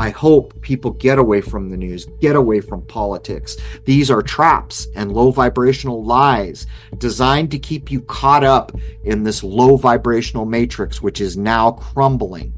I 0.00 0.08
hope 0.08 0.58
people 0.62 0.92
get 0.92 1.18
away 1.18 1.42
from 1.42 1.68
the 1.68 1.76
news, 1.76 2.06
get 2.20 2.34
away 2.34 2.62
from 2.62 2.80
politics. 2.86 3.58
These 3.84 4.10
are 4.10 4.22
traps 4.22 4.88
and 4.96 5.12
low 5.12 5.30
vibrational 5.30 6.02
lies 6.02 6.66
designed 6.96 7.50
to 7.50 7.58
keep 7.58 7.90
you 7.90 8.00
caught 8.00 8.42
up 8.42 8.72
in 9.04 9.24
this 9.24 9.44
low 9.44 9.76
vibrational 9.76 10.46
matrix, 10.46 11.02
which 11.02 11.20
is 11.20 11.36
now 11.36 11.72
crumbling, 11.72 12.54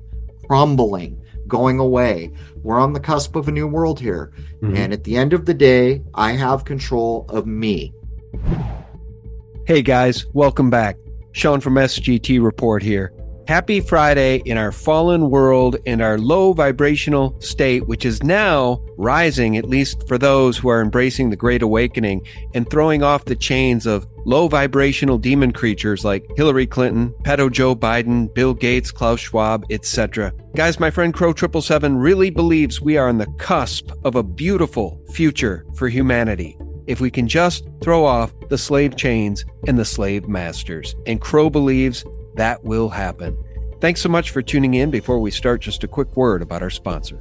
crumbling, 0.47 1.21
going 1.49 1.81
away. 1.81 2.31
We're 2.63 2.79
on 2.79 2.93
the 2.93 3.01
cusp 3.01 3.35
of 3.35 3.49
a 3.49 3.53
new 3.53 3.67
world 3.67 3.99
here. 3.99 4.33
Mm-hmm. 4.61 4.77
And 4.77 4.93
at 4.93 5.03
the 5.03 5.17
end 5.17 5.33
of 5.33 5.45
the 5.45 5.55
day, 5.55 6.01
I 6.15 6.35
have 6.35 6.65
control 6.65 7.27
of 7.29 7.45
me. 7.45 7.93
Hey 9.67 9.83
guys, 9.83 10.27
welcome 10.33 10.71
back. 10.71 10.97
Sean 11.33 11.61
from 11.61 11.75
SGT 11.75 12.41
Report 12.41 12.85
here. 12.85 13.13
Happy 13.49 13.81
Friday 13.81 14.37
in 14.45 14.57
our 14.57 14.71
fallen 14.71 15.29
world 15.29 15.77
and 15.85 16.01
our 16.01 16.17
low 16.17 16.53
vibrational 16.53 17.39
state, 17.41 17.87
which 17.89 18.05
is 18.05 18.23
now 18.23 18.81
rising, 18.97 19.57
at 19.57 19.69
least 19.69 20.07
for 20.07 20.17
those 20.17 20.57
who 20.57 20.69
are 20.69 20.81
embracing 20.81 21.31
the 21.31 21.37
Great 21.37 21.61
Awakening 21.61 22.25
and 22.55 22.71
throwing 22.71 23.03
off 23.03 23.25
the 23.25 23.35
chains 23.35 23.85
of 23.85 24.07
low 24.25 24.47
vibrational 24.47 25.19
demon 25.19 25.53
creatures 25.53 26.05
like 26.05 26.25
Hillary 26.37 26.69
Clinton, 26.69 27.13
pedo 27.25 27.51
Joe 27.51 27.75
Biden, 27.75 28.33
Bill 28.33 28.55
Gates, 28.55 28.93
Klaus 28.93 29.19
Schwab, 29.19 29.67
etc. 29.71 30.33
Guys, 30.55 30.79
my 30.79 30.91
friend 30.91 31.13
Crow 31.13 31.33
Triple 31.33 31.63
Seven 31.63 31.97
really 31.97 32.31
believes 32.31 32.81
we 32.81 32.97
are 32.97 33.09
on 33.09 33.19
the 33.19 33.33
cusp 33.39 33.91
of 34.05 34.15
a 34.15 34.23
beautiful 34.23 35.03
future 35.13 35.67
for 35.75 35.89
humanity 35.89 36.57
if 36.87 37.01
we 37.01 37.11
can 37.11 37.27
just 37.27 37.69
throw 37.81 38.05
off 38.05 38.33
the 38.49 38.59
slave 38.59 38.97
chains 38.97 39.45
and 39.67 39.79
the 39.79 39.85
slave 39.85 40.29
masters. 40.29 40.95
And 41.07 41.21
Crow 41.21 41.51
believes 41.51 42.05
that 42.35 42.65
will 42.65 42.89
happen. 42.89 43.37
Thanks 43.81 44.01
so 44.01 44.09
much 44.09 44.31
for 44.31 44.43
tuning 44.43 44.75
in. 44.75 44.91
Before 44.91 45.19
we 45.19 45.31
start, 45.31 45.61
just 45.61 45.85
a 45.85 45.89
quick 45.89 46.17
word 46.17 46.43
about 46.43 46.63
our 46.63 46.71
sponsor. 46.71 47.19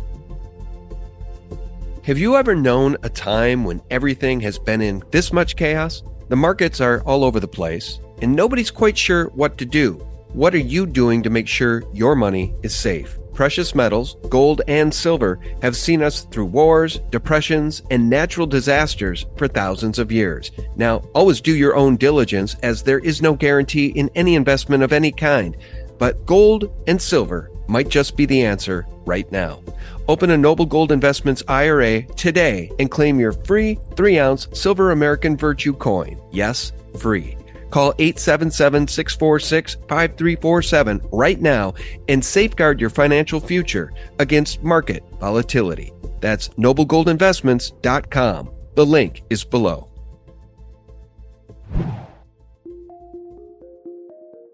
Have 2.04 2.18
you 2.18 2.36
ever 2.36 2.56
known 2.56 2.98
a 3.04 3.10
time 3.10 3.64
when 3.64 3.82
everything 3.90 4.40
has 4.42 4.58
been 4.58 4.82
in 4.82 5.04
this 5.12 5.32
much 5.32 5.56
chaos? 5.56 6.04
The 6.30 6.36
markets 6.36 6.82
are 6.82 7.02
all 7.02 7.24
over 7.24 7.40
the 7.40 7.48
place, 7.48 8.00
and 8.22 8.36
nobody's 8.36 8.72
quite 8.72 8.98
sure 8.98 9.26
what 9.30 9.58
to 9.58 9.66
do. 9.66 9.94
What 10.34 10.56
are 10.56 10.60
you 10.60 10.86
doing 10.86 11.24
to 11.24 11.30
make 11.30 11.48
sure 11.48 11.84
your 11.94 12.16
money 12.16 12.56
is 12.64 12.74
safe? 12.74 13.20
Precious 13.34 13.74
metals, 13.74 14.18
gold 14.30 14.62
and 14.68 14.94
silver, 14.94 15.40
have 15.62 15.76
seen 15.76 16.02
us 16.02 16.26
through 16.26 16.46
wars, 16.46 17.00
depressions, 17.10 17.82
and 17.90 18.10
natural 18.10 18.46
disasters 18.46 19.26
for 19.38 19.48
thousands 19.48 20.00
of 20.00 20.12
years. 20.12 20.52
Now, 20.76 20.98
always 21.14 21.42
do 21.42 21.56
your 21.56 21.76
own 21.76 21.96
diligence 21.96 22.56
as 22.62 22.84
there 22.84 23.00
is 23.00 23.22
no 23.22 23.34
guarantee 23.34 23.88
in 23.88 24.10
any 24.16 24.36
investment 24.36 24.84
of 24.84 24.94
any 24.94 25.12
kind. 25.12 25.58
But 25.98 26.26
gold 26.26 26.72
and 26.88 27.02
silver 27.02 27.52
might 27.68 27.90
just 27.90 28.18
be 28.18 28.26
the 28.26 28.44
answer 28.44 28.86
right 29.06 29.32
now. 29.32 29.62
Open 30.08 30.32
a 30.32 30.38
Noble 30.38 30.66
Gold 30.66 30.92
Investments 30.92 31.44
IRA 31.48 32.04
today 32.04 32.70
and 32.80 32.92
claim 32.92 33.20
your 33.20 33.32
free 33.32 33.80
3 33.96 34.20
ounce 34.20 34.48
Silver 34.54 34.92
American 34.92 35.38
Virtue 35.38 35.74
coin. 35.74 36.20
Yes, 36.32 36.74
free. 37.00 37.38
Call 37.72 37.94
877 37.98 38.88
646 38.88 39.76
5347 39.88 41.02
right 41.12 41.42
now 41.42 41.74
and 42.08 42.24
safeguard 42.24 42.80
your 42.80 42.90
financial 42.90 43.40
future 43.40 43.92
against 44.20 44.62
market 44.62 45.04
volatility. 45.20 45.92
That's 46.20 46.50
noblegoldinvestments.com. 46.50 48.52
The 48.76 48.86
link 48.86 49.24
is 49.30 49.44
below. 49.44 49.88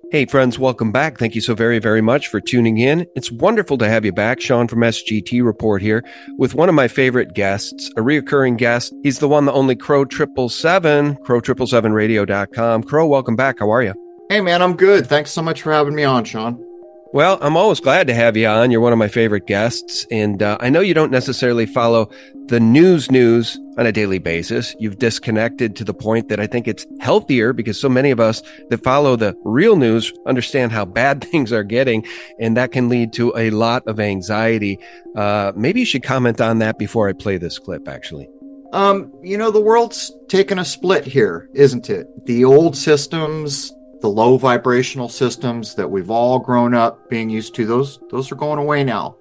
Hey, 0.09 0.25
friends, 0.25 0.57
welcome 0.57 0.93
back. 0.93 1.17
Thank 1.17 1.35
you 1.35 1.41
so 1.41 1.53
very, 1.53 1.79
very 1.79 1.99
much 1.99 2.29
for 2.29 2.39
tuning 2.39 2.77
in. 2.77 3.05
It's 3.17 3.29
wonderful 3.29 3.77
to 3.79 3.89
have 3.89 4.05
you 4.05 4.13
back. 4.13 4.39
Sean 4.39 4.65
from 4.69 4.79
SGT 4.79 5.43
Report 5.43 5.81
here 5.81 6.01
with 6.37 6.55
one 6.55 6.69
of 6.69 6.75
my 6.75 6.87
favorite 6.87 7.33
guests, 7.33 7.89
a 7.97 8.01
reoccurring 8.01 8.55
guest. 8.55 8.93
He's 9.03 9.19
the 9.19 9.27
one, 9.27 9.43
the 9.43 9.51
only 9.51 9.75
Crow 9.75 10.05
Triple 10.05 10.47
Seven, 10.47 11.17
Crow 11.25 11.41
Triple 11.41 11.67
Seven 11.67 11.91
Radio.com. 11.91 12.83
Crow, 12.83 13.05
welcome 13.05 13.35
back. 13.35 13.59
How 13.59 13.69
are 13.69 13.83
you? 13.83 13.93
Hey, 14.29 14.39
man, 14.39 14.61
I'm 14.61 14.77
good. 14.77 15.07
Thanks 15.07 15.31
so 15.31 15.41
much 15.41 15.61
for 15.61 15.73
having 15.73 15.93
me 15.93 16.05
on, 16.05 16.23
Sean. 16.23 16.66
Well, 17.13 17.37
I'm 17.41 17.55
always 17.55 17.79
glad 17.79 18.07
to 18.07 18.13
have 18.13 18.35
you 18.35 18.47
on. 18.47 18.69
You're 18.69 18.81
one 18.81 18.91
of 18.91 18.99
my 18.99 19.07
favorite 19.07 19.47
guests. 19.47 20.05
And 20.11 20.43
uh, 20.43 20.57
I 20.59 20.69
know 20.69 20.81
you 20.81 20.93
don't 20.93 21.11
necessarily 21.11 21.65
follow 21.65 22.09
the 22.47 22.59
news 22.59 23.09
news 23.09 23.57
on 23.77 23.85
a 23.85 23.91
daily 23.93 24.19
basis. 24.19 24.75
You've 24.77 24.97
disconnected 24.97 25.75
to 25.77 25.83
the 25.85 25.93
point 25.93 26.27
that 26.27 26.39
I 26.39 26.47
think 26.47 26.67
it's 26.67 26.85
healthier 26.99 27.53
because 27.53 27.79
so 27.79 27.87
many 27.87 28.11
of 28.11 28.19
us 28.19 28.41
that 28.69 28.83
follow 28.83 29.15
the 29.15 29.35
real 29.45 29.77
news 29.77 30.11
understand 30.25 30.73
how 30.73 30.83
bad 30.83 31.23
things 31.31 31.53
are 31.53 31.63
getting. 31.63 32.05
And 32.39 32.57
that 32.57 32.73
can 32.73 32.89
lead 32.89 33.13
to 33.13 33.33
a 33.37 33.51
lot 33.51 33.87
of 33.87 33.99
anxiety. 33.99 34.77
Uh, 35.15 35.53
maybe 35.55 35.79
you 35.79 35.85
should 35.85 36.03
comment 36.03 36.41
on 36.41 36.59
that 36.59 36.77
before 36.77 37.07
I 37.07 37.13
play 37.13 37.37
this 37.37 37.57
clip, 37.57 37.87
actually. 37.87 38.27
Um, 38.73 39.13
you 39.23 39.37
know, 39.37 39.49
the 39.49 39.61
world's 39.61 40.11
taken 40.27 40.59
a 40.59 40.65
split 40.65 41.05
here, 41.05 41.49
isn't 41.53 41.89
it? 41.89 42.07
The 42.25 42.43
old 42.43 42.75
systems, 42.75 43.71
the 44.01 44.07
low 44.07 44.37
vibrational 44.37 45.09
systems 45.09 45.75
that 45.75 45.89
we've 45.89 46.11
all 46.11 46.39
grown 46.39 46.73
up 46.73 47.09
being 47.09 47.29
used 47.29 47.55
to 47.55 47.65
those 47.65 47.99
those 48.09 48.31
are 48.31 48.35
going 48.35 48.59
away 48.59 48.83
now 48.83 49.15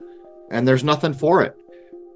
and 0.51 0.67
there's 0.67 0.85
nothing 0.85 1.13
for 1.13 1.43
it. 1.43 1.57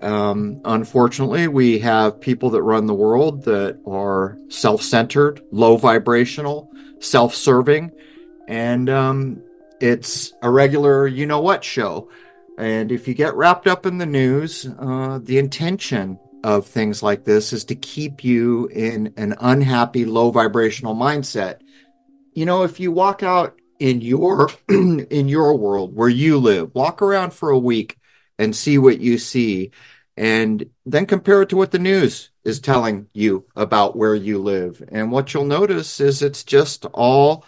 Um, 0.03 0.60
unfortunately 0.65 1.49
we 1.49 1.78
have 1.81 2.20
people 2.20 2.50
that 2.50 2.62
run 2.62 2.87
the 2.87 2.94
world 2.94 3.44
that 3.44 3.78
are 3.87 4.38
self-centered 4.49 5.43
low 5.50 5.76
vibrational 5.76 6.70
self-serving 7.00 7.91
and 8.49 8.88
um, 8.88 9.43
it's 9.81 10.32
a 10.43 10.50
regular 10.50 11.06
you 11.06 11.26
know 11.26 11.41
what 11.41 11.65
show. 11.65 12.10
And 12.59 12.93
if 12.93 13.09
you 13.09 13.15
get 13.15 13.34
wrapped 13.34 13.66
up 13.66 13.87
in 13.87 13.99
the 13.99 14.06
news 14.06 14.66
uh, 14.78 15.19
the 15.22 15.38
intention 15.38 16.19
of 16.43 16.66
things 16.66 17.03
like 17.03 17.25
this 17.25 17.53
is 17.53 17.65
to 17.66 17.75
keep 17.75 18.25
you 18.25 18.66
in 18.69 19.12
an 19.16 19.34
unhappy 19.41 20.04
low 20.04 20.31
vibrational 20.31 20.94
mindset 20.94 21.60
you 22.40 22.46
know, 22.46 22.62
if 22.62 22.80
you 22.80 22.90
walk 22.90 23.22
out 23.22 23.60
in 23.78 24.00
your 24.00 24.48
in 24.70 25.28
your 25.28 25.58
world 25.58 25.94
where 25.94 26.08
you 26.08 26.38
live, 26.38 26.74
walk 26.74 27.02
around 27.02 27.34
for 27.34 27.50
a 27.50 27.58
week 27.58 27.98
and 28.38 28.56
see 28.56 28.78
what 28.78 28.98
you 28.98 29.18
see 29.18 29.72
and 30.16 30.70
then 30.86 31.04
compare 31.04 31.42
it 31.42 31.50
to 31.50 31.56
what 31.58 31.70
the 31.70 31.78
news 31.78 32.30
is 32.42 32.58
telling 32.58 33.08
you 33.12 33.44
about 33.54 33.94
where 33.94 34.14
you 34.14 34.38
live. 34.38 34.82
And 34.90 35.12
what 35.12 35.34
you'll 35.34 35.44
notice 35.44 36.00
is 36.00 36.22
it's 36.22 36.42
just 36.42 36.86
all 36.94 37.44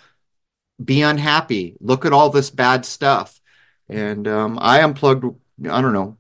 be 0.85 1.01
unhappy. 1.01 1.75
Look 1.81 2.05
at 2.05 2.13
all 2.13 2.29
this 2.29 2.51
bad 2.51 2.85
stuff. 2.85 3.41
And 3.89 4.29
um, 4.29 4.59
I 4.61 4.83
unplugged, 4.83 5.25
I 5.71 5.81
don't 5.81 5.95
know, 5.95 6.19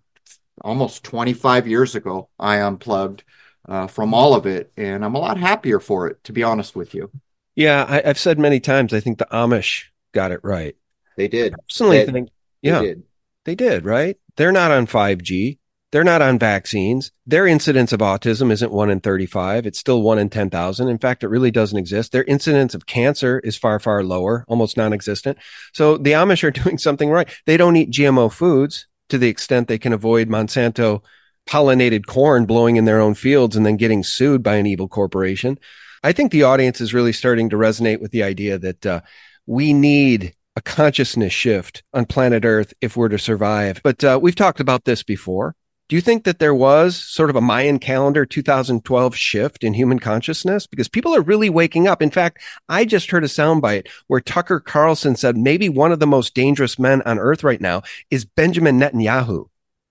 almost 0.62 1.04
25 1.04 1.68
years 1.68 1.94
ago. 1.94 2.30
I 2.38 2.62
unplugged 2.62 3.22
uh, 3.68 3.86
from 3.86 4.14
all 4.14 4.34
of 4.34 4.46
it. 4.46 4.72
And 4.78 5.04
I'm 5.04 5.14
a 5.14 5.20
lot 5.20 5.36
happier 5.36 5.78
for 5.78 6.06
it, 6.06 6.24
to 6.24 6.32
be 6.32 6.42
honest 6.42 6.74
with 6.74 6.94
you. 6.94 7.10
Yeah, 7.54 7.84
I, 7.88 8.06
have 8.06 8.18
said 8.18 8.38
many 8.38 8.60
times. 8.60 8.92
I 8.92 9.00
think 9.00 9.18
the 9.18 9.28
Amish 9.30 9.84
got 10.12 10.32
it 10.32 10.40
right. 10.42 10.76
They 11.16 11.28
did. 11.28 11.54
I 11.54 11.56
personally, 11.68 12.04
they, 12.04 12.12
think 12.12 12.28
yeah, 12.62 12.78
they 12.78 12.86
did. 12.86 13.02
they 13.44 13.54
did. 13.54 13.84
Right? 13.84 14.16
They're 14.36 14.52
not 14.52 14.70
on 14.70 14.86
five 14.86 15.22
G. 15.22 15.58
They're 15.92 16.04
not 16.04 16.22
on 16.22 16.38
vaccines. 16.38 17.12
Their 17.26 17.46
incidence 17.46 17.92
of 17.92 18.00
autism 18.00 18.50
isn't 18.50 18.72
one 18.72 18.88
in 18.88 19.00
35. 19.00 19.66
It's 19.66 19.78
still 19.78 20.00
one 20.00 20.18
in 20.18 20.30
10,000. 20.30 20.88
In 20.88 20.98
fact, 20.98 21.22
it 21.22 21.28
really 21.28 21.50
doesn't 21.50 21.78
exist. 21.78 22.12
Their 22.12 22.24
incidence 22.24 22.74
of 22.74 22.86
cancer 22.86 23.38
is 23.40 23.58
far, 23.58 23.78
far 23.78 24.02
lower, 24.02 24.46
almost 24.48 24.78
non-existent. 24.78 25.36
So 25.74 25.98
the 25.98 26.12
Amish 26.12 26.44
are 26.44 26.50
doing 26.62 26.78
something 26.78 27.10
right. 27.10 27.28
They 27.44 27.58
don't 27.58 27.76
eat 27.76 27.90
GMO 27.90 28.32
foods 28.32 28.86
to 29.10 29.18
the 29.18 29.28
extent 29.28 29.68
they 29.68 29.78
can 29.78 29.92
avoid 29.92 30.30
Monsanto 30.30 31.02
pollinated 31.46 32.06
corn 32.06 32.46
blowing 32.46 32.76
in 32.76 32.86
their 32.86 33.00
own 33.00 33.14
fields 33.14 33.54
and 33.54 33.66
then 33.66 33.76
getting 33.76 34.02
sued 34.02 34.42
by 34.42 34.54
an 34.54 34.66
evil 34.66 34.88
corporation. 34.88 35.58
I 36.02 36.12
think 36.12 36.32
the 36.32 36.42
audience 36.42 36.80
is 36.80 36.94
really 36.94 37.12
starting 37.12 37.50
to 37.50 37.56
resonate 37.56 38.00
with 38.00 38.10
the 38.10 38.22
idea 38.24 38.58
that 38.58 38.86
uh, 38.86 39.00
we 39.46 39.72
need 39.72 40.34
a 40.56 40.60
consciousness 40.60 41.32
shift 41.32 41.82
on 41.94 42.06
planet 42.06 42.44
Earth 42.44 42.74
if 42.80 42.96
we're 42.96 43.08
to 43.08 43.18
survive. 43.18 43.80
But 43.82 44.02
uh, 44.02 44.18
we've 44.20 44.34
talked 44.34 44.60
about 44.60 44.84
this 44.84 45.02
before. 45.02 45.54
Do 45.88 45.96
you 45.96 46.02
think 46.02 46.24
that 46.24 46.38
there 46.38 46.54
was 46.54 46.96
sort 46.96 47.28
of 47.28 47.36
a 47.36 47.40
Mayan 47.40 47.78
calendar 47.78 48.24
2012 48.24 49.14
shift 49.14 49.62
in 49.62 49.74
human 49.74 49.98
consciousness? 49.98 50.66
Because 50.66 50.88
people 50.88 51.14
are 51.14 51.20
really 51.20 51.50
waking 51.50 51.86
up. 51.86 52.00
In 52.00 52.10
fact, 52.10 52.40
I 52.68 52.84
just 52.84 53.10
heard 53.10 53.24
a 53.24 53.28
soundbite 53.28 53.88
where 54.06 54.20
Tucker 54.20 54.58
Carlson 54.58 55.16
said 55.16 55.36
maybe 55.36 55.68
one 55.68 55.92
of 55.92 56.00
the 56.00 56.06
most 56.06 56.34
dangerous 56.34 56.78
men 56.78 57.02
on 57.02 57.18
earth 57.18 57.44
right 57.44 57.60
now 57.60 57.82
is 58.10 58.24
Benjamin 58.24 58.80
Netanyahu. 58.80 59.48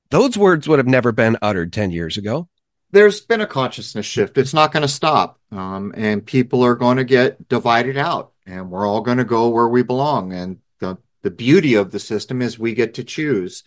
Those 0.09 0.37
words 0.37 0.67
would 0.67 0.79
have 0.79 0.87
never 0.87 1.11
been 1.11 1.37
uttered 1.41 1.71
10 1.71 1.91
years 1.91 2.17
ago 2.17 2.49
there's 2.91 3.21
been 3.21 3.41
a 3.41 3.47
consciousness 3.47 4.05
shift. 4.05 4.37
It's 4.37 4.53
not 4.53 4.71
going 4.71 4.81
to 4.81 4.87
stop. 4.87 5.39
Um, 5.51 5.93
and 5.95 6.25
people 6.25 6.63
are 6.63 6.75
going 6.75 6.97
to 6.97 7.03
get 7.03 7.47
divided 7.49 7.97
out 7.97 8.31
and 8.45 8.69
we're 8.69 8.87
all 8.87 9.01
going 9.01 9.17
to 9.17 9.23
go 9.23 9.49
where 9.49 9.67
we 9.67 9.83
belong. 9.83 10.33
And 10.33 10.59
the, 10.79 10.97
the 11.21 11.31
beauty 11.31 11.75
of 11.75 11.91
the 11.91 11.99
system 11.99 12.41
is 12.41 12.59
we 12.59 12.73
get 12.73 12.95
to 12.95 13.03
choose. 13.03 13.63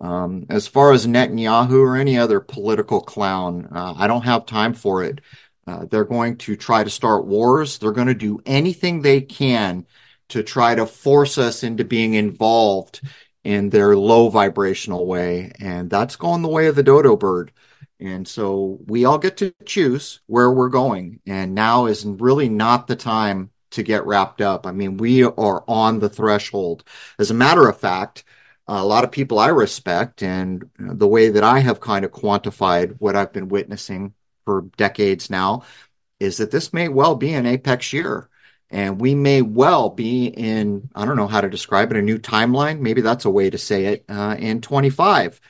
Um, 0.00 0.46
as 0.48 0.68
far 0.68 0.92
as 0.92 1.06
Netanyahu 1.06 1.80
or 1.80 1.96
any 1.96 2.18
other 2.18 2.40
political 2.40 3.00
clown, 3.00 3.68
uh, 3.72 3.94
I 3.96 4.06
don't 4.06 4.24
have 4.24 4.46
time 4.46 4.74
for 4.74 5.02
it. 5.02 5.20
Uh, 5.66 5.84
they're 5.86 6.04
going 6.04 6.36
to 6.38 6.56
try 6.56 6.84
to 6.84 6.90
start 6.90 7.26
wars. 7.26 7.78
They're 7.78 7.92
going 7.92 8.06
to 8.06 8.14
do 8.14 8.40
anything 8.46 9.02
they 9.02 9.20
can 9.20 9.86
to 10.28 10.42
try 10.42 10.74
to 10.74 10.86
force 10.86 11.36
us 11.36 11.62
into 11.62 11.84
being 11.84 12.14
involved 12.14 13.00
in 13.44 13.70
their 13.70 13.96
low 13.96 14.28
vibrational 14.28 15.06
way. 15.06 15.52
And 15.58 15.90
that's 15.90 16.16
going 16.16 16.42
the 16.42 16.48
way 16.48 16.66
of 16.66 16.76
the 16.76 16.82
dodo 16.82 17.16
bird. 17.16 17.50
And 18.00 18.26
so 18.26 18.78
we 18.86 19.04
all 19.04 19.18
get 19.18 19.36
to 19.38 19.52
choose 19.64 20.20
where 20.26 20.50
we're 20.50 20.68
going. 20.68 21.20
And 21.26 21.54
now 21.54 21.86
is 21.86 22.04
really 22.04 22.48
not 22.48 22.86
the 22.86 22.96
time 22.96 23.50
to 23.70 23.82
get 23.82 24.06
wrapped 24.06 24.40
up. 24.40 24.66
I 24.66 24.72
mean, 24.72 24.96
we 24.96 25.24
are 25.24 25.64
on 25.66 25.98
the 25.98 26.08
threshold. 26.08 26.84
As 27.18 27.30
a 27.30 27.34
matter 27.34 27.68
of 27.68 27.78
fact, 27.78 28.24
a 28.66 28.84
lot 28.84 29.04
of 29.04 29.10
people 29.10 29.38
I 29.38 29.48
respect 29.48 30.22
and 30.22 30.68
the 30.78 31.08
way 31.08 31.30
that 31.30 31.42
I 31.42 31.60
have 31.60 31.80
kind 31.80 32.04
of 32.04 32.12
quantified 32.12 32.96
what 32.98 33.16
I've 33.16 33.32
been 33.32 33.48
witnessing 33.48 34.14
for 34.44 34.62
decades 34.76 35.30
now 35.30 35.62
is 36.20 36.38
that 36.38 36.50
this 36.50 36.72
may 36.72 36.88
well 36.88 37.14
be 37.14 37.32
an 37.32 37.46
apex 37.46 37.92
year. 37.92 38.28
And 38.70 39.00
we 39.00 39.14
may 39.14 39.40
well 39.40 39.88
be 39.88 40.26
in, 40.26 40.90
I 40.94 41.06
don't 41.06 41.16
know 41.16 41.26
how 41.26 41.40
to 41.40 41.48
describe 41.48 41.90
it, 41.90 41.96
a 41.96 42.02
new 42.02 42.18
timeline. 42.18 42.80
Maybe 42.80 43.00
that's 43.00 43.24
a 43.24 43.30
way 43.30 43.48
to 43.48 43.56
say 43.56 43.86
it 43.86 44.04
uh, 44.10 44.36
in 44.38 44.60
25. 44.60 45.40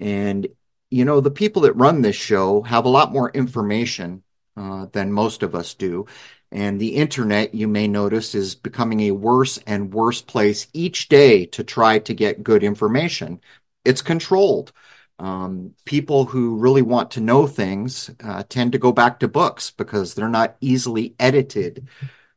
And, 0.00 0.48
you 0.92 1.06
know, 1.06 1.20
the 1.20 1.30
people 1.30 1.62
that 1.62 1.72
run 1.72 2.02
this 2.02 2.16
show 2.16 2.60
have 2.62 2.84
a 2.84 2.90
lot 2.90 3.12
more 3.12 3.30
information 3.30 4.22
uh, 4.56 4.86
than 4.92 5.10
most 5.10 5.42
of 5.42 5.54
us 5.54 5.72
do. 5.72 6.06
And 6.50 6.78
the 6.78 6.96
internet, 6.96 7.54
you 7.54 7.66
may 7.66 7.88
notice, 7.88 8.34
is 8.34 8.54
becoming 8.54 9.00
a 9.00 9.12
worse 9.12 9.58
and 9.66 9.94
worse 9.94 10.20
place 10.20 10.66
each 10.74 11.08
day 11.08 11.46
to 11.46 11.64
try 11.64 11.98
to 12.00 12.12
get 12.12 12.44
good 12.44 12.62
information. 12.62 13.40
It's 13.86 14.02
controlled. 14.02 14.72
Um, 15.18 15.74
people 15.86 16.26
who 16.26 16.58
really 16.58 16.82
want 16.82 17.12
to 17.12 17.20
know 17.20 17.46
things 17.46 18.10
uh, 18.22 18.42
tend 18.46 18.72
to 18.72 18.78
go 18.78 18.92
back 18.92 19.20
to 19.20 19.28
books 19.28 19.70
because 19.70 20.12
they're 20.12 20.28
not 20.28 20.56
easily 20.60 21.14
edited. 21.18 21.88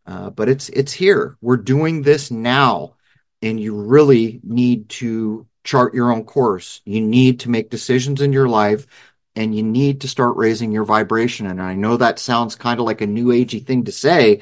Uh, 0.05 0.29
but 0.29 0.47
it's 0.47 0.69
it's 0.69 0.93
here. 0.93 1.35
We're 1.41 1.57
doing 1.57 2.03
this 2.03 2.31
now, 2.31 2.95
and 3.41 3.59
you 3.59 3.75
really 3.75 4.39
need 4.43 4.87
to 4.89 5.45
chart 5.65 5.93
your 5.93 6.11
own 6.11 6.23
course. 6.23 6.81
You 6.85 7.01
need 7.01 7.41
to 7.41 7.49
make 7.49 7.69
decisions 7.69 8.21
in 8.21 8.31
your 8.31 8.47
life 8.47 8.87
and 9.35 9.53
you 9.53 9.63
need 9.63 10.01
to 10.01 10.07
start 10.07 10.37
raising 10.37 10.71
your 10.71 10.85
vibration. 10.85 11.47
And 11.47 11.61
I 11.61 11.75
know 11.75 11.97
that 11.97 12.19
sounds 12.19 12.55
kind 12.55 12.79
of 12.79 12.85
like 12.85 13.01
a 13.01 13.07
new 13.07 13.27
agey 13.27 13.65
thing 13.65 13.83
to 13.83 13.91
say, 13.91 14.39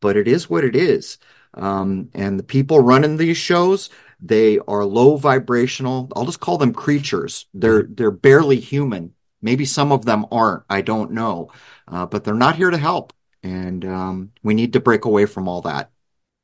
but 0.00 0.16
it 0.16 0.26
is 0.26 0.50
what 0.50 0.64
it 0.64 0.74
is. 0.74 1.18
Um, 1.54 2.10
and 2.14 2.38
the 2.38 2.42
people 2.42 2.80
running 2.80 3.16
these 3.16 3.36
shows, 3.36 3.90
they 4.20 4.58
are 4.66 4.84
low 4.84 5.16
vibrational. 5.16 6.10
I'll 6.16 6.24
just 6.24 6.40
call 6.40 6.58
them 6.58 6.72
creatures. 6.72 7.46
They're 7.54 7.82
they're 7.82 8.10
barely 8.10 8.58
human. 8.58 9.14
Maybe 9.42 9.64
some 9.64 9.92
of 9.92 10.04
them 10.04 10.26
aren't. 10.32 10.62
I 10.70 10.80
don't 10.80 11.12
know, 11.12 11.50
uh, 11.88 12.06
but 12.06 12.24
they're 12.24 12.34
not 12.34 12.56
here 12.56 12.70
to 12.70 12.78
help. 12.78 13.12
And 13.42 13.84
um, 13.84 14.32
we 14.42 14.54
need 14.54 14.72
to 14.74 14.80
break 14.80 15.04
away 15.04 15.26
from 15.26 15.48
all 15.48 15.62
that. 15.62 15.90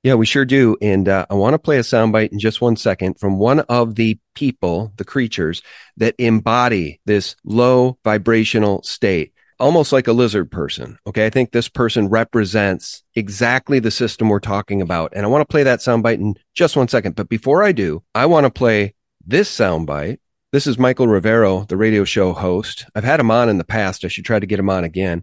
Yeah, 0.08 0.14
we 0.14 0.24
sure 0.24 0.46
do. 0.46 0.74
And 0.80 1.06
uh, 1.06 1.26
I 1.28 1.34
want 1.34 1.52
to 1.52 1.58
play 1.58 1.76
a 1.76 1.82
soundbite 1.82 2.32
in 2.32 2.38
just 2.38 2.62
one 2.62 2.76
second 2.76 3.20
from 3.20 3.38
one 3.38 3.60
of 3.60 3.94
the 3.96 4.18
people, 4.34 4.90
the 4.96 5.04
creatures 5.04 5.60
that 5.98 6.14
embody 6.16 6.98
this 7.04 7.36
low 7.44 7.98
vibrational 8.04 8.82
state, 8.84 9.34
almost 9.60 9.92
like 9.92 10.08
a 10.08 10.14
lizard 10.14 10.50
person. 10.50 10.98
Okay. 11.06 11.26
I 11.26 11.28
think 11.28 11.52
this 11.52 11.68
person 11.68 12.08
represents 12.08 13.02
exactly 13.16 13.80
the 13.80 13.90
system 13.90 14.30
we're 14.30 14.40
talking 14.40 14.80
about. 14.80 15.12
And 15.14 15.26
I 15.26 15.28
want 15.28 15.42
to 15.42 15.52
play 15.52 15.64
that 15.64 15.80
soundbite 15.80 16.20
in 16.20 16.36
just 16.54 16.74
one 16.74 16.88
second. 16.88 17.14
But 17.14 17.28
before 17.28 17.62
I 17.62 17.72
do, 17.72 18.02
I 18.14 18.24
want 18.24 18.44
to 18.44 18.50
play 18.50 18.94
this 19.26 19.54
soundbite. 19.54 20.20
This 20.52 20.66
is 20.66 20.78
Michael 20.78 21.08
Rivero, 21.08 21.64
the 21.64 21.76
radio 21.76 22.04
show 22.04 22.32
host. 22.32 22.86
I've 22.94 23.04
had 23.04 23.20
him 23.20 23.30
on 23.30 23.50
in 23.50 23.58
the 23.58 23.62
past. 23.64 24.06
I 24.06 24.08
should 24.08 24.24
try 24.24 24.38
to 24.38 24.46
get 24.46 24.58
him 24.58 24.70
on 24.70 24.84
again. 24.84 25.22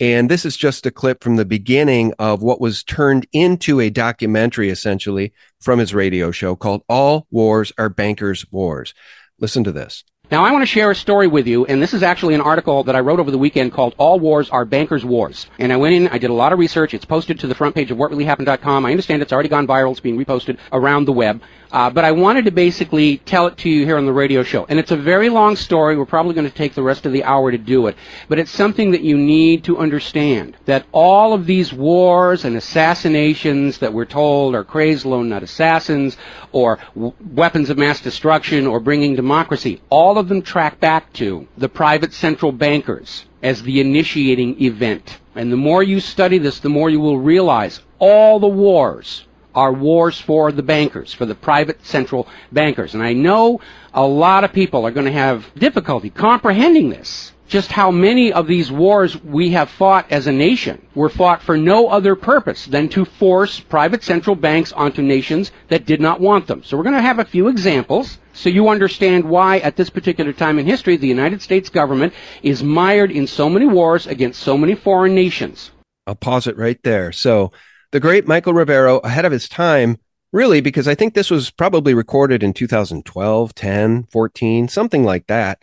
And 0.00 0.30
this 0.30 0.44
is 0.44 0.56
just 0.56 0.86
a 0.86 0.90
clip 0.90 1.22
from 1.22 1.36
the 1.36 1.44
beginning 1.44 2.12
of 2.18 2.42
what 2.42 2.60
was 2.60 2.82
turned 2.82 3.26
into 3.32 3.80
a 3.80 3.90
documentary, 3.90 4.70
essentially, 4.70 5.32
from 5.60 5.78
his 5.78 5.94
radio 5.94 6.30
show 6.30 6.56
called 6.56 6.82
All 6.88 7.26
Wars 7.30 7.72
Are 7.78 7.88
Bankers' 7.88 8.50
Wars. 8.50 8.94
Listen 9.38 9.64
to 9.64 9.72
this. 9.72 10.04
Now, 10.32 10.46
I 10.46 10.50
want 10.50 10.62
to 10.62 10.66
share 10.66 10.90
a 10.90 10.94
story 10.94 11.26
with 11.26 11.46
you, 11.46 11.66
and 11.66 11.82
this 11.82 11.92
is 11.92 12.02
actually 12.02 12.32
an 12.32 12.40
article 12.40 12.84
that 12.84 12.96
I 12.96 13.00
wrote 13.00 13.20
over 13.20 13.30
the 13.30 13.36
weekend 13.36 13.72
called 13.72 13.94
All 13.98 14.18
Wars 14.18 14.48
Are 14.48 14.64
Bankers' 14.64 15.04
Wars. 15.04 15.46
And 15.58 15.70
I 15.70 15.76
went 15.76 15.94
in, 15.94 16.08
I 16.08 16.16
did 16.16 16.30
a 16.30 16.32
lot 16.32 16.54
of 16.54 16.58
research. 16.58 16.94
It's 16.94 17.04
posted 17.04 17.38
to 17.40 17.46
the 17.46 17.54
front 17.54 17.74
page 17.74 17.90
of 17.90 17.98
whatreallyhappened.com. 17.98 18.86
I 18.86 18.92
understand 18.92 19.20
it's 19.20 19.32
already 19.34 19.50
gone 19.50 19.66
viral. 19.66 19.90
It's 19.90 20.00
being 20.00 20.16
reposted 20.16 20.56
around 20.72 21.04
the 21.04 21.12
web. 21.12 21.42
Uh, 21.72 21.88
but 21.88 22.04
I 22.04 22.12
wanted 22.12 22.44
to 22.44 22.50
basically 22.50 23.16
tell 23.16 23.46
it 23.46 23.56
to 23.58 23.70
you 23.70 23.86
here 23.86 23.96
on 23.96 24.04
the 24.04 24.12
radio 24.12 24.42
show. 24.42 24.66
And 24.68 24.78
it's 24.78 24.90
a 24.90 24.96
very 24.96 25.30
long 25.30 25.56
story. 25.56 25.96
We're 25.96 26.04
probably 26.04 26.34
going 26.34 26.48
to 26.48 26.54
take 26.54 26.74
the 26.74 26.82
rest 26.82 27.06
of 27.06 27.12
the 27.12 27.24
hour 27.24 27.50
to 27.50 27.56
do 27.56 27.86
it. 27.86 27.96
But 28.28 28.38
it's 28.38 28.50
something 28.50 28.90
that 28.90 29.00
you 29.00 29.16
need 29.16 29.64
to 29.64 29.78
understand. 29.78 30.58
That 30.66 30.84
all 30.92 31.32
of 31.32 31.46
these 31.46 31.72
wars 31.72 32.44
and 32.44 32.56
assassinations 32.56 33.78
that 33.78 33.94
we're 33.94 34.04
told 34.04 34.54
are 34.54 34.64
crazed 34.64 35.06
lone 35.06 35.30
nut 35.30 35.42
assassins, 35.42 36.18
or 36.52 36.78
w- 36.94 37.14
weapons 37.32 37.70
of 37.70 37.78
mass 37.78 38.00
destruction, 38.00 38.66
or 38.66 38.78
bringing 38.78 39.16
democracy, 39.16 39.80
all 39.88 40.18
of 40.18 40.28
them 40.28 40.42
track 40.42 40.78
back 40.78 41.10
to 41.14 41.48
the 41.56 41.70
private 41.70 42.12
central 42.12 42.52
bankers 42.52 43.24
as 43.42 43.62
the 43.62 43.80
initiating 43.80 44.60
event. 44.62 45.18
And 45.34 45.50
the 45.50 45.56
more 45.56 45.82
you 45.82 46.00
study 46.00 46.36
this, 46.36 46.60
the 46.60 46.68
more 46.68 46.90
you 46.90 47.00
will 47.00 47.18
realize 47.18 47.80
all 47.98 48.38
the 48.38 48.46
wars 48.46 49.24
are 49.54 49.72
wars 49.72 50.20
for 50.20 50.52
the 50.52 50.62
bankers, 50.62 51.12
for 51.12 51.26
the 51.26 51.34
private 51.34 51.84
central 51.84 52.28
bankers. 52.50 52.94
And 52.94 53.02
I 53.02 53.12
know 53.12 53.60
a 53.94 54.06
lot 54.06 54.44
of 54.44 54.52
people 54.52 54.86
are 54.86 54.90
going 54.90 55.06
to 55.06 55.12
have 55.12 55.52
difficulty 55.54 56.10
comprehending 56.10 56.90
this. 56.90 57.32
Just 57.48 57.70
how 57.70 57.90
many 57.90 58.32
of 58.32 58.46
these 58.46 58.72
wars 58.72 59.22
we 59.22 59.50
have 59.50 59.68
fought 59.68 60.10
as 60.10 60.26
a 60.26 60.32
nation 60.32 60.86
were 60.94 61.10
fought 61.10 61.42
for 61.42 61.58
no 61.58 61.88
other 61.88 62.16
purpose 62.16 62.64
than 62.64 62.88
to 62.90 63.04
force 63.04 63.60
private 63.60 64.02
central 64.02 64.34
banks 64.34 64.72
onto 64.72 65.02
nations 65.02 65.52
that 65.68 65.84
did 65.84 66.00
not 66.00 66.18
want 66.18 66.46
them. 66.46 66.62
So 66.62 66.78
we're 66.78 66.84
going 66.84 66.94
to 66.94 67.02
have 67.02 67.18
a 67.18 67.26
few 67.26 67.48
examples 67.48 68.16
so 68.32 68.48
you 68.48 68.68
understand 68.68 69.24
why 69.24 69.58
at 69.58 69.76
this 69.76 69.90
particular 69.90 70.32
time 70.32 70.58
in 70.58 70.66
history 70.66 70.96
the 70.96 71.06
United 71.06 71.42
States 71.42 71.68
government 71.68 72.14
is 72.42 72.62
mired 72.62 73.10
in 73.10 73.26
so 73.26 73.50
many 73.50 73.66
wars 73.66 74.06
against 74.06 74.40
so 74.40 74.56
many 74.56 74.74
foreign 74.74 75.14
nations. 75.14 75.70
I'll 76.06 76.14
pause 76.14 76.46
it 76.46 76.56
right 76.56 76.82
there. 76.82 77.12
So 77.12 77.52
the 77.92 78.00
great 78.00 78.26
Michael 78.26 78.54
Rivero 78.54 78.98
ahead 78.98 79.24
of 79.24 79.32
his 79.32 79.48
time, 79.48 79.98
really, 80.32 80.60
because 80.60 80.88
I 80.88 80.94
think 80.94 81.14
this 81.14 81.30
was 81.30 81.50
probably 81.50 81.94
recorded 81.94 82.42
in 82.42 82.52
2012, 82.54 83.54
10, 83.54 84.04
14, 84.04 84.68
something 84.68 85.04
like 85.04 85.26
that. 85.28 85.62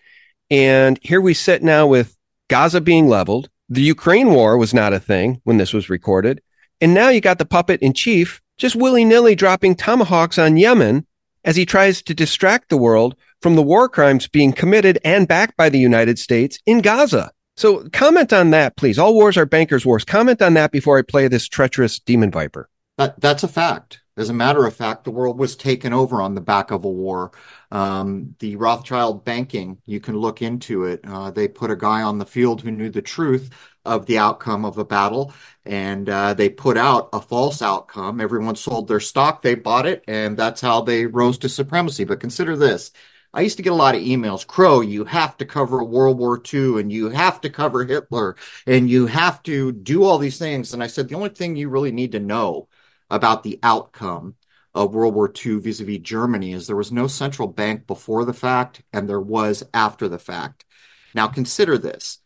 And 0.49 0.99
here 1.01 1.21
we 1.21 1.33
sit 1.33 1.61
now 1.61 1.87
with 1.87 2.15
Gaza 2.47 2.81
being 2.81 3.07
leveled. 3.07 3.49
The 3.67 3.81
Ukraine 3.81 4.29
war 4.29 4.57
was 4.57 4.73
not 4.73 4.93
a 4.93 4.99
thing 4.99 5.41
when 5.43 5.57
this 5.57 5.73
was 5.73 5.89
recorded. 5.89 6.41
And 6.79 6.93
now 6.93 7.09
you 7.09 7.19
got 7.19 7.39
the 7.39 7.45
puppet 7.45 7.81
in 7.81 7.93
chief 7.93 8.41
just 8.57 8.75
willy 8.75 9.05
nilly 9.05 9.35
dropping 9.35 9.75
tomahawks 9.75 10.37
on 10.37 10.57
Yemen 10.57 11.05
as 11.43 11.55
he 11.55 11.65
tries 11.65 12.01
to 12.03 12.13
distract 12.13 12.69
the 12.69 12.77
world 12.77 13.15
from 13.41 13.55
the 13.55 13.63
war 13.63 13.87
crimes 13.87 14.27
being 14.27 14.51
committed 14.51 14.99
and 15.03 15.27
backed 15.27 15.55
by 15.55 15.69
the 15.69 15.79
United 15.79 16.19
States 16.19 16.59
in 16.65 16.81
Gaza. 16.81 17.31
So 17.59 17.89
comment 17.91 18.31
on 18.31 18.51
that, 18.51 18.77
please. 18.77 18.97
All 18.97 19.13
wars 19.13 19.35
are 19.35 19.45
bankers' 19.45 19.85
wars. 19.85 20.05
Comment 20.05 20.41
on 20.41 20.53
that 20.53 20.71
before 20.71 20.97
I 20.97 21.01
play 21.01 21.27
this 21.27 21.45
treacherous 21.45 21.99
demon 21.99 22.31
viper. 22.31 22.69
That, 22.97 23.19
that's 23.19 23.43
a 23.43 23.49
fact. 23.49 23.99
As 24.15 24.29
a 24.29 24.33
matter 24.33 24.65
of 24.65 24.73
fact, 24.73 25.03
the 25.03 25.11
world 25.11 25.37
was 25.37 25.57
taken 25.57 25.91
over 25.91 26.21
on 26.21 26.35
the 26.35 26.41
back 26.41 26.71
of 26.71 26.85
a 26.85 26.89
war. 26.89 27.31
Um, 27.69 28.33
the 28.39 28.55
Rothschild 28.55 29.25
banking, 29.25 29.77
you 29.85 29.99
can 29.99 30.15
look 30.15 30.41
into 30.41 30.85
it. 30.85 31.01
Uh, 31.05 31.31
they 31.31 31.49
put 31.49 31.69
a 31.69 31.75
guy 31.75 32.01
on 32.01 32.17
the 32.17 32.25
field 32.25 32.61
who 32.61 32.71
knew 32.71 32.89
the 32.89 33.01
truth 33.01 33.49
of 33.83 34.05
the 34.05 34.19
outcome 34.19 34.63
of 34.63 34.77
a 34.77 34.85
battle, 34.85 35.33
and 35.65 36.07
uh, 36.07 36.33
they 36.33 36.47
put 36.47 36.77
out 36.77 37.09
a 37.11 37.19
false 37.19 37.61
outcome. 37.61 38.21
Everyone 38.21 38.55
sold 38.55 38.87
their 38.87 39.01
stock, 39.01 39.41
they 39.41 39.55
bought 39.55 39.85
it, 39.85 40.01
and 40.07 40.37
that's 40.37 40.61
how 40.61 40.79
they 40.79 41.05
rose 41.05 41.37
to 41.39 41.49
supremacy. 41.49 42.05
But 42.05 42.21
consider 42.21 42.55
this 42.55 42.91
I 43.33 43.41
used 43.41 43.57
to 43.57 43.63
get 43.63 43.73
a 43.73 43.75
lot 43.75 43.95
of 43.95 44.01
emails. 44.01 44.45
Crow, 44.45 44.81
you 44.81 45.05
have 45.05 45.37
to 45.37 45.45
cover 45.45 45.83
World 45.83 46.17
War 46.17 46.41
II 46.53 46.79
and 46.79 46.91
you 46.91 47.09
have 47.09 47.41
to 47.41 47.49
cover 47.49 47.85
Hitler 47.85 48.35
and 48.65 48.89
you 48.89 49.05
have 49.05 49.43
to 49.43 49.71
do 49.71 50.03
all 50.03 50.17
these 50.17 50.39
things. 50.39 50.73
And 50.73 50.81
I 50.81 50.87
said, 50.87 51.07
the 51.07 51.15
only 51.15 51.29
thing 51.29 51.55
you 51.55 51.69
really 51.69 51.91
need 51.91 52.13
to 52.13 52.19
know 52.19 52.67
about 53.09 53.43
the 53.43 53.59
outcome 53.61 54.35
of 54.73 54.93
World 54.93 55.13
War 55.13 55.31
II 55.45 55.59
vis 55.59 55.79
a 55.79 55.85
vis 55.85 55.99
Germany 55.99 56.53
is 56.53 56.65
there 56.65 56.75
was 56.75 56.91
no 56.91 57.07
central 57.07 57.47
bank 57.47 57.85
before 57.85 58.25
the 58.25 58.33
fact 58.33 58.81
and 58.93 59.07
there 59.07 59.21
was 59.21 59.63
after 59.73 60.07
the 60.07 60.19
fact. 60.19 60.65
Now 61.13 61.27
consider 61.27 61.77
this. 61.77 62.19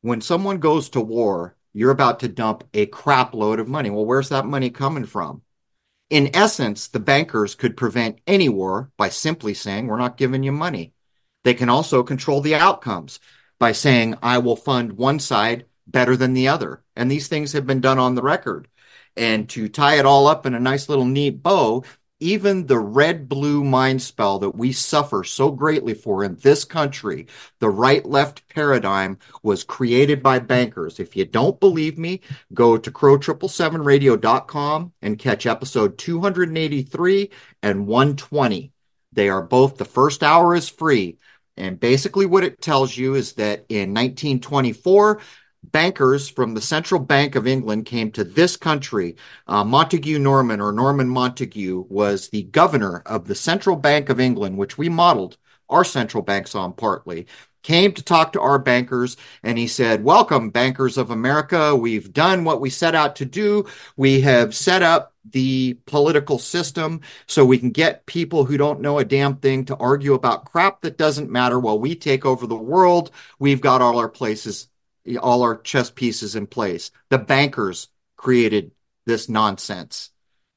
When 0.00 0.20
someone 0.20 0.58
goes 0.58 0.90
to 0.90 1.00
war, 1.00 1.56
you're 1.72 1.90
about 1.90 2.20
to 2.20 2.28
dump 2.28 2.64
a 2.72 2.86
crap 2.86 3.34
load 3.34 3.58
of 3.58 3.68
money. 3.68 3.90
Well, 3.90 4.06
where's 4.06 4.28
that 4.28 4.46
money 4.46 4.70
coming 4.70 5.06
from? 5.06 5.42
In 6.10 6.34
essence, 6.34 6.88
the 6.88 7.00
bankers 7.00 7.54
could 7.54 7.76
prevent 7.76 8.20
any 8.26 8.48
war 8.48 8.90
by 8.96 9.10
simply 9.10 9.52
saying, 9.52 9.86
We're 9.86 9.98
not 9.98 10.16
giving 10.16 10.42
you 10.42 10.52
money. 10.52 10.94
They 11.44 11.54
can 11.54 11.68
also 11.68 12.02
control 12.02 12.40
the 12.40 12.54
outcomes 12.54 13.20
by 13.58 13.72
saying, 13.72 14.16
I 14.22 14.38
will 14.38 14.56
fund 14.56 14.92
one 14.92 15.18
side 15.18 15.66
better 15.86 16.16
than 16.16 16.34
the 16.34 16.48
other. 16.48 16.82
And 16.96 17.10
these 17.10 17.28
things 17.28 17.52
have 17.52 17.66
been 17.66 17.80
done 17.80 17.98
on 17.98 18.14
the 18.14 18.22
record. 18.22 18.68
And 19.16 19.48
to 19.50 19.68
tie 19.68 19.98
it 19.98 20.06
all 20.06 20.26
up 20.26 20.46
in 20.46 20.54
a 20.54 20.60
nice 20.60 20.88
little 20.88 21.04
neat 21.04 21.42
bow, 21.42 21.84
even 22.20 22.66
the 22.66 22.78
red 22.78 23.28
blue 23.28 23.64
mind 23.64 24.02
spell 24.02 24.38
that 24.40 24.56
we 24.56 24.72
suffer 24.72 25.24
so 25.24 25.50
greatly 25.50 25.94
for 25.94 26.22
in 26.24 26.36
this 26.36 26.64
country, 26.64 27.26
the 27.60 27.70
right 27.70 28.04
left 28.04 28.46
paradigm 28.48 29.18
was 29.42 29.64
created 29.64 30.22
by 30.22 30.38
bankers. 30.38 31.00
If 31.00 31.16
you 31.16 31.24
don't 31.24 31.58
believe 31.60 31.98
me, 31.98 32.20
go 32.52 32.76
to 32.76 32.90
crrow777radio.com 32.90 34.92
and 35.02 35.18
catch 35.18 35.46
episode 35.46 35.98
283 35.98 37.30
and 37.62 37.86
120. 37.86 38.72
They 39.12 39.28
are 39.28 39.42
both, 39.42 39.76
the 39.78 39.84
first 39.84 40.22
hour 40.22 40.54
is 40.54 40.68
free. 40.68 41.18
And 41.56 41.80
basically, 41.80 42.26
what 42.26 42.44
it 42.44 42.60
tells 42.60 42.96
you 42.96 43.16
is 43.16 43.32
that 43.34 43.64
in 43.68 43.92
1924, 43.92 45.20
bankers 45.62 46.28
from 46.28 46.54
the 46.54 46.60
Central 46.60 47.00
Bank 47.00 47.34
of 47.34 47.46
England 47.46 47.86
came 47.86 48.10
to 48.12 48.24
this 48.24 48.56
country. 48.56 49.16
Uh, 49.46 49.64
Montagu 49.64 50.20
Norman 50.20 50.60
or 50.60 50.72
Norman 50.72 51.08
Montague 51.08 51.86
was 51.88 52.28
the 52.28 52.44
governor 52.44 53.02
of 53.06 53.26
the 53.26 53.34
Central 53.34 53.76
Bank 53.76 54.08
of 54.08 54.20
England, 54.20 54.56
which 54.56 54.78
we 54.78 54.88
modeled 54.88 55.36
our 55.68 55.84
central 55.84 56.22
banks 56.22 56.54
on 56.54 56.72
partly. 56.72 57.26
Came 57.62 57.92
to 57.92 58.02
talk 58.02 58.32
to 58.32 58.40
our 58.40 58.58
bankers 58.58 59.16
and 59.42 59.58
he 59.58 59.66
said, 59.66 60.04
Welcome, 60.04 60.50
bankers 60.50 60.96
of 60.96 61.10
America. 61.10 61.74
We've 61.74 62.12
done 62.12 62.44
what 62.44 62.60
we 62.60 62.70
set 62.70 62.94
out 62.94 63.16
to 63.16 63.24
do. 63.24 63.66
We 63.96 64.20
have 64.22 64.54
set 64.54 64.82
up 64.82 65.12
the 65.30 65.74
political 65.84 66.38
system 66.38 67.02
so 67.26 67.44
we 67.44 67.58
can 67.58 67.70
get 67.70 68.06
people 68.06 68.44
who 68.44 68.56
don't 68.56 68.80
know 68.80 68.98
a 68.98 69.04
damn 69.04 69.36
thing 69.36 69.66
to 69.66 69.76
argue 69.76 70.14
about 70.14 70.46
crap 70.46 70.80
that 70.82 70.96
doesn't 70.96 71.30
matter 71.30 71.58
while 71.58 71.78
we 71.78 71.94
take 71.94 72.24
over 72.24 72.46
the 72.46 72.56
world. 72.56 73.10
We've 73.38 73.60
got 73.60 73.82
all 73.82 73.98
our 73.98 74.08
places 74.08 74.68
all 75.16 75.42
our 75.42 75.56
chess 75.56 75.90
pieces 75.90 76.36
in 76.36 76.46
place. 76.46 76.90
The 77.08 77.18
bankers 77.18 77.88
created 78.16 78.72
this 79.06 79.28
nonsense 79.28 80.10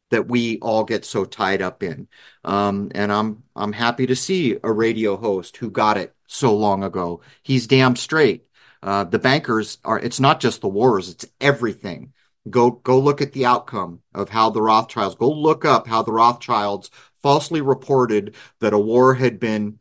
that 0.10 0.28
we 0.28 0.60
all 0.60 0.84
get 0.84 1.06
so 1.06 1.26
tied 1.26 1.62
up 1.62 1.82
in. 1.82 2.08
Um, 2.44 2.92
and 2.94 3.12
I'm 3.12 3.44
I'm 3.56 3.74
happy 3.74 4.08
to 4.08 4.16
see 4.16 4.58
a 4.62 4.72
radio 4.72 5.18
host 5.18 5.58
who 5.58 5.72
got 5.72 5.98
it 5.98 6.14
so 6.28 6.56
long 6.56 6.84
ago. 6.84 7.22
He's 7.42 7.68
damn 7.68 7.96
straight. 7.96 8.46
Uh, 8.84 9.06
the 9.06 9.20
bankers 9.20 9.78
are. 9.84 10.00
It's 10.00 10.20
not 10.20 10.40
just 10.40 10.62
the 10.62 10.68
wars; 10.68 11.10
it's 11.10 11.26
everything. 11.40 12.14
Go 12.50 12.72
go 12.72 13.00
look 13.00 13.22
at 13.22 13.34
the 13.34 13.46
outcome 13.46 14.02
of 14.14 14.30
how 14.30 14.50
the 14.50 14.62
Rothschilds. 14.62 15.16
Go 15.16 15.32
look 15.32 15.66
up 15.66 15.88
how 15.88 16.02
the 16.04 16.12
Rothschilds 16.12 16.90
falsely 17.22 17.62
reported 17.62 18.36
that 18.60 18.74
a 18.74 18.80
war 18.80 19.14
had 19.14 19.40
been 19.40 19.80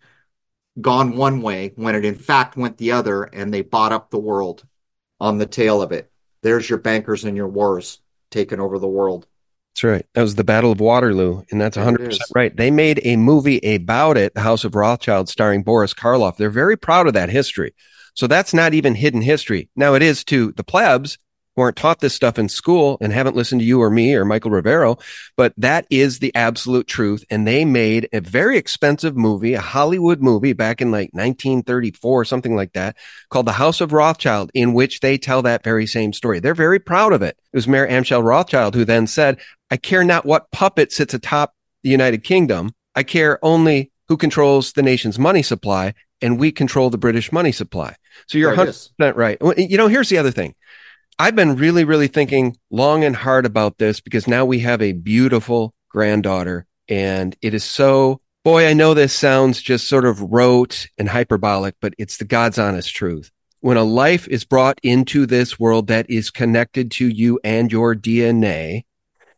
gone 0.80 1.16
one 1.16 1.42
way 1.42 1.72
when 1.76 1.94
it 1.94 2.04
in 2.04 2.14
fact 2.14 2.56
went 2.56 2.78
the 2.78 2.92
other 2.92 3.24
and 3.24 3.52
they 3.52 3.62
bought 3.62 3.92
up 3.92 4.10
the 4.10 4.18
world 4.18 4.64
on 5.20 5.38
the 5.38 5.46
tail 5.46 5.82
of 5.82 5.92
it. 5.92 6.10
There's 6.42 6.68
your 6.68 6.78
bankers 6.78 7.24
and 7.24 7.36
your 7.36 7.48
wars 7.48 8.00
taking 8.30 8.60
over 8.60 8.78
the 8.78 8.88
world. 8.88 9.26
That's 9.74 9.84
right. 9.84 10.06
That 10.14 10.22
was 10.22 10.34
the 10.34 10.44
Battle 10.44 10.72
of 10.72 10.80
Waterloo, 10.80 11.42
and 11.50 11.60
that's 11.60 11.76
100% 11.76 12.18
right. 12.34 12.54
They 12.54 12.70
made 12.70 13.00
a 13.04 13.16
movie 13.16 13.58
about 13.58 14.16
it, 14.16 14.34
The 14.34 14.40
House 14.40 14.64
of 14.64 14.74
Rothschild, 14.74 15.28
starring 15.28 15.62
Boris 15.62 15.94
Karloff. 15.94 16.36
They're 16.36 16.50
very 16.50 16.76
proud 16.76 17.06
of 17.06 17.14
that 17.14 17.30
history. 17.30 17.74
So 18.14 18.26
that's 18.26 18.52
not 18.52 18.74
even 18.74 18.94
hidden 18.94 19.22
history. 19.22 19.68
Now 19.76 19.94
it 19.94 20.02
is 20.02 20.24
to 20.24 20.52
the 20.52 20.64
plebs 20.64 21.18
who 21.60 21.64
aren't 21.64 21.76
taught 21.76 22.00
this 22.00 22.14
stuff 22.14 22.38
in 22.38 22.48
school 22.48 22.96
and 23.02 23.12
haven't 23.12 23.36
listened 23.36 23.60
to 23.60 23.66
you 23.66 23.82
or 23.82 23.90
me 23.90 24.14
or 24.14 24.24
Michael 24.24 24.50
Rivero, 24.50 24.96
but 25.36 25.52
that 25.58 25.86
is 25.90 26.18
the 26.18 26.34
absolute 26.34 26.86
truth. 26.86 27.22
And 27.28 27.46
they 27.46 27.66
made 27.66 28.08
a 28.14 28.20
very 28.20 28.56
expensive 28.56 29.14
movie, 29.14 29.52
a 29.52 29.60
Hollywood 29.60 30.22
movie 30.22 30.54
back 30.54 30.80
in 30.80 30.90
like 30.90 31.10
1934, 31.12 32.24
something 32.24 32.56
like 32.56 32.72
that, 32.72 32.96
called 33.28 33.46
The 33.46 33.52
House 33.52 33.82
of 33.82 33.92
Rothschild, 33.92 34.50
in 34.54 34.72
which 34.72 35.00
they 35.00 35.18
tell 35.18 35.42
that 35.42 35.62
very 35.62 35.86
same 35.86 36.14
story. 36.14 36.40
They're 36.40 36.54
very 36.54 36.78
proud 36.78 37.12
of 37.12 37.20
it. 37.20 37.36
It 37.52 37.56
was 37.56 37.68
Mayer 37.68 37.86
Amschel 37.86 38.24
Rothschild 38.24 38.74
who 38.74 38.86
then 38.86 39.06
said, 39.06 39.38
I 39.70 39.76
care 39.76 40.02
not 40.02 40.24
what 40.24 40.50
puppet 40.52 40.92
sits 40.92 41.12
atop 41.12 41.54
the 41.82 41.90
United 41.90 42.24
Kingdom. 42.24 42.74
I 42.94 43.02
care 43.02 43.38
only 43.44 43.92
who 44.08 44.16
controls 44.16 44.72
the 44.72 44.82
nation's 44.82 45.18
money 45.18 45.42
supply 45.42 45.92
and 46.22 46.38
we 46.38 46.52
control 46.52 46.90
the 46.90 46.98
British 46.98 47.32
money 47.32 47.52
supply. 47.52 47.96
So 48.26 48.38
you're 48.38 48.54
100% 48.54 49.14
right. 49.14 49.38
You 49.56 49.76
know, 49.76 49.88
here's 49.88 50.08
the 50.08 50.18
other 50.18 50.30
thing. 50.30 50.54
I've 51.20 51.36
been 51.36 51.56
really, 51.56 51.84
really 51.84 52.08
thinking 52.08 52.56
long 52.70 53.04
and 53.04 53.14
hard 53.14 53.44
about 53.44 53.76
this 53.76 54.00
because 54.00 54.26
now 54.26 54.46
we 54.46 54.60
have 54.60 54.80
a 54.80 54.92
beautiful 54.92 55.74
granddaughter 55.90 56.64
and 56.88 57.36
it 57.42 57.52
is 57.52 57.62
so, 57.62 58.22
boy, 58.42 58.66
I 58.66 58.72
know 58.72 58.94
this 58.94 59.12
sounds 59.12 59.60
just 59.60 59.86
sort 59.86 60.06
of 60.06 60.22
rote 60.22 60.86
and 60.96 61.10
hyperbolic, 61.10 61.74
but 61.78 61.92
it's 61.98 62.16
the 62.16 62.24
God's 62.24 62.58
honest 62.58 62.96
truth. 62.96 63.30
When 63.60 63.76
a 63.76 63.84
life 63.84 64.28
is 64.28 64.46
brought 64.46 64.80
into 64.82 65.26
this 65.26 65.60
world 65.60 65.88
that 65.88 66.08
is 66.08 66.30
connected 66.30 66.90
to 66.92 67.06
you 67.06 67.38
and 67.44 67.70
your 67.70 67.94
DNA, 67.94 68.84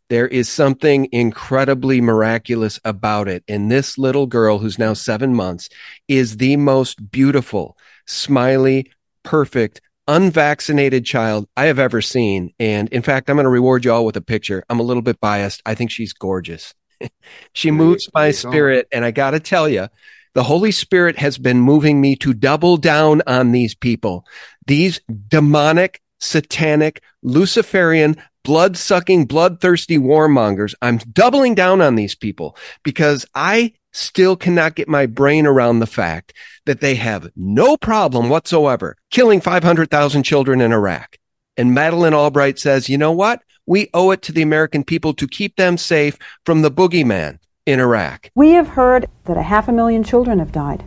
there 0.07 0.29
is 0.29 0.47
something 0.47 1.09
incredibly 1.11 1.99
miraculous 1.99 2.79
about 2.85 3.27
it. 3.27 3.43
And 3.49 3.69
this 3.69 3.97
little 3.97 4.25
girl, 4.25 4.59
who's 4.59 4.79
now 4.79 4.93
seven 4.93 5.35
months, 5.35 5.67
is 6.07 6.37
the 6.37 6.55
most 6.55 7.11
beautiful, 7.11 7.75
smiley, 8.05 8.89
perfect, 9.23 9.81
unvaccinated 10.07 11.05
child 11.05 11.47
I 11.55 11.65
have 11.65 11.79
ever 11.79 12.01
seen. 12.01 12.53
And 12.59 12.89
in 12.89 13.01
fact, 13.01 13.29
I'm 13.29 13.35
going 13.35 13.45
to 13.45 13.49
reward 13.49 13.85
you 13.85 13.93
all 13.93 14.05
with 14.05 14.17
a 14.17 14.21
picture. 14.21 14.63
I'm 14.69 14.79
a 14.79 14.83
little 14.83 15.03
bit 15.03 15.19
biased. 15.19 15.61
I 15.65 15.75
think 15.75 15.91
she's 15.91 16.13
gorgeous. 16.13 16.73
she 17.53 17.71
moves 17.71 18.09
my 18.13 18.31
spirit. 18.31 18.87
And 18.91 19.05
I 19.05 19.11
got 19.11 19.31
to 19.31 19.39
tell 19.39 19.67
you, 19.69 19.87
the 20.33 20.43
Holy 20.43 20.71
Spirit 20.71 21.17
has 21.19 21.37
been 21.37 21.59
moving 21.59 22.01
me 22.01 22.15
to 22.17 22.33
double 22.33 22.77
down 22.77 23.21
on 23.27 23.51
these 23.51 23.75
people, 23.75 24.25
these 24.65 24.99
demonic, 25.27 26.01
satanic, 26.19 27.03
Luciferian, 27.21 28.15
blood 28.43 28.75
sucking, 28.75 29.25
bloodthirsty 29.25 29.97
warmongers. 29.97 30.73
I'm 30.81 30.97
doubling 30.97 31.55
down 31.55 31.81
on 31.81 31.95
these 31.95 32.15
people 32.15 32.57
because 32.83 33.25
I 33.35 33.73
still 33.93 34.35
cannot 34.35 34.75
get 34.75 34.87
my 34.87 35.05
brain 35.05 35.45
around 35.45 35.79
the 35.79 35.87
fact 35.87 36.33
that 36.65 36.81
they 36.81 36.95
have 36.95 37.31
no 37.35 37.77
problem 37.77 38.29
whatsoever 38.29 38.97
killing 39.11 39.39
500,000 39.39 40.23
children 40.23 40.59
in 40.59 40.73
Iraq. 40.73 41.17
And 41.55 41.73
Madeleine 41.73 42.13
Albright 42.13 42.59
says, 42.59 42.89
you 42.89 42.97
know 42.97 43.11
what? 43.11 43.41
We 43.65 43.89
owe 43.93 44.11
it 44.11 44.21
to 44.23 44.31
the 44.31 44.41
American 44.41 44.83
people 44.83 45.13
to 45.13 45.27
keep 45.27 45.55
them 45.55 45.77
safe 45.77 46.17
from 46.45 46.63
the 46.63 46.71
boogeyman 46.71 47.39
in 47.65 47.79
Iraq. 47.79 48.29
We 48.35 48.51
have 48.51 48.69
heard 48.69 49.07
that 49.25 49.37
a 49.37 49.43
half 49.43 49.67
a 49.67 49.71
million 49.71 50.03
children 50.03 50.39
have 50.39 50.51
died. 50.51 50.83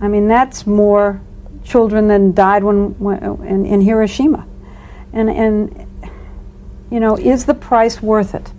I 0.00 0.08
mean, 0.08 0.28
that's 0.28 0.66
more 0.66 1.20
children 1.64 2.08
than 2.08 2.32
died 2.32 2.64
when, 2.64 2.98
when 2.98 3.22
in, 3.46 3.66
in 3.66 3.80
Hiroshima. 3.82 4.46
And, 5.12 5.28
and, 5.28 5.86
you 6.90 7.00
know, 7.00 7.16
is 7.18 7.44
the 7.44 7.54
price 7.54 8.00
worth 8.00 8.34
it? 8.34 8.50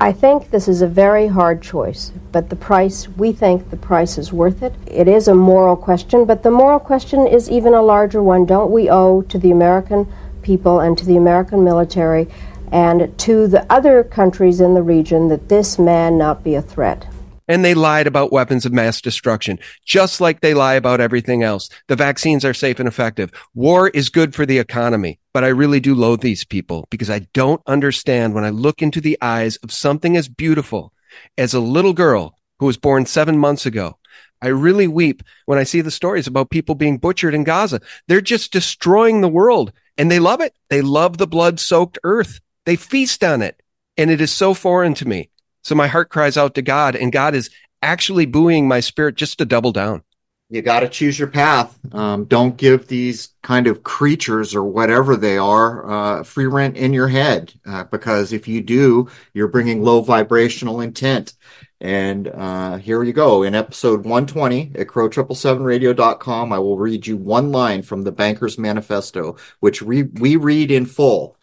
I 0.00 0.12
think 0.12 0.50
this 0.50 0.68
is 0.68 0.80
a 0.80 0.86
very 0.86 1.26
hard 1.26 1.60
choice, 1.60 2.12
but 2.30 2.50
the 2.50 2.56
price, 2.56 3.08
we 3.08 3.32
think 3.32 3.70
the 3.70 3.76
price 3.76 4.16
is 4.16 4.32
worth 4.32 4.62
it. 4.62 4.76
It 4.86 5.08
is 5.08 5.26
a 5.26 5.34
moral 5.34 5.74
question, 5.74 6.24
but 6.24 6.44
the 6.44 6.52
moral 6.52 6.78
question 6.78 7.26
is 7.26 7.50
even 7.50 7.74
a 7.74 7.82
larger 7.82 8.22
one. 8.22 8.46
Don't 8.46 8.70
we 8.70 8.88
owe 8.88 9.22
to 9.22 9.38
the 9.38 9.50
American 9.50 10.06
people 10.40 10.78
and 10.78 10.96
to 10.98 11.04
the 11.04 11.16
American 11.16 11.64
military 11.64 12.28
and 12.70 13.18
to 13.18 13.48
the 13.48 13.66
other 13.72 14.04
countries 14.04 14.60
in 14.60 14.74
the 14.74 14.82
region 14.82 15.28
that 15.30 15.48
this 15.48 15.80
man 15.80 16.16
not 16.16 16.44
be 16.44 16.54
a 16.54 16.62
threat? 16.62 17.04
And 17.48 17.64
they 17.64 17.74
lied 17.74 18.06
about 18.06 18.30
weapons 18.30 18.66
of 18.66 18.72
mass 18.72 19.00
destruction, 19.00 19.58
just 19.84 20.20
like 20.20 20.40
they 20.40 20.54
lie 20.54 20.74
about 20.74 21.00
everything 21.00 21.42
else. 21.42 21.68
The 21.88 21.96
vaccines 21.96 22.44
are 22.44 22.54
safe 22.54 22.78
and 22.78 22.86
effective. 22.86 23.32
War 23.54 23.88
is 23.88 24.10
good 24.10 24.34
for 24.34 24.46
the 24.46 24.58
economy, 24.58 25.18
but 25.32 25.44
I 25.44 25.48
really 25.48 25.80
do 25.80 25.94
loathe 25.94 26.20
these 26.20 26.44
people 26.44 26.86
because 26.90 27.10
I 27.10 27.20
don't 27.32 27.62
understand 27.66 28.34
when 28.34 28.44
I 28.44 28.50
look 28.50 28.82
into 28.82 29.00
the 29.00 29.18
eyes 29.20 29.56
of 29.56 29.72
something 29.72 30.16
as 30.16 30.28
beautiful 30.28 30.92
as 31.36 31.54
a 31.54 31.60
little 31.60 31.94
girl 31.94 32.36
who 32.58 32.66
was 32.66 32.76
born 32.76 33.06
seven 33.06 33.38
months 33.38 33.66
ago. 33.66 33.98
I 34.40 34.48
really 34.48 34.86
weep 34.86 35.22
when 35.46 35.58
I 35.58 35.64
see 35.64 35.80
the 35.80 35.90
stories 35.90 36.26
about 36.26 36.50
people 36.50 36.74
being 36.74 36.98
butchered 36.98 37.34
in 37.34 37.44
Gaza. 37.44 37.80
They're 38.06 38.20
just 38.20 38.52
destroying 38.52 39.20
the 39.20 39.28
world 39.28 39.72
and 39.96 40.10
they 40.10 40.20
love 40.20 40.40
it. 40.40 40.54
They 40.70 40.80
love 40.80 41.18
the 41.18 41.26
blood 41.26 41.58
soaked 41.58 41.98
earth. 42.04 42.40
They 42.64 42.76
feast 42.76 43.24
on 43.24 43.42
it. 43.42 43.60
And 43.96 44.10
it 44.10 44.20
is 44.20 44.30
so 44.30 44.54
foreign 44.54 44.94
to 44.94 45.08
me. 45.08 45.30
So 45.68 45.74
my 45.74 45.86
heart 45.86 46.08
cries 46.08 46.38
out 46.38 46.54
to 46.54 46.62
God, 46.62 46.96
and 46.96 47.12
God 47.12 47.34
is 47.34 47.50
actually 47.82 48.24
buoying 48.24 48.66
my 48.66 48.80
spirit 48.80 49.16
just 49.16 49.36
to 49.36 49.44
double 49.44 49.70
down. 49.70 50.02
You 50.48 50.62
got 50.62 50.80
to 50.80 50.88
choose 50.88 51.18
your 51.18 51.28
path. 51.28 51.78
Um, 51.92 52.24
don't 52.24 52.56
give 52.56 52.86
these 52.86 53.34
kind 53.42 53.66
of 53.66 53.82
creatures 53.82 54.54
or 54.54 54.64
whatever 54.64 55.14
they 55.14 55.36
are 55.36 55.90
uh, 55.90 56.22
free 56.22 56.46
rent 56.46 56.78
in 56.78 56.94
your 56.94 57.08
head, 57.08 57.52
uh, 57.66 57.84
because 57.84 58.32
if 58.32 58.48
you 58.48 58.62
do, 58.62 59.10
you're 59.34 59.46
bringing 59.46 59.82
low 59.82 60.00
vibrational 60.00 60.80
intent. 60.80 61.34
And 61.82 62.28
uh, 62.28 62.78
here 62.78 63.02
you 63.02 63.12
go. 63.12 63.42
In 63.42 63.54
episode 63.54 64.06
120 64.06 64.72
at 64.74 64.86
crrow777radio.com, 64.86 66.50
I 66.50 66.58
will 66.60 66.78
read 66.78 67.06
you 67.06 67.18
one 67.18 67.52
line 67.52 67.82
from 67.82 68.04
the 68.04 68.12
Banker's 68.12 68.56
Manifesto, 68.56 69.36
which 69.60 69.82
re- 69.82 70.04
we 70.14 70.36
read 70.36 70.70
in 70.70 70.86
full. 70.86 71.36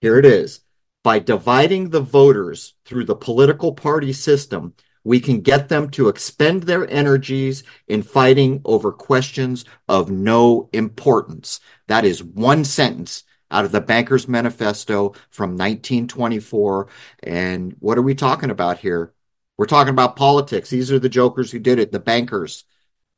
Here 0.00 0.18
it 0.18 0.24
is. 0.24 0.62
By 1.06 1.20
dividing 1.20 1.90
the 1.90 2.00
voters 2.00 2.74
through 2.84 3.04
the 3.04 3.14
political 3.14 3.72
party 3.72 4.12
system, 4.12 4.74
we 5.04 5.20
can 5.20 5.40
get 5.40 5.68
them 5.68 5.88
to 5.90 6.08
expend 6.08 6.64
their 6.64 6.84
energies 6.90 7.62
in 7.86 8.02
fighting 8.02 8.60
over 8.64 8.90
questions 8.90 9.64
of 9.86 10.10
no 10.10 10.68
importance. 10.72 11.60
That 11.86 12.04
is 12.04 12.24
one 12.24 12.64
sentence 12.64 13.22
out 13.52 13.64
of 13.64 13.70
the 13.70 13.80
Banker's 13.80 14.26
Manifesto 14.26 15.14
from 15.30 15.50
1924. 15.50 16.88
And 17.22 17.76
what 17.78 17.98
are 17.98 18.02
we 18.02 18.16
talking 18.16 18.50
about 18.50 18.78
here? 18.78 19.14
We're 19.56 19.66
talking 19.66 19.92
about 19.92 20.16
politics. 20.16 20.70
These 20.70 20.90
are 20.90 20.98
the 20.98 21.08
jokers 21.08 21.52
who 21.52 21.60
did 21.60 21.78
it, 21.78 21.92
the 21.92 22.00
bankers. 22.00 22.64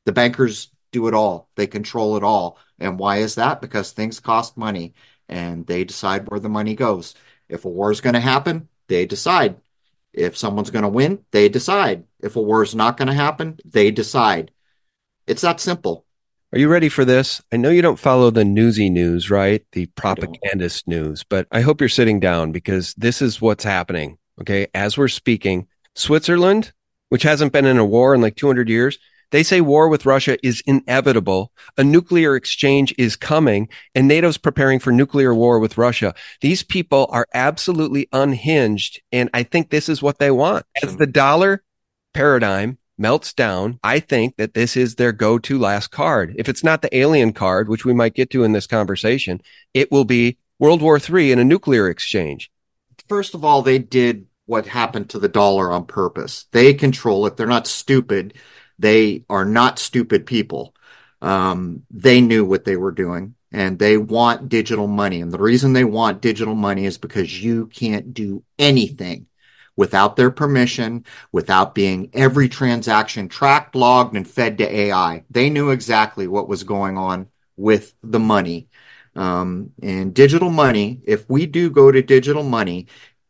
The 0.05 0.11
bankers 0.11 0.69
do 0.91 1.07
it 1.07 1.15
all, 1.15 1.49
they 1.55 1.65
control 1.65 2.17
it 2.17 2.23
all. 2.23 2.59
And 2.77 2.99
why 2.99 3.17
is 3.17 3.33
that? 3.33 3.61
Because 3.61 3.93
things 3.93 4.19
cost 4.19 4.57
money 4.57 4.93
and 5.27 5.65
they 5.65 5.83
decide 5.85 6.29
where 6.29 6.39
the 6.39 6.49
money 6.49 6.75
goes. 6.75 7.15
If 7.49 7.65
a 7.65 7.69
war 7.69 7.91
is 7.91 8.01
going 8.01 8.13
to 8.13 8.19
happen, 8.19 8.69
they 8.87 9.05
decide. 9.05 9.57
If 10.13 10.37
someone's 10.37 10.71
going 10.71 10.83
to 10.83 10.89
win, 10.89 11.19
they 11.31 11.49
decide. 11.49 12.03
If 12.21 12.35
a 12.35 12.41
war 12.41 12.63
is 12.63 12.75
not 12.75 12.97
going 12.97 13.07
to 13.07 13.13
happen, 13.13 13.59
they 13.65 13.91
decide. 13.91 14.51
It's 15.27 15.41
that 15.41 15.59
simple. 15.59 16.05
Are 16.51 16.57
you 16.57 16.67
ready 16.67 16.89
for 16.89 17.05
this? 17.05 17.43
I 17.51 17.57
know 17.57 17.69
you 17.69 17.83
don't 17.83 17.99
follow 17.99 18.31
the 18.31 18.43
newsy 18.43 18.89
news, 18.89 19.29
right? 19.29 19.63
The 19.73 19.85
propagandist 19.87 20.87
news, 20.87 21.23
but 21.23 21.47
I 21.51 21.61
hope 21.61 21.79
you're 21.79 21.89
sitting 21.89 22.19
down 22.19 22.51
because 22.51 22.95
this 22.95 23.21
is 23.21 23.39
what's 23.39 23.63
happening. 23.63 24.17
Okay. 24.41 24.67
As 24.73 24.97
we're 24.97 25.09
speaking, 25.09 25.67
Switzerland, 25.95 26.73
which 27.09 27.23
hasn't 27.23 27.53
been 27.53 27.65
in 27.65 27.77
a 27.77 27.85
war 27.85 28.15
in 28.15 28.21
like 28.21 28.35
200 28.35 28.67
years, 28.67 28.97
they 29.31 29.43
say 29.43 29.61
war 29.61 29.87
with 29.89 30.05
Russia 30.05 30.37
is 30.45 30.63
inevitable. 30.65 31.51
A 31.77 31.83
nuclear 31.83 32.35
exchange 32.35 32.93
is 32.97 33.15
coming 33.15 33.69
and 33.93 34.07
NATO's 34.07 34.37
preparing 34.37 34.79
for 34.79 34.91
nuclear 34.91 35.33
war 35.33 35.59
with 35.59 35.77
Russia. 35.77 36.13
These 36.41 36.63
people 36.63 37.07
are 37.11 37.27
absolutely 37.33 38.07
unhinged. 38.11 39.01
And 39.11 39.29
I 39.33 39.43
think 39.43 39.69
this 39.69 39.89
is 39.89 40.01
what 40.01 40.19
they 40.19 40.31
want. 40.31 40.65
As 40.81 40.97
the 40.97 41.07
dollar 41.07 41.63
paradigm 42.13 42.77
melts 42.97 43.33
down, 43.33 43.79
I 43.83 43.99
think 43.99 44.37
that 44.37 44.53
this 44.53 44.75
is 44.75 44.95
their 44.95 45.11
go-to 45.11 45.57
last 45.57 45.87
card. 45.87 46.33
If 46.37 46.49
it's 46.49 46.63
not 46.63 46.81
the 46.81 46.95
alien 46.95 47.33
card, 47.33 47.69
which 47.69 47.85
we 47.85 47.93
might 47.93 48.15
get 48.15 48.29
to 48.31 48.43
in 48.43 48.51
this 48.51 48.67
conversation, 48.67 49.41
it 49.73 49.91
will 49.91 50.05
be 50.05 50.37
World 50.59 50.81
War 50.81 50.99
III 50.99 51.31
in 51.31 51.39
a 51.39 51.45
nuclear 51.45 51.87
exchange. 51.87 52.51
First 53.07 53.33
of 53.33 53.45
all, 53.45 53.61
they 53.61 53.79
did 53.79 54.27
what 54.45 54.65
happened 54.65 55.09
to 55.11 55.19
the 55.19 55.29
dollar 55.29 55.71
on 55.71 55.85
purpose. 55.85 56.45
They 56.51 56.73
control 56.73 57.25
it. 57.27 57.37
They're 57.37 57.47
not 57.47 57.67
stupid. 57.67 58.33
They 58.79 59.25
are 59.29 59.45
not 59.45 59.77
stupid 59.77 60.25
people. 60.25 60.73
Um, 61.21 61.83
they 61.91 62.21
knew 62.21 62.45
what 62.45 62.63
they 62.65 62.77
were 62.77 62.91
doing 62.91 63.35
and 63.51 63.77
they 63.77 63.97
want 63.97 64.49
digital 64.49 64.87
money. 64.87 65.21
And 65.21 65.31
the 65.31 65.39
reason 65.39 65.73
they 65.73 65.83
want 65.83 66.21
digital 66.21 66.55
money 66.55 66.85
is 66.85 66.97
because 66.97 67.43
you 67.43 67.67
can't 67.67 68.13
do 68.13 68.43
anything 68.57 69.27
without 69.75 70.15
their 70.15 70.29
permission, 70.29 71.05
without 71.31 71.73
being 71.73 72.09
every 72.13 72.49
transaction 72.49 73.27
tracked, 73.29 73.75
logged, 73.75 74.15
and 74.15 74.27
fed 74.27 74.57
to 74.57 74.75
AI. 74.75 75.23
They 75.29 75.49
knew 75.49 75.71
exactly 75.71 76.27
what 76.27 76.49
was 76.49 76.63
going 76.63 76.97
on 76.97 77.27
with 77.57 77.95
the 78.03 78.19
money. 78.19 78.67
Um, 79.15 79.71
and 79.81 80.13
digital 80.13 80.49
money, 80.49 81.01
if 81.05 81.29
we 81.29 81.45
do 81.45 81.69
go 81.69 81.91
to 81.91 82.01
digital 82.01 82.43
money, 82.43 82.87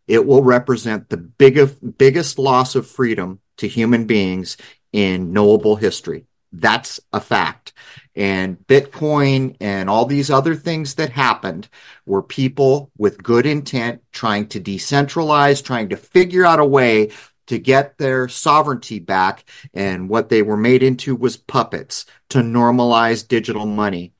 it 0.08 0.26
will 0.26 0.44
represent 0.44 1.10
the 1.10 1.18
biggest, 1.18 1.98
biggest 1.98 2.40
loss 2.40 2.76
of 2.76 2.88
freedom 2.88 3.40
to 3.58 3.68
human 3.68 4.06
beings 4.06 4.58
in 4.92 5.34
knowable 5.34 5.76
history. 5.76 6.26
That's 6.52 7.00
a 7.14 7.22
fact. 7.22 7.74
And 8.16 8.58
Bitcoin 8.68 9.56
and 9.60 9.90
all 9.90 10.06
these 10.06 10.32
other 10.32 10.56
things 10.56 10.96
that 10.96 11.12
happened 11.12 11.70
were 12.06 12.24
people 12.24 12.92
with 12.98 13.22
good 13.22 13.46
intent 13.46 14.02
trying 14.12 14.48
to 14.48 14.60
decentralize, 14.60 15.64
trying 15.64 15.90
to 15.90 15.98
figure 15.98 16.46
out 16.46 16.60
a 16.60 16.66
way 16.66 17.12
to 17.48 17.60
get 17.60 17.98
their 17.98 18.28
sovereignty 18.28 19.00
back. 19.00 19.44
And 19.74 20.10
what 20.10 20.30
they 20.30 20.42
were 20.42 20.58
made 20.58 20.84
into 20.84 21.16
was 21.16 21.38
puppets 21.38 22.06
to 22.30 22.40
normalize 22.40 23.28
digital 23.28 23.66
money. 23.66 24.14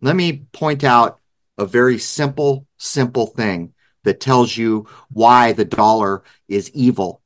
Let 0.00 0.16
me 0.16 0.44
point 0.52 0.84
out 0.84 1.20
a 1.56 1.66
very 1.66 1.98
simple, 1.98 2.66
simple 2.76 3.26
thing 3.26 3.72
that 4.04 4.20
tells 4.20 4.56
you 4.56 4.86
why 5.08 5.52
the 5.52 5.64
dollar 5.64 6.22
is 6.48 6.70
evil 6.70 7.22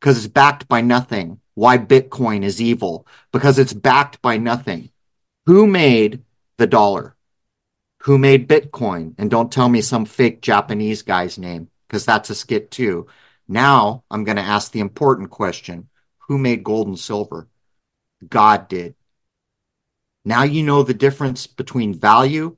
because 0.00 0.18
it's 0.18 0.32
backed 0.32 0.68
by 0.68 0.80
nothing 0.80 1.40
why 1.58 1.76
Bitcoin 1.76 2.44
is 2.44 2.62
evil 2.62 3.04
because 3.32 3.58
it's 3.58 3.72
backed 3.72 4.22
by 4.22 4.36
nothing. 4.36 4.90
Who 5.46 5.66
made 5.66 6.22
the 6.56 6.68
dollar? 6.68 7.16
Who 8.04 8.16
made 8.16 8.48
Bitcoin? 8.48 9.16
And 9.18 9.28
don't 9.28 9.50
tell 9.50 9.68
me 9.68 9.80
some 9.80 10.04
fake 10.04 10.40
Japanese 10.40 11.02
guy's 11.02 11.36
name 11.36 11.68
because 11.88 12.04
that's 12.04 12.30
a 12.30 12.36
skit 12.36 12.70
too. 12.70 13.08
Now 13.48 14.04
I'm 14.08 14.22
going 14.22 14.36
to 14.36 14.42
ask 14.42 14.70
the 14.70 14.78
important 14.78 15.30
question. 15.30 15.88
Who 16.28 16.38
made 16.38 16.62
gold 16.62 16.86
and 16.86 16.96
silver? 16.96 17.48
God 18.28 18.68
did. 18.68 18.94
Now 20.24 20.44
you 20.44 20.62
know 20.62 20.84
the 20.84 20.94
difference 20.94 21.48
between 21.48 21.92
value 21.92 22.56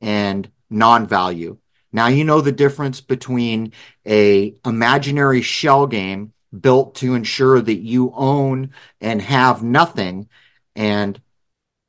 and 0.00 0.50
non-value. 0.68 1.56
Now 1.92 2.08
you 2.08 2.24
know 2.24 2.40
the 2.40 2.50
difference 2.50 3.00
between 3.00 3.74
a 4.04 4.56
imaginary 4.64 5.40
shell 5.40 5.86
game 5.86 6.32
built 6.58 6.94
to 6.96 7.14
ensure 7.14 7.60
that 7.60 7.80
you 7.80 8.12
own 8.14 8.70
and 9.00 9.22
have 9.22 9.62
nothing 9.62 10.28
and 10.74 11.20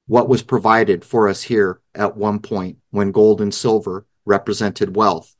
what 0.07 0.29
was 0.29 0.43
provided 0.43 1.05
for 1.05 1.29
us 1.29 1.43
here 1.43 1.79
at 1.95 2.17
one 2.17 2.39
point 2.39 2.77
when 2.89 3.11
gold 3.11 3.41
and 3.41 3.53
silver 3.53 4.05
represented 4.25 4.95
wealth. 4.95 5.35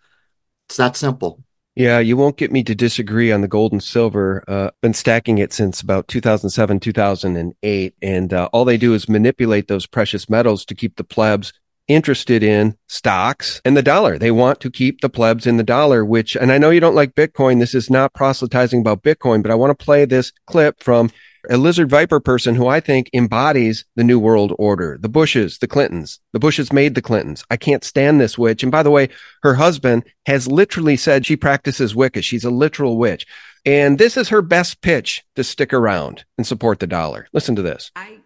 It's 0.68 0.78
that 0.78 0.96
simple. 0.96 1.44
Yeah, 1.76 2.00
you 2.00 2.18
won't 2.18 2.38
get 2.38 2.52
me 2.52 2.64
to 2.66 2.76
disagree 2.76 3.32
on 3.32 3.42
the 3.42 3.48
gold 3.48 3.72
and 3.72 3.82
silver. 3.82 4.44
Uh, 4.48 4.72
been 4.82 4.94
stacking 4.94 5.38
it 5.38 5.54
since 5.54 5.82
about 5.82 6.08
2007, 6.10 6.82
2008. 6.82 7.96
And 8.02 8.34
uh, 8.34 8.50
all 8.52 8.66
they 8.66 8.78
do 8.78 8.94
is 8.94 9.08
manipulate 9.08 9.68
those 9.68 9.88
precious 9.88 10.30
metals 10.30 10.66
to 10.66 10.76
keep 10.76 10.98
the 10.98 11.06
plebs 11.06 11.54
interested 11.88 12.44
in 12.44 12.78
stocks 12.88 13.62
and 13.66 13.76
the 13.76 13.82
dollar. 13.82 14.18
They 14.18 14.32
want 14.32 14.60
to 14.62 14.72
keep 14.72 15.02
the 15.02 15.10
plebs 15.10 15.46
in 15.46 15.58
the 15.58 15.64
dollar, 15.64 16.06
which, 16.06 16.36
and 16.36 16.52
I 16.52 16.58
know 16.58 16.70
you 16.70 16.80
don't 16.80 16.96
like 16.96 17.16
Bitcoin. 17.16 17.60
This 17.60 17.76
is 17.76 17.90
not 17.90 18.14
proselytizing 18.14 18.82
about 18.82 19.04
Bitcoin, 19.04 19.42
but 19.42 19.52
I 19.52 19.56
want 19.56 19.78
to 19.78 19.86
play 19.86 20.06
this 20.06 20.32
clip 20.48 20.84
from 20.84 21.12
a 21.50 21.58
lizard 21.58 21.90
viper 21.90 22.20
person 22.20 22.56
who 22.56 22.68
I 22.68 22.80
think 22.80 23.10
embodies 23.14 23.86
the 23.96 24.04
new 24.04 24.20
world 24.20 24.54
order. 24.60 24.98
The 25.02 25.10
Bushes, 25.10 25.58
the 25.58 25.68
Clintons, 25.68 26.20
the 26.34 26.40
Bushes 26.40 26.72
made 26.72 26.96
the 26.96 27.02
Clintons. 27.02 27.44
I 27.50 27.58
can't 27.58 27.84
stand 27.84 28.22
this 28.22 28.38
witch. 28.38 28.64
And 28.64 28.72
by 28.72 28.84
the 28.84 28.92
way, 28.92 29.10
her 29.44 29.56
husband 29.56 30.04
has 30.28 30.48
literally 30.48 30.98
said 30.98 31.26
she 31.26 31.36
practices 31.36 31.96
Wicca. 31.96 32.22
She's 32.22 32.46
a 32.46 32.52
literal 32.52 32.98
witch. 32.98 33.26
And 33.66 33.98
this 33.98 34.18
is 34.18 34.30
her 34.30 34.42
best 34.42 34.82
pitch 34.82 35.24
to 35.36 35.44
stick 35.44 35.74
around 35.74 36.26
and 36.38 36.46
support 36.46 36.80
the 36.80 36.88
dollar. 36.88 37.28
Listen 37.34 37.56
to 37.56 37.62
this. 37.62 37.92
I 37.96 38.18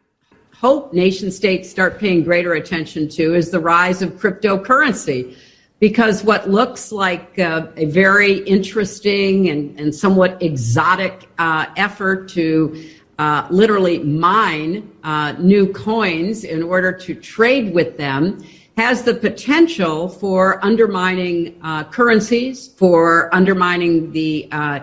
hope 0.59 0.93
nation 0.93 1.31
states 1.31 1.69
start 1.69 1.99
paying 1.99 2.23
greater 2.23 2.53
attention 2.53 3.09
to 3.09 3.35
is 3.35 3.51
the 3.51 3.59
rise 3.59 4.01
of 4.01 4.11
cryptocurrency. 4.13 5.37
Because 5.79 6.23
what 6.23 6.49
looks 6.49 6.91
like 6.93 7.37
uh, 7.37 7.67
a 7.75 7.85
very 7.85 8.37
interesting 8.45 9.49
and, 9.49 9.77
and 9.77 9.93
somewhat 9.93 10.41
exotic 10.41 11.27
uh, 11.37 11.65
effort 11.75 12.29
to 12.29 12.89
uh, 13.19 13.45
literally 13.49 13.99
mine 13.99 14.89
uh, 15.03 15.33
new 15.33 15.71
coins 15.73 16.45
in 16.45 16.63
order 16.63 16.91
to 16.91 17.13
trade 17.13 17.73
with 17.73 17.97
them 17.97 18.43
has 18.77 19.03
the 19.03 19.13
potential 19.13 20.07
for 20.07 20.63
undermining 20.63 21.59
uh, 21.61 21.83
currencies, 21.85 22.69
for 22.69 23.33
undermining 23.35 24.11
the 24.13 24.47
uh, 24.51 24.79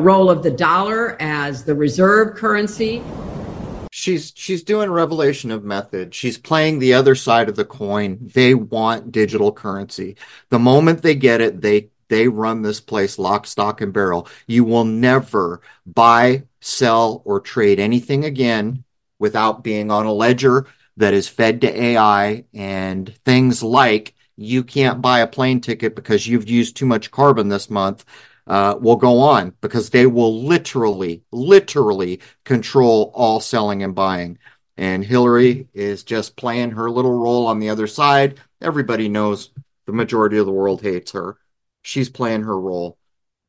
role 0.00 0.28
of 0.28 0.42
the 0.42 0.50
dollar 0.50 1.16
as 1.20 1.64
the 1.64 1.74
reserve 1.74 2.36
currency 2.36 3.02
she's 3.90 4.32
she's 4.36 4.62
doing 4.62 4.90
revelation 4.90 5.50
of 5.50 5.64
method. 5.64 6.14
She's 6.14 6.38
playing 6.38 6.78
the 6.78 6.94
other 6.94 7.14
side 7.14 7.48
of 7.48 7.56
the 7.56 7.64
coin. 7.64 8.18
They 8.20 8.54
want 8.54 9.12
digital 9.12 9.52
currency. 9.52 10.16
The 10.50 10.58
moment 10.58 11.02
they 11.02 11.14
get 11.14 11.40
it 11.40 11.60
they 11.60 11.90
they 12.08 12.28
run 12.28 12.62
this 12.62 12.80
place 12.80 13.18
lock 13.18 13.46
stock 13.46 13.80
and 13.80 13.92
barrel. 13.92 14.28
You 14.46 14.64
will 14.64 14.84
never 14.84 15.60
buy 15.86 16.44
sell 16.60 17.22
or 17.24 17.40
trade 17.40 17.78
anything 17.78 18.24
again 18.24 18.84
without 19.18 19.62
being 19.62 19.90
on 19.90 20.06
a 20.06 20.12
ledger 20.12 20.66
that 20.96 21.14
is 21.14 21.28
fed 21.28 21.60
to 21.60 21.82
ai 21.82 22.44
and 22.52 23.14
things 23.24 23.62
like 23.62 24.14
you 24.36 24.62
can't 24.64 25.00
buy 25.00 25.20
a 25.20 25.26
plane 25.26 25.60
ticket 25.60 25.94
because 25.94 26.26
you've 26.26 26.48
used 26.48 26.76
too 26.76 26.86
much 26.86 27.10
carbon 27.10 27.48
this 27.48 27.70
month 27.70 28.04
uh, 28.48 28.76
will 28.80 28.96
go 28.96 29.20
on 29.20 29.54
because 29.60 29.90
they 29.90 30.06
will 30.06 30.42
literally, 30.42 31.22
literally 31.30 32.20
control 32.44 33.12
all 33.14 33.40
selling 33.40 33.82
and 33.82 33.94
buying. 33.94 34.38
And 34.76 35.04
Hillary 35.04 35.68
is 35.74 36.02
just 36.02 36.36
playing 36.36 36.72
her 36.72 36.90
little 36.90 37.12
role 37.12 37.46
on 37.46 37.60
the 37.60 37.68
other 37.68 37.86
side. 37.86 38.40
Everybody 38.60 39.08
knows 39.08 39.50
the 39.86 39.92
majority 39.92 40.38
of 40.38 40.46
the 40.46 40.52
world 40.52 40.82
hates 40.82 41.12
her. 41.12 41.36
She's 41.82 42.08
playing 42.08 42.42
her 42.42 42.58
role. 42.58 42.98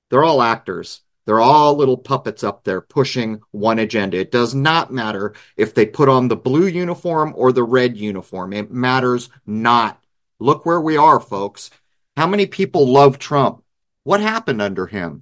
They're 0.09 0.23
all 0.23 0.41
actors. 0.41 1.01
They're 1.25 1.39
all 1.39 1.75
little 1.75 1.97
puppets 1.97 2.43
up 2.43 2.63
there 2.63 2.81
pushing 2.81 3.41
one 3.51 3.77
agenda. 3.77 4.17
It 4.17 4.31
does 4.31 4.55
not 4.55 4.91
matter 4.91 5.35
if 5.55 5.75
they 5.75 5.85
put 5.85 6.09
on 6.09 6.27
the 6.27 6.35
blue 6.35 6.65
uniform 6.65 7.33
or 7.35 7.51
the 7.51 7.63
red 7.63 7.95
uniform. 7.95 8.51
It 8.51 8.71
matters 8.71 9.29
not. 9.45 10.01
Look 10.39 10.65
where 10.65 10.81
we 10.81 10.97
are, 10.97 11.19
folks. 11.19 11.69
How 12.17 12.25
many 12.25 12.47
people 12.47 12.87
love 12.87 13.19
Trump? 13.19 13.63
What 14.09 14.21
happened 14.21 14.59
under 14.59 14.87
him? 14.87 15.21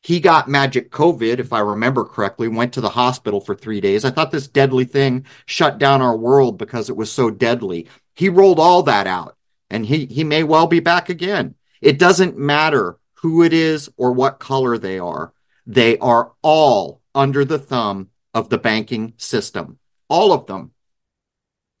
He 0.00 0.20
got 0.20 0.46
magic 0.46 0.92
COVID, 0.92 1.40
if 1.40 1.52
I 1.52 1.58
remember 1.58 2.04
correctly, 2.04 2.46
went 2.46 2.72
to 2.74 2.80
the 2.80 2.90
hospital 2.90 3.40
for 3.40 3.56
three 3.56 3.80
days. 3.80 4.04
I 4.04 4.12
thought 4.12 4.30
this 4.30 4.46
deadly 4.46 4.84
thing 4.84 5.26
shut 5.44 5.78
down 5.78 6.02
our 6.02 6.16
world 6.16 6.56
because 6.56 6.88
it 6.88 6.96
was 6.96 7.10
so 7.10 7.30
deadly. 7.30 7.88
He 8.14 8.28
rolled 8.28 8.60
all 8.60 8.84
that 8.84 9.08
out 9.08 9.36
and 9.70 9.84
he, 9.84 10.06
he 10.06 10.22
may 10.22 10.44
well 10.44 10.68
be 10.68 10.78
back 10.78 11.08
again. 11.08 11.56
It 11.80 11.98
doesn't 11.98 12.38
matter 12.38 13.00
who 13.14 13.42
it 13.42 13.52
is 13.52 13.90
or 13.96 14.12
what 14.12 14.38
color 14.38 14.78
they 14.78 15.00
are. 15.00 15.32
They 15.66 15.98
are 15.98 16.30
all 16.40 17.02
under 17.16 17.44
the 17.44 17.58
thumb 17.58 18.10
of 18.34 18.50
the 18.50 18.58
banking 18.58 19.14
system. 19.16 19.80
All 20.08 20.32
of 20.32 20.46
them. 20.46 20.70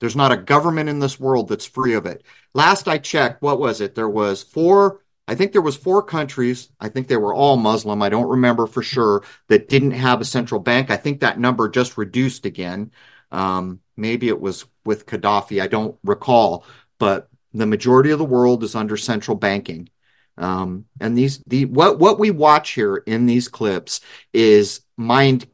There's 0.00 0.16
not 0.16 0.32
a 0.32 0.36
government 0.36 0.88
in 0.88 0.98
this 0.98 1.20
world 1.20 1.46
that's 1.46 1.66
free 1.66 1.94
of 1.94 2.04
it. 2.04 2.24
Last 2.52 2.88
I 2.88 2.98
checked, 2.98 3.42
what 3.42 3.60
was 3.60 3.80
it? 3.80 3.94
There 3.94 4.08
was 4.08 4.42
four 4.42 5.02
I 5.28 5.34
think 5.34 5.52
there 5.52 5.60
was 5.60 5.76
four 5.76 6.02
countries. 6.02 6.70
I 6.80 6.88
think 6.88 7.06
they 7.06 7.18
were 7.18 7.34
all 7.34 7.58
Muslim. 7.58 8.00
I 8.00 8.08
don't 8.08 8.30
remember 8.30 8.66
for 8.66 8.82
sure 8.82 9.22
that 9.48 9.68
didn't 9.68 9.90
have 9.90 10.22
a 10.22 10.24
central 10.24 10.58
bank. 10.58 10.90
I 10.90 10.96
think 10.96 11.20
that 11.20 11.38
number 11.38 11.68
just 11.68 11.98
reduced 11.98 12.46
again. 12.46 12.92
Um, 13.30 13.80
maybe 13.94 14.28
it 14.28 14.40
was 14.40 14.64
with 14.86 15.04
Gaddafi. 15.04 15.60
I 15.60 15.66
don't 15.66 15.98
recall, 16.02 16.64
but 16.98 17.28
the 17.52 17.66
majority 17.66 18.10
of 18.10 18.18
the 18.18 18.24
world 18.24 18.64
is 18.64 18.74
under 18.74 18.96
central 18.96 19.36
banking. 19.36 19.90
Um, 20.38 20.86
and 20.98 21.16
these, 21.16 21.42
the 21.46 21.66
what 21.66 21.98
what 21.98 22.18
we 22.18 22.30
watch 22.30 22.70
here 22.70 22.96
in 22.96 23.26
these 23.26 23.48
clips 23.48 24.00
is 24.32 24.80
mind 24.96 25.46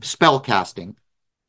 spell 0.00 0.40
casting, 0.40 0.96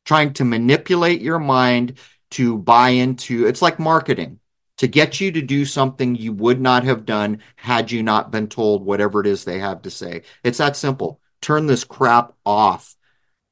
trying 0.04 0.34
to 0.34 0.44
manipulate 0.44 1.22
your 1.22 1.38
mind 1.38 1.96
to 2.32 2.58
buy 2.58 2.90
into. 2.90 3.46
It's 3.46 3.62
like 3.62 3.78
marketing 3.78 4.40
to 4.82 4.88
get 4.88 5.20
you 5.20 5.30
to 5.30 5.40
do 5.40 5.64
something 5.64 6.16
you 6.16 6.32
would 6.32 6.60
not 6.60 6.82
have 6.82 7.04
done 7.04 7.38
had 7.54 7.92
you 7.92 8.02
not 8.02 8.32
been 8.32 8.48
told 8.48 8.84
whatever 8.84 9.20
it 9.20 9.28
is 9.28 9.44
they 9.44 9.60
have 9.60 9.80
to 9.80 9.92
say. 9.92 10.22
It's 10.42 10.58
that 10.58 10.76
simple. 10.76 11.20
Turn 11.40 11.66
this 11.66 11.84
crap 11.84 12.32
off. 12.44 12.96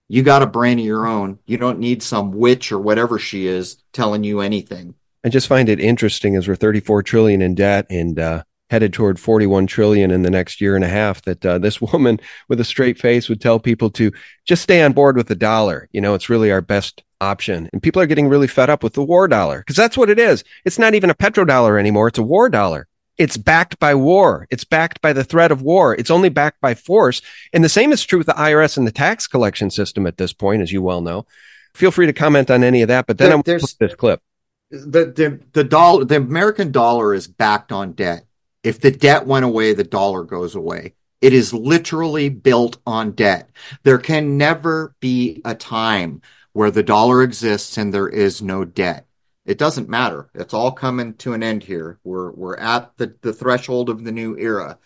You 0.09 0.25
got 0.25 0.43
a 0.43 0.47
brain 0.47 0.81
of 0.81 0.85
your 0.85 1.07
own. 1.07 1.39
You 1.47 1.57
don't 1.57 1.79
need 1.79 2.03
some 2.03 2.33
witch 2.33 2.73
or 2.73 2.81
whatever 2.81 3.21
she 3.21 3.47
is 3.47 3.81
telling 3.93 4.25
you 4.25 4.41
anything. 4.41 4.97
I 5.23 5.29
just 5.29 5.47
find 5.47 5.69
it 5.69 5.79
interesting 5.79 6.35
as 6.35 6.49
we're 6.49 6.57
34 6.57 7.05
trillion 7.05 7.43
in 7.43 7.55
debt 7.55 7.87
and 7.91 8.19
uh, 8.19 8.43
headed 8.71 8.93
toward 8.93 9.19
41 9.19 9.67
trillion 9.67 10.11
in 10.11 10.23
the 10.23 10.31
next 10.31 10.61
year 10.61 10.77
and 10.77 10.85
a 10.85 10.89
half 10.89 11.23
that 11.23 11.45
uh, 11.45 11.59
this 11.59 11.81
woman 11.93 12.21
with 12.49 12.61
a 12.61 12.65
straight 12.65 12.99
face 12.99 13.29
would 13.29 13.41
tell 13.41 13.59
people 13.59 13.91
to 13.91 14.13
just 14.47 14.63
stay 14.63 14.83
on 14.83 14.93
board 14.93 15.17
with 15.17 15.29
the 15.29 15.35
dollar. 15.35 15.89
You 15.93 16.01
know, 16.01 16.15
it's 16.15 16.31
really 16.31 16.51
our 16.51 16.61
best 16.61 17.03
option. 17.21 17.69
And 17.73 17.83
people 17.83 18.01
are 18.01 18.07
getting 18.07 18.29
really 18.29 18.47
fed 18.47 18.71
up 18.71 18.83
with 18.83 18.95
the 18.95 19.03
war 19.03 19.29
dollar 19.29 19.59
because 19.59 19.77
that's 19.77 19.99
what 19.99 20.09
it 20.09 20.19
is. 20.19 20.45
It's 20.65 20.79
not 20.79 20.95
even 20.95 21.11
a 21.11 21.15
petrodollar 21.15 21.79
anymore. 21.79 22.09
It's 22.09 22.19
a 22.19 22.23
war 22.23 22.49
dollar. 22.49 22.87
It's 23.19 23.37
backed 23.37 23.79
by 23.79 23.95
war. 23.95 24.47
It's 24.51 24.65
backed 24.65 25.03
by 25.03 25.13
the 25.13 25.25
threat 25.25 25.53
of 25.53 25.61
war. 25.61 25.95
It's 25.95 26.11
only 26.11 26.31
backed 26.31 26.61
by 26.63 26.75
force. 26.75 27.21
And 27.53 27.63
the 27.63 27.69
same 27.69 27.93
is 27.93 28.05
true 28.05 28.19
with 28.19 28.29
the 28.29 28.33
IRS 28.33 28.79
and 28.79 28.87
the 28.87 28.93
tax 28.93 29.27
collection 29.27 29.69
system 29.69 30.07
at 30.07 30.17
this 30.17 30.33
point, 30.33 30.63
as 30.63 30.73
you 30.73 30.81
well 30.81 31.03
know. 31.03 31.27
Feel 31.75 31.91
free 31.91 32.07
to 32.07 32.15
comment 32.15 32.51
on 32.51 32.65
any 32.65 32.81
of 32.81 32.89
that, 32.89 33.07
but 33.07 33.19
then 33.19 33.29
there, 33.29 33.37
I'm 33.37 33.43
to 33.43 33.77
this 33.79 33.95
clip 33.95 34.23
the 34.71 35.07
the 35.07 35.41
the 35.53 35.65
dollar 35.65 36.05
the 36.05 36.17
American 36.17 36.71
dollar 36.71 37.13
is 37.13 37.27
backed 37.27 37.73
on 37.73 37.93
debt. 37.93 38.25
If 38.63 38.81
the 38.81 38.91
debt 38.91 39.27
went 39.27 39.45
away, 39.45 39.73
the 39.73 39.85
dollar 39.85 40.25
goes 40.25 40.55
away. 40.55 40.95
It 41.21 41.33
is 41.33 41.53
literally 41.53 42.29
built 42.29 42.79
on 42.87 43.13
debt. 43.13 43.51
There 43.83 43.99
can 43.99 44.37
never 44.37 44.95
be 45.01 45.41
a 45.45 45.55
time 45.55 46.23
where 46.53 46.71
the 46.71 46.83
dollar 46.83 47.23
exists 47.23 47.77
and 47.77 47.93
there 47.93 48.09
is 48.09 48.43
no 48.43 48.65
debt. 48.65 49.07
It 49.47 49.59
doesn't 49.59 49.89
matter. 49.89 50.31
It's 50.35 50.55
all 50.55 50.73
coming 50.73 51.15
to 51.15 51.33
an 51.33 51.43
end 51.43 51.65
here. 51.65 51.99
We're 52.05 52.31
we're 52.33 52.57
at 52.57 52.97
the, 52.97 53.15
the 53.23 53.33
threshold 53.33 53.89
of 53.89 54.05
the 54.05 54.13
new 54.13 54.37
era. 54.37 54.79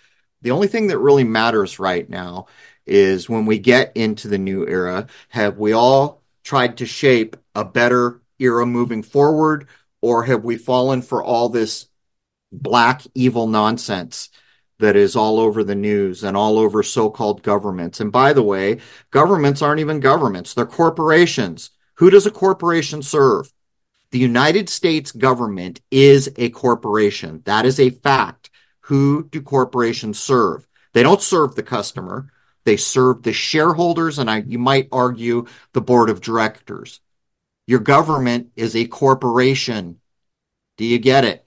The 0.43 0.53
only 0.53 0.69
thing 0.69 0.89
that 0.89 0.99
really 0.99 1.25
matters 1.25 1.79
right 1.79 2.09
now 2.09 2.47
is 2.87 3.29
when 3.29 3.47
we 3.47 3.59
get 3.59 3.97
into 3.97 4.29
the 4.29 4.39
new 4.39 4.67
era, 4.67 5.07
have 5.31 5.59
we 5.59 5.73
all 5.73 6.23
tried 6.43 6.77
to 6.79 6.87
shape 6.87 7.37
a 7.55 7.65
better 7.65 8.21
era 8.39 8.67
moving 8.67 9.03
forward, 9.03 9.67
or 10.03 10.25
have 10.25 10.45
we 10.45 10.57
fallen 10.57 11.03
for 11.03 11.23
all 11.23 11.49
this 11.49 11.87
black 12.63 13.03
evil 13.15 13.47
nonsense 13.47 14.31
that 14.79 14.97
is 14.97 15.15
all 15.17 15.39
over 15.39 15.63
the 15.63 15.75
news 15.75 16.25
and 16.25 16.37
all 16.37 16.59
over 16.59 16.83
so-called 16.83 17.43
governments? 17.43 18.01
And 18.01 18.11
by 18.11 18.33
the 18.33 18.43
way, 18.43 18.81
governments 19.11 19.63
aren't 19.63 19.81
even 19.81 20.01
governments; 20.01 20.55
they're 20.55 20.67
corporations. 20.67 21.71
Who 21.95 22.11
does 22.11 22.27
a 22.27 22.31
corporation 22.31 23.03
serve? 23.03 23.53
The 24.11 24.19
United 24.19 24.69
States 24.69 25.13
government 25.13 25.81
is 25.91 26.33
a 26.37 26.51
corporation. 26.51 27.43
That 27.45 27.67
is 27.67 27.81
a 27.81 27.91
fact. 27.91 28.51
Who 28.83 29.29
do 29.31 29.41
corporations 29.43 30.19
serve? 30.19 30.67
They 30.93 31.03
don't 31.03 31.23
serve 31.23 31.55
the 31.55 31.63
customer. 31.63 32.31
They 32.65 32.77
serve 32.77 33.23
the 33.23 33.33
shareholders, 33.33 34.19
and 34.19 34.31
I, 34.31 34.39
you 34.39 34.59
might 34.59 34.89
argue 34.93 35.47
the 35.73 35.81
board 35.81 36.11
of 36.11 36.21
directors. 36.21 37.01
Your 37.67 37.81
government 37.81 38.53
is 38.57 38.77
a 38.77 38.87
corporation. 38.87 40.01
Do 40.77 40.85
you 40.85 40.99
get 40.99 41.25
it? 41.25 41.44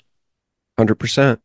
100%. 0.78 1.40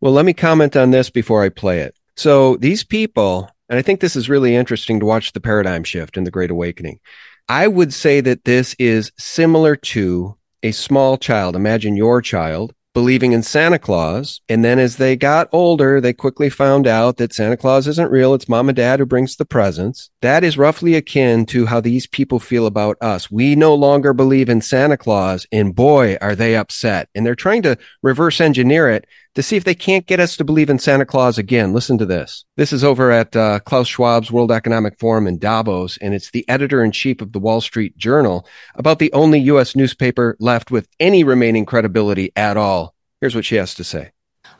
Well, 0.00 0.12
let 0.12 0.24
me 0.24 0.32
comment 0.32 0.76
on 0.76 0.90
this 0.90 1.10
before 1.10 1.42
I 1.42 1.48
play 1.48 1.80
it. 1.80 1.94
So 2.16 2.56
these 2.56 2.84
people, 2.84 3.50
and 3.68 3.78
I 3.78 3.82
think 3.82 4.00
this 4.00 4.16
is 4.16 4.28
really 4.28 4.54
interesting 4.54 5.00
to 5.00 5.06
watch 5.06 5.32
the 5.32 5.40
paradigm 5.40 5.84
shift 5.84 6.16
in 6.16 6.24
the 6.24 6.30
Great 6.30 6.50
Awakening. 6.50 7.00
I 7.48 7.66
would 7.68 7.92
say 7.92 8.20
that 8.20 8.44
this 8.44 8.74
is 8.78 9.12
similar 9.18 9.76
to 9.76 10.36
a 10.62 10.72
small 10.72 11.18
child. 11.18 11.56
Imagine 11.56 11.96
your 11.96 12.22
child 12.22 12.74
believing 12.92 13.32
in 13.32 13.42
Santa 13.42 13.78
Claus. 13.78 14.40
And 14.48 14.64
then 14.64 14.78
as 14.78 14.96
they 14.96 15.16
got 15.16 15.48
older, 15.52 16.00
they 16.00 16.12
quickly 16.12 16.50
found 16.50 16.86
out 16.86 17.16
that 17.18 17.32
Santa 17.32 17.56
Claus 17.56 17.86
isn't 17.86 18.10
real. 18.10 18.34
It's 18.34 18.48
mom 18.48 18.68
and 18.68 18.76
dad 18.76 19.00
who 19.00 19.06
brings 19.06 19.36
the 19.36 19.44
presents. 19.44 20.10
That 20.22 20.42
is 20.44 20.58
roughly 20.58 20.94
akin 20.94 21.46
to 21.46 21.66
how 21.66 21.80
these 21.80 22.06
people 22.06 22.40
feel 22.40 22.66
about 22.66 22.96
us. 23.00 23.30
We 23.30 23.54
no 23.54 23.74
longer 23.74 24.12
believe 24.12 24.48
in 24.48 24.60
Santa 24.60 24.96
Claus 24.96 25.46
and 25.52 25.74
boy, 25.74 26.16
are 26.20 26.34
they 26.34 26.56
upset. 26.56 27.08
And 27.14 27.24
they're 27.24 27.34
trying 27.34 27.62
to 27.62 27.78
reverse 28.02 28.40
engineer 28.40 28.90
it 28.90 29.06
to 29.34 29.42
see 29.42 29.56
if 29.56 29.64
they 29.64 29.74
can't 29.74 30.06
get 30.06 30.20
us 30.20 30.36
to 30.36 30.44
believe 30.44 30.70
in 30.70 30.78
Santa 30.78 31.06
Claus 31.06 31.38
again. 31.38 31.72
Listen 31.72 31.98
to 31.98 32.06
this. 32.06 32.44
This 32.56 32.72
is 32.72 32.82
over 32.82 33.10
at 33.10 33.36
uh, 33.36 33.60
Klaus 33.60 33.88
Schwab's 33.88 34.32
World 34.32 34.50
Economic 34.50 34.98
Forum 34.98 35.26
in 35.26 35.38
Davos, 35.38 35.96
and 35.98 36.14
it's 36.14 36.30
the 36.30 36.48
editor 36.48 36.82
in 36.82 36.92
chief 36.92 37.20
of 37.20 37.32
the 37.32 37.38
Wall 37.38 37.60
Street 37.60 37.96
Journal 37.96 38.46
about 38.74 38.98
the 38.98 39.12
only 39.12 39.38
U.S. 39.40 39.76
newspaper 39.76 40.36
left 40.40 40.70
with 40.70 40.88
any 40.98 41.22
remaining 41.22 41.64
credibility 41.64 42.32
at 42.34 42.56
all. 42.56 42.94
Here's 43.20 43.34
what 43.34 43.44
she 43.44 43.56
has 43.56 43.74
to 43.74 43.84
say. 43.84 44.10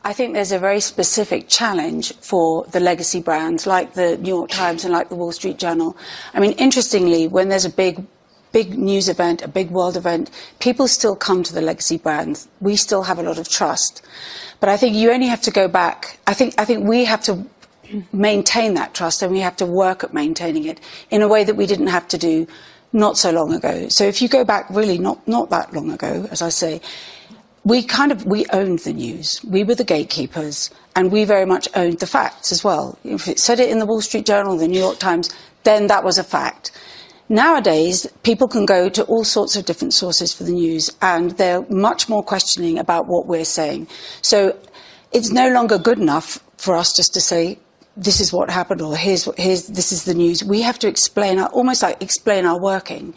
I 0.03 0.13
think 0.13 0.33
there's 0.33 0.51
a 0.51 0.57
very 0.57 0.79
specific 0.79 1.47
challenge 1.47 2.15
for 2.17 2.65
the 2.65 2.79
legacy 2.79 3.21
brands 3.21 3.67
like 3.67 3.93
the 3.93 4.17
New 4.17 4.29
York 4.29 4.49
Times 4.49 4.83
and 4.83 4.91
like 4.91 5.09
the 5.09 5.15
Wall 5.15 5.31
Street 5.31 5.59
Journal. 5.59 5.95
I 6.33 6.39
mean, 6.39 6.53
interestingly, 6.53 7.27
when 7.27 7.49
there's 7.49 7.65
a 7.65 7.69
big 7.69 8.03
big 8.51 8.77
news 8.77 9.07
event, 9.07 9.41
a 9.41 9.47
big 9.47 9.69
world 9.69 9.95
event, 9.95 10.29
people 10.59 10.87
still 10.87 11.15
come 11.15 11.43
to 11.43 11.53
the 11.53 11.61
legacy 11.61 11.97
brands. 11.97 12.47
We 12.59 12.75
still 12.75 13.03
have 13.03 13.19
a 13.19 13.23
lot 13.23 13.37
of 13.37 13.47
trust. 13.47 14.01
But 14.61 14.69
I 14.69 14.77
think 14.77 14.95
you 14.95 15.11
only 15.11 15.27
have 15.27 15.41
to 15.41 15.51
go 15.51 15.67
back. 15.67 16.19
I 16.27 16.33
think, 16.33 16.53
I 16.57 16.65
think 16.65 16.87
we 16.87 17.03
have 17.05 17.23
to 17.23 17.45
maintain 18.13 18.75
that 18.75 18.93
trust 18.93 19.21
and 19.21 19.31
we 19.33 19.39
have 19.39 19.57
to 19.57 19.65
work 19.65 20.03
at 20.03 20.13
maintaining 20.13 20.65
it 20.65 20.79
in 21.09 21.21
a 21.21 21.27
way 21.27 21.43
that 21.43 21.55
we 21.55 21.65
didn't 21.65 21.87
have 21.87 22.07
to 22.09 22.17
do 22.17 22.47
not 22.93 23.17
so 23.17 23.31
long 23.31 23.53
ago. 23.53 23.89
So 23.89 24.05
if 24.05 24.21
you 24.21 24.29
go 24.29 24.45
back 24.45 24.69
really 24.69 24.99
not, 24.99 25.27
not 25.27 25.49
that 25.49 25.73
long 25.73 25.91
ago, 25.91 26.27
as 26.29 26.43
I 26.43 26.49
say, 26.49 26.79
we 27.63 27.81
kind 27.83 28.11
of, 28.11 28.25
we 28.25 28.45
owned 28.53 28.79
the 28.79 28.93
news. 28.93 29.43
We 29.43 29.63
were 29.63 29.75
the 29.75 29.83
gatekeepers 29.83 30.69
and 30.95 31.11
we 31.11 31.25
very 31.25 31.45
much 31.45 31.67
owned 31.75 31.99
the 31.99 32.07
facts 32.07 32.51
as 32.51 32.63
well. 32.63 32.99
If 33.03 33.27
it 33.27 33.39
said 33.39 33.59
it 33.59 33.69
in 33.69 33.79
the 33.79 33.85
Wall 33.87 34.01
Street 34.01 34.27
Journal, 34.27 34.57
the 34.57 34.67
New 34.67 34.79
York 34.79 34.99
Times, 34.99 35.29
then 35.63 35.87
that 35.87 36.03
was 36.03 36.19
a 36.19 36.23
fact. 36.23 36.71
Nowadays, 37.31 38.07
people 38.23 38.49
can 38.49 38.65
go 38.65 38.89
to 38.89 39.05
all 39.05 39.23
sorts 39.23 39.55
of 39.55 39.63
different 39.63 39.93
sources 39.93 40.33
for 40.33 40.43
the 40.43 40.51
news, 40.51 40.89
and 41.01 41.31
they're 41.31 41.61
much 41.69 42.09
more 42.09 42.21
questioning 42.21 42.77
about 42.77 43.07
what 43.07 43.25
we're 43.25 43.45
saying. 43.45 43.87
So 44.21 44.59
it's 45.13 45.31
no 45.31 45.47
longer 45.49 45.77
good 45.77 45.97
enough 45.97 46.43
for 46.57 46.75
us 46.75 46.93
just 46.93 47.13
to 47.13 47.21
say, 47.21 47.57
this 47.95 48.19
is 48.19 48.33
what 48.33 48.49
happened, 48.49 48.81
or 48.81 48.97
here's, 48.97 49.29
here's 49.37 49.67
this 49.67 49.93
is 49.93 50.03
the 50.03 50.13
news. 50.13 50.43
We 50.43 50.61
have 50.63 50.77
to 50.79 50.89
explain, 50.89 51.39
our, 51.39 51.47
almost 51.47 51.81
like 51.81 52.03
explain 52.03 52.45
our 52.45 52.59
working. 52.59 53.13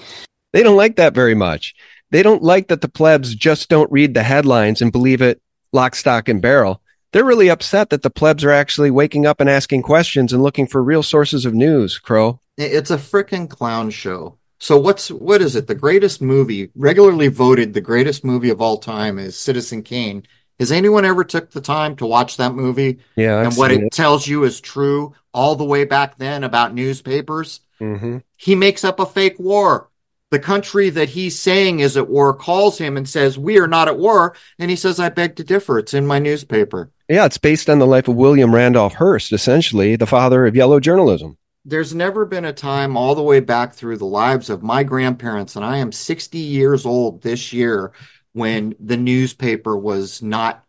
They 0.52 0.62
don't 0.62 0.76
like 0.76 0.94
that 0.94 1.12
very 1.12 1.34
much. 1.34 1.74
They 2.12 2.22
don't 2.22 2.44
like 2.44 2.68
that 2.68 2.82
the 2.82 2.88
plebs 2.88 3.34
just 3.34 3.68
don't 3.68 3.90
read 3.90 4.14
the 4.14 4.22
headlines 4.22 4.80
and 4.80 4.92
believe 4.92 5.22
it 5.22 5.42
lock, 5.72 5.96
stock, 5.96 6.28
and 6.28 6.40
barrel. 6.40 6.80
They're 7.10 7.24
really 7.24 7.50
upset 7.50 7.90
that 7.90 8.02
the 8.02 8.10
plebs 8.10 8.44
are 8.44 8.52
actually 8.52 8.92
waking 8.92 9.26
up 9.26 9.40
and 9.40 9.50
asking 9.50 9.82
questions 9.82 10.32
and 10.32 10.40
looking 10.40 10.68
for 10.68 10.84
real 10.84 11.02
sources 11.02 11.44
of 11.44 11.52
news, 11.52 11.98
Crow. 11.98 12.38
It's 12.56 12.90
a 12.90 12.96
freaking 12.96 13.48
clown 13.48 13.90
show. 13.90 14.38
So 14.58 14.78
what's 14.78 15.10
what 15.10 15.42
is 15.42 15.56
it? 15.56 15.66
The 15.66 15.74
greatest 15.74 16.22
movie, 16.22 16.70
regularly 16.74 17.28
voted 17.28 17.74
the 17.74 17.80
greatest 17.80 18.24
movie 18.24 18.50
of 18.50 18.62
all 18.62 18.78
time, 18.78 19.18
is 19.18 19.36
Citizen 19.36 19.82
Kane. 19.82 20.24
Has 20.60 20.70
anyone 20.70 21.04
ever 21.04 21.24
took 21.24 21.50
the 21.50 21.60
time 21.60 21.96
to 21.96 22.06
watch 22.06 22.36
that 22.36 22.54
movie? 22.54 23.00
Yeah, 23.16 23.40
I've 23.40 23.46
and 23.48 23.56
what 23.56 23.72
it, 23.72 23.82
it, 23.82 23.92
tells 23.92 24.26
you 24.26 24.44
is 24.44 24.60
true 24.60 25.14
all 25.32 25.56
the 25.56 25.64
way 25.64 25.84
back 25.84 26.16
then 26.16 26.44
about 26.44 26.74
newspapers. 26.74 27.60
Mm-hmm. 27.80 28.18
He 28.36 28.54
makes 28.54 28.84
up 28.84 29.00
a 29.00 29.06
fake 29.06 29.38
war. 29.38 29.90
The 30.30 30.38
country 30.38 30.90
that 30.90 31.10
he's 31.10 31.38
saying 31.38 31.80
is 31.80 31.96
at 31.96 32.08
war 32.08 32.32
calls 32.32 32.78
him 32.78 32.96
and 32.96 33.08
says, 33.08 33.36
"We 33.36 33.58
are 33.58 33.68
not 33.68 33.88
at 33.88 33.98
war," 33.98 34.36
and 34.60 34.70
he 34.70 34.76
says, 34.76 35.00
"I 35.00 35.08
beg 35.08 35.34
to 35.36 35.44
differ. 35.44 35.80
It's 35.80 35.92
in 35.92 36.06
my 36.06 36.20
newspaper." 36.20 36.90
Yeah, 37.08 37.26
it's 37.26 37.38
based 37.38 37.68
on 37.68 37.80
the 37.80 37.86
life 37.86 38.06
of 38.06 38.14
William 38.14 38.54
Randolph 38.54 38.94
Hearst, 38.94 39.32
essentially 39.32 39.96
the 39.96 40.06
father 40.06 40.46
of 40.46 40.56
yellow 40.56 40.80
journalism 40.80 41.36
there's 41.64 41.94
never 41.94 42.24
been 42.24 42.44
a 42.44 42.52
time 42.52 42.96
all 42.96 43.14
the 43.14 43.22
way 43.22 43.40
back 43.40 43.72
through 43.72 43.96
the 43.96 44.04
lives 44.04 44.50
of 44.50 44.62
my 44.62 44.82
grandparents, 44.82 45.56
and 45.56 45.64
I 45.64 45.78
am 45.78 45.92
60 45.92 46.38
years 46.38 46.84
old 46.84 47.22
this 47.22 47.52
year, 47.52 47.92
when 48.32 48.74
the 48.80 48.96
newspaper 48.96 49.76
was 49.76 50.20
not 50.20 50.64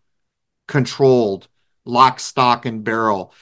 controlled, 0.67 1.47
lock, 1.83 2.19
stock, 2.19 2.65
and 2.65 2.83
barrel. 2.83 3.33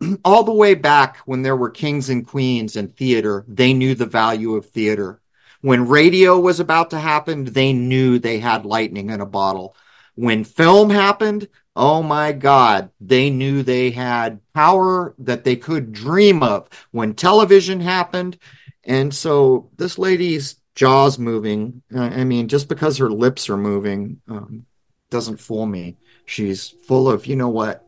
all 0.24 0.44
the 0.44 0.52
way 0.52 0.74
back 0.74 1.18
when 1.18 1.42
there 1.42 1.56
were 1.56 1.70
kings 1.70 2.10
and 2.10 2.26
queens 2.26 2.76
and 2.76 2.94
theater, 2.96 3.44
they 3.48 3.72
knew 3.72 3.94
the 3.94 4.06
value 4.06 4.54
of 4.54 4.66
theater. 4.66 5.20
When 5.60 5.88
radio 5.88 6.38
was 6.38 6.60
about 6.60 6.90
to 6.90 6.98
happen, 6.98 7.44
they 7.44 7.72
knew 7.72 8.18
they 8.18 8.38
had 8.38 8.66
lightning 8.66 9.08
in 9.08 9.20
a 9.20 9.26
bottle. 9.26 9.76
When 10.14 10.44
film 10.44 10.90
happened, 10.90 11.48
Oh 11.76 12.02
my 12.02 12.32
God, 12.32 12.90
they 13.00 13.30
knew 13.30 13.62
they 13.62 13.90
had 13.90 14.40
power 14.52 15.14
that 15.18 15.42
they 15.44 15.56
could 15.56 15.92
dream 15.92 16.42
of 16.42 16.68
when 16.92 17.14
television 17.14 17.80
happened. 17.80 18.38
And 18.84 19.12
so 19.12 19.70
this 19.76 19.98
lady's 19.98 20.56
jaws 20.76 21.18
moving. 21.18 21.82
I 21.96 22.24
mean, 22.24 22.48
just 22.48 22.68
because 22.68 22.98
her 22.98 23.10
lips 23.10 23.48
are 23.48 23.56
moving 23.56 24.20
um, 24.28 24.66
doesn't 25.10 25.40
fool 25.40 25.66
me. 25.66 25.96
She's 26.26 26.74
full 26.86 27.08
of, 27.08 27.26
you 27.26 27.34
know 27.34 27.48
what? 27.48 27.84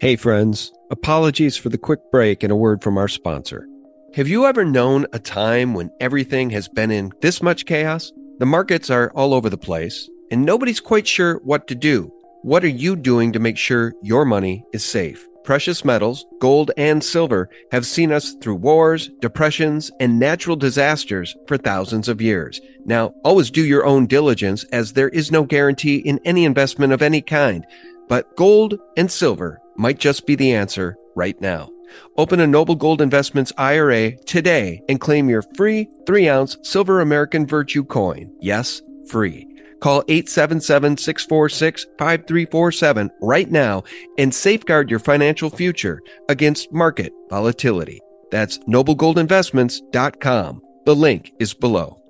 Hey, 0.00 0.16
friends. 0.16 0.72
Apologies 0.90 1.56
for 1.56 1.70
the 1.70 1.78
quick 1.78 2.00
break 2.12 2.42
and 2.42 2.52
a 2.52 2.56
word 2.56 2.82
from 2.82 2.98
our 2.98 3.08
sponsor. 3.08 3.66
Have 4.14 4.28
you 4.28 4.46
ever 4.46 4.64
known 4.64 5.06
a 5.12 5.18
time 5.18 5.74
when 5.74 5.90
everything 6.00 6.50
has 6.50 6.68
been 6.68 6.90
in 6.90 7.12
this 7.20 7.42
much 7.42 7.66
chaos? 7.66 8.12
The 8.38 8.46
markets 8.46 8.90
are 8.90 9.10
all 9.14 9.34
over 9.34 9.50
the 9.50 9.58
place, 9.58 10.08
and 10.30 10.44
nobody's 10.44 10.80
quite 10.80 11.08
sure 11.08 11.38
what 11.44 11.66
to 11.68 11.74
do. 11.74 12.12
What 12.46 12.62
are 12.62 12.68
you 12.68 12.94
doing 12.94 13.32
to 13.32 13.40
make 13.40 13.58
sure 13.58 13.92
your 14.02 14.24
money 14.24 14.64
is 14.72 14.84
safe? 14.84 15.26
Precious 15.42 15.84
metals, 15.84 16.24
gold 16.38 16.70
and 16.76 17.02
silver, 17.02 17.50
have 17.72 17.84
seen 17.84 18.12
us 18.12 18.34
through 18.34 18.54
wars, 18.54 19.10
depressions, 19.20 19.90
and 19.98 20.20
natural 20.20 20.54
disasters 20.54 21.34
for 21.48 21.56
thousands 21.58 22.08
of 22.08 22.20
years. 22.20 22.60
Now, 22.84 23.12
always 23.24 23.50
do 23.50 23.66
your 23.66 23.84
own 23.84 24.06
diligence 24.06 24.62
as 24.70 24.92
there 24.92 25.08
is 25.08 25.32
no 25.32 25.42
guarantee 25.42 25.96
in 25.96 26.20
any 26.24 26.44
investment 26.44 26.92
of 26.92 27.02
any 27.02 27.20
kind. 27.20 27.66
But 28.08 28.36
gold 28.36 28.78
and 28.96 29.10
silver 29.10 29.60
might 29.76 29.98
just 29.98 30.24
be 30.24 30.36
the 30.36 30.52
answer 30.52 30.96
right 31.16 31.40
now. 31.40 31.68
Open 32.16 32.38
a 32.38 32.46
Noble 32.46 32.76
Gold 32.76 33.02
Investments 33.02 33.52
IRA 33.58 34.16
today 34.18 34.82
and 34.88 35.00
claim 35.00 35.28
your 35.28 35.42
free 35.56 35.88
3 36.06 36.28
ounce 36.28 36.58
silver 36.62 37.00
American 37.00 37.44
Virtue 37.44 37.82
coin. 37.82 38.32
Yes, 38.40 38.82
free. 39.08 39.45
Call 39.80 40.02
877 40.08 40.96
646 40.96 41.86
5347 41.98 43.10
right 43.20 43.50
now 43.50 43.84
and 44.18 44.34
safeguard 44.34 44.90
your 44.90 44.98
financial 44.98 45.50
future 45.50 46.00
against 46.28 46.72
market 46.72 47.12
volatility. 47.28 48.00
That's 48.30 48.58
noblegoldinvestments.com. 48.60 50.62
The 50.86 50.94
link 50.94 51.32
is 51.38 51.54
below. 51.54 52.00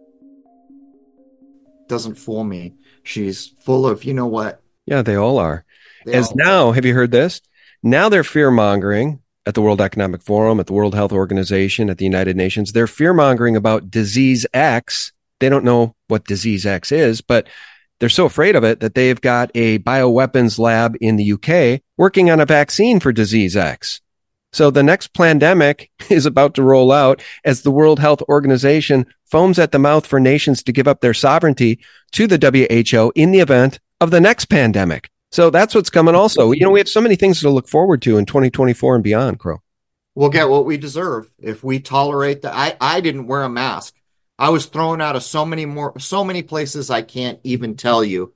Doesn't 1.88 2.16
fool 2.16 2.44
me. 2.44 2.74
She's 3.02 3.55
full 3.61 3.87
of, 3.87 4.05
you 4.05 4.14
know 4.14 4.26
what? 4.26 4.61
Yeah, 4.87 5.02
they 5.02 5.14
all 5.14 5.38
are. 5.38 5.64
They 6.05 6.14
As 6.14 6.31
all 6.31 6.37
now, 6.37 6.72
have 6.72 6.85
you 6.85 6.94
heard 6.94 7.11
this? 7.11 7.40
Now 7.83 8.09
they're 8.09 8.24
fear 8.24 8.50
mongering 8.50 9.20
at 9.46 9.55
the 9.55 9.62
World 9.62 9.81
Economic 9.81 10.22
Forum, 10.22 10.59
at 10.59 10.66
the 10.66 10.72
World 10.72 10.94
Health 10.94 11.12
Organization, 11.12 11.88
at 11.88 11.98
the 11.98 12.05
United 12.05 12.37
Nations. 12.37 12.72
They're 12.72 12.88
fear 12.88 13.12
mongering 13.12 13.57
about 13.57 13.90
disease 13.90 14.44
X 14.52 15.12
they 15.40 15.49
don't 15.49 15.64
know 15.64 15.94
what 16.09 16.25
disease 16.25 16.66
X 16.66 16.92
is, 16.92 17.20
but 17.20 17.46
they're 17.99 18.09
so 18.09 18.27
afraid 18.27 18.57
of 18.57 18.64
it 18.64 18.81
that 18.81 18.94
they've 18.94 19.20
got 19.20 19.51
a 19.55 19.79
bioweapons 19.79 20.59
lab 20.59 20.96
in 21.01 21.16
the 21.16 21.33
UK 21.33 21.83
working 21.96 22.31
on 22.31 22.40
a 22.40 22.46
vaccine 22.46 23.01
for 23.01 23.12
disease 23.12 23.57
X. 23.57 24.01
So 24.53 24.70
the 24.70 24.83
next 24.83 25.12
pandemic 25.14 25.90
is 26.11 26.27
about 26.27 26.55
to 26.55 26.62
roll 26.62 26.92
out 26.92 27.22
as 27.44 27.62
the 27.62 27.70
World 27.70 27.99
Health 27.99 28.22
Organization 28.29 29.07
foams 29.25 29.59
at 29.59 29.72
the 29.72 29.79
mouth 29.79 30.07
for 30.07 30.20
nations 30.20 30.62
to 30.62 30.72
give 30.72 30.88
up 30.88 31.01
their 31.01 31.14
sovereignty 31.14 31.81
to 32.12 32.27
the 32.27 32.38
WHO 32.38 33.12
in 33.14 33.33
the 33.33 33.40
event 33.40 33.81
of 34.01 34.11
the 34.11 34.20
next 34.20 34.46
pandemic. 34.46 35.11
So 35.33 35.51
that's 35.51 35.75
what's 35.75 35.90
coming 35.90 36.14
also. 36.14 36.53
You 36.53 36.61
know, 36.61 36.70
we 36.70 36.81
have 36.81 36.88
so 36.88 37.01
many 37.01 37.16
things 37.16 37.40
to 37.40 37.51
look 37.51 37.68
forward 37.68 38.01
to 38.03 38.16
in 38.16 38.27
2024 38.27 38.94
and 38.94 39.05
beyond, 39.05 39.38
Crow. 39.38 39.61
We'll 40.14 40.31
get 40.31 40.49
what 40.49 40.64
we 40.64 40.79
deserve 40.79 41.31
if 41.38 41.62
we 41.62 41.81
tolerate 41.81 42.42
that. 42.42 42.55
I, 42.55 42.77
I 42.81 43.01
didn't 43.01 43.27
wear 43.27 43.42
a 43.42 43.49
mask. 43.49 43.94
I 44.38 44.51
was 44.51 44.66
thrown 44.66 45.01
out 45.01 45.16
of 45.16 45.22
so 45.22 45.44
many 45.44 45.66
more, 45.66 45.99
so 45.99 46.25
many 46.25 46.42
places 46.42 46.90
I 46.90 47.03
can't 47.03 47.40
even 47.44 47.77
tell 47.77 48.05
you. 48.05 48.35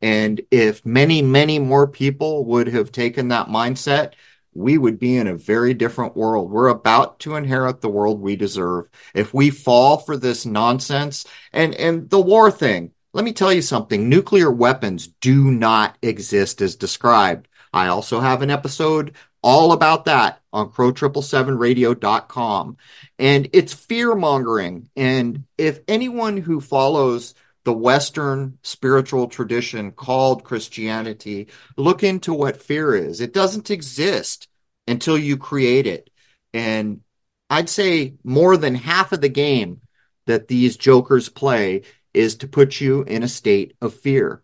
And 0.00 0.40
if 0.50 0.84
many, 0.84 1.22
many 1.22 1.58
more 1.58 1.86
people 1.86 2.44
would 2.46 2.68
have 2.68 2.90
taken 2.90 3.28
that 3.28 3.48
mindset, 3.48 4.14
we 4.54 4.76
would 4.76 4.98
be 4.98 5.16
in 5.16 5.28
a 5.28 5.36
very 5.36 5.74
different 5.74 6.16
world. 6.16 6.50
We're 6.50 6.68
about 6.68 7.20
to 7.20 7.36
inherit 7.36 7.80
the 7.80 7.88
world 7.88 8.20
we 8.20 8.36
deserve. 8.36 8.88
If 9.14 9.32
we 9.32 9.50
fall 9.50 9.98
for 9.98 10.16
this 10.16 10.44
nonsense 10.44 11.24
and, 11.52 11.74
and 11.74 12.10
the 12.10 12.20
war 12.20 12.50
thing, 12.50 12.92
let 13.14 13.24
me 13.24 13.32
tell 13.32 13.52
you 13.52 13.62
something. 13.62 14.08
Nuclear 14.08 14.50
weapons 14.50 15.06
do 15.06 15.50
not 15.50 15.96
exist 16.02 16.60
as 16.60 16.76
described. 16.76 17.48
I 17.72 17.86
also 17.86 18.20
have 18.20 18.42
an 18.42 18.50
episode 18.50 19.14
all 19.42 19.72
about 19.72 20.06
that 20.06 20.40
on 20.52 20.70
crrow777radio.com. 20.70 22.76
And 23.18 23.48
it's 23.52 23.72
fear 23.72 24.14
mongering. 24.14 24.88
And 24.96 25.44
if 25.58 25.80
anyone 25.88 26.36
who 26.36 26.60
follows 26.60 27.34
the 27.64 27.72
Western 27.72 28.58
spiritual 28.62 29.28
tradition 29.28 29.92
called 29.92 30.44
Christianity, 30.44 31.48
look 31.76 32.02
into 32.02 32.34
what 32.34 32.62
fear 32.62 32.94
is. 32.94 33.20
It 33.20 33.32
doesn't 33.32 33.70
exist 33.70 34.48
until 34.86 35.16
you 35.16 35.36
create 35.36 35.86
it. 35.86 36.10
And 36.52 37.00
I'd 37.48 37.68
say 37.68 38.14
more 38.24 38.56
than 38.56 38.74
half 38.74 39.12
of 39.12 39.20
the 39.20 39.28
game 39.28 39.80
that 40.26 40.48
these 40.48 40.76
jokers 40.76 41.28
play 41.28 41.82
is 42.14 42.36
to 42.36 42.48
put 42.48 42.80
you 42.80 43.02
in 43.02 43.22
a 43.22 43.28
state 43.28 43.76
of 43.80 43.94
fear. 43.94 44.42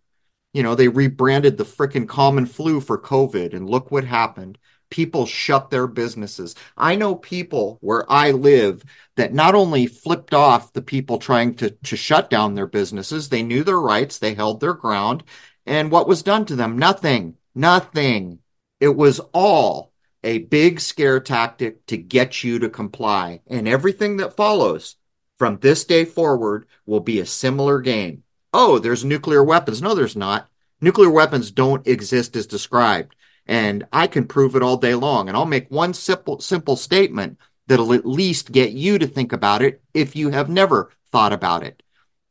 You 0.55 0.63
know, 0.63 0.75
they 0.75 0.89
rebranded 0.89 1.57
the 1.57 1.65
frickin' 1.65 2.09
common 2.09 2.47
flu 2.47 2.81
for 2.81 2.99
COVID, 2.99 3.55
and 3.55 3.69
look 3.69 3.91
what 3.91 4.05
happened 4.05 4.59
people 4.91 5.27
shut 5.27 5.71
their 5.71 5.87
businesses. 5.87 6.55
I 6.77 6.97
know 6.97 7.15
people 7.15 7.79
where 7.81 8.11
I 8.11 8.31
live 8.31 8.85
that 9.17 9.33
not 9.33 9.55
only 9.55 9.87
flipped 9.87 10.35
off 10.35 10.73
the 10.73 10.83
people 10.83 11.19
trying 11.19 11.55
to, 11.57 11.71
to 11.71 11.97
shut 11.97 12.31
down 12.31 12.55
their 12.55 12.67
businesses, 12.67 13.29
they 13.29 13.43
knew 13.43 13.65
their 13.65 13.81
rights, 13.81 14.19
they 14.19 14.35
held 14.35 14.61
their 14.61 14.75
ground. 14.75 15.25
And 15.67 15.91
what 15.91 16.09
was 16.09 16.23
done 16.23 16.45
to 16.47 16.57
them? 16.57 16.79
Nothing. 16.79 17.37
Nothing. 17.55 18.39
It 18.81 18.97
was 18.97 19.21
all 19.33 19.93
a 20.25 20.39
big 20.39 20.81
scare 20.81 21.21
tactic 21.21 21.85
to 21.87 21.97
get 21.97 22.43
you 22.43 22.59
to 22.61 22.69
comply. 22.69 23.41
And 23.47 23.69
everything 23.69 24.17
that 24.19 24.37
follows 24.37 24.97
from 25.39 25.59
this 25.59 25.85
day 25.85 26.05
forward 26.05 26.67
will 26.87 27.01
be 27.01 27.21
a 27.21 27.27
similar 27.27 27.81
game. 27.81 28.25
Oh, 28.53 28.79
there's 28.79 29.05
nuclear 29.05 29.45
weapons. 29.45 29.83
No, 29.83 29.95
there's 29.95 30.17
not. 30.17 30.49
Nuclear 30.81 31.11
weapons 31.11 31.51
don't 31.51 31.87
exist 31.87 32.37
as 32.37 32.47
described 32.47 33.15
and 33.49 33.87
I 33.93 34.07
can 34.07 34.27
prove 34.27 34.55
it 34.55 34.63
all 34.63 34.77
day 34.77 34.95
long. 34.95 35.29
And 35.29 35.37
I'll 35.37 35.47
make 35.47 35.71
one 35.71 35.95
simple 35.95 36.41
simple 36.41 36.77
statement 36.77 37.39
that'll 37.67 37.95
at 37.95 38.07
least 38.07 38.53
get 38.53 38.73
you 38.73 38.99
to 38.99 39.07
think 39.07 39.33
about 39.33 39.63
it 39.63 39.83
if 39.95 40.15
you 40.15 40.31
have 40.31 40.49
never 40.49 40.93
thought 41.11 41.33
about 41.33 41.63
it. 41.65 41.83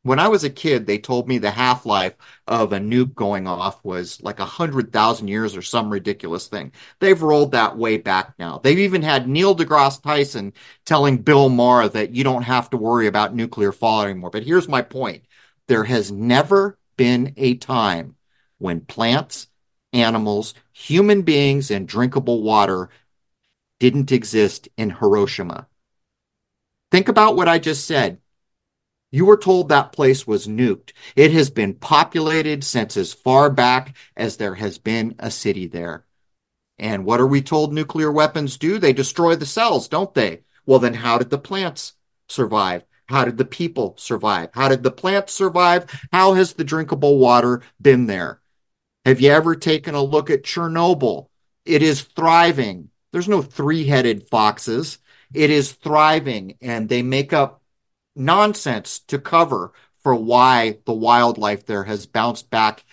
When 0.04 0.20
I 0.20 0.30
was 0.30 0.46
a 0.46 0.50
kid, 0.50 0.86
they 0.86 1.00
told 1.00 1.28
me 1.28 1.38
the 1.38 1.52
half 1.52 1.86
life 1.86 2.16
of 2.48 2.72
a 2.72 2.80
nuke 2.80 3.14
going 3.14 3.46
off 3.46 3.84
was 3.84 4.22
like 4.24 4.40
a 4.40 4.46
hundred 4.46 4.94
thousand 4.94 5.28
years 5.28 5.58
or 5.58 5.62
some 5.62 5.90
ridiculous 5.90 6.48
thing. 6.48 6.72
They've 7.00 7.22
rolled 7.22 7.52
that 7.52 7.78
way 7.78 7.98
back 7.98 8.34
now. 8.40 8.60
They've 8.64 8.80
even 8.80 9.02
had 9.02 9.28
Neil 9.28 9.54
deGrasse 9.54 10.02
Tyson 10.02 10.54
telling 10.86 11.18
Bill 11.18 11.50
Maher 11.50 11.90
that 11.90 12.12
you 12.16 12.24
don't 12.24 12.44
have 12.44 12.70
to 12.70 12.78
worry 12.78 13.08
about 13.08 13.36
nuclear 13.36 13.74
fallout 13.74 14.10
anymore. 14.10 14.30
But 14.30 14.44
here's 14.44 14.70
my 14.70 14.82
point. 14.82 15.26
There 15.68 15.84
has 15.84 16.10
never 16.10 16.78
been 16.96 17.34
a 17.36 17.56
time 17.56 18.16
when 18.60 18.82
plants 18.82 19.48
animals, 19.93 20.54
human 20.73 21.21
beings, 21.21 21.71
and 21.71 21.88
drinkable 21.88 22.43
water 22.43 22.89
didn't 23.80 24.12
exist 24.12 24.67
in 24.78 24.89
Hiroshima. 24.89 25.67
Think 26.91 27.08
about 27.08 27.36
what 27.36 27.47
I 27.47 27.60
just 27.60 27.86
said. 27.86 28.19
You 29.12 29.26
were 29.26 29.38
told 29.38 29.69
that 29.69 29.93
place 29.93 30.28
was 30.28 30.47
nuked. 30.47 30.91
It 31.15 31.32
has 31.32 31.50
been 31.50 31.76
populated 31.76 32.63
since 32.63 32.97
as 32.97 33.13
far 33.13 33.50
back 33.50 33.95
as 34.15 34.38
there 34.38 34.56
has 34.56 34.78
been 34.78 35.15
a 35.19 35.32
city 35.32 35.67
there. 35.67 36.06
And 36.78 37.06
what 37.06 37.19
are 37.19 37.28
we 37.28 37.41
told 37.41 37.73
nuclear 37.73 38.12
weapons 38.12 38.58
do? 38.58 38.78
They 38.78 38.93
destroy 38.93 39.36
the 39.36 39.45
cells, 39.45 39.88
don't 39.88 40.13
they? 40.13 40.41
Well, 40.65 40.80
then 40.80 40.95
how 40.95 41.17
did 41.17 41.30
the 41.30 41.38
plants 41.38 41.93
survive? 42.28 42.84
How 43.08 43.23
did 43.23 43.38
the 43.38 43.45
people 43.45 43.95
survive? 43.97 44.50
How 44.54 44.67
did 44.67 44.84
the 44.84 44.91
plants 44.91 45.34
survive? 45.34 45.86
How 46.12 46.34
has 46.34 46.54
the 46.54 46.65
drinkable 46.65 47.17
water 47.17 47.62
been 47.82 48.06
there? 48.06 48.41
Have 49.08 49.22
you 49.22 49.32
ever 49.32 49.56
taken 49.56 49.96
a 49.96 50.04
look 50.04 50.30
at 50.30 50.43
Chernobyl? 50.43 51.30
It 51.63 51.82
is 51.82 52.02
thriving. 52.02 52.89
There's 53.13 53.30
no 53.30 53.41
three 53.41 53.86
headed 53.86 54.28
foxes. 54.28 54.98
It 55.34 55.50
is 55.50 55.72
thriving, 55.72 56.58
and 56.60 56.89
they 56.89 57.04
make 57.04 57.32
up 57.32 57.62
nonsense 58.17 59.00
to 59.08 59.17
cover 59.17 59.72
for 60.00 60.13
why 60.13 60.80
the 60.84 60.91
wildlife 60.91 61.65
there 61.65 61.86
has 61.86 62.06
bounced 62.06 62.50
back 62.50 62.84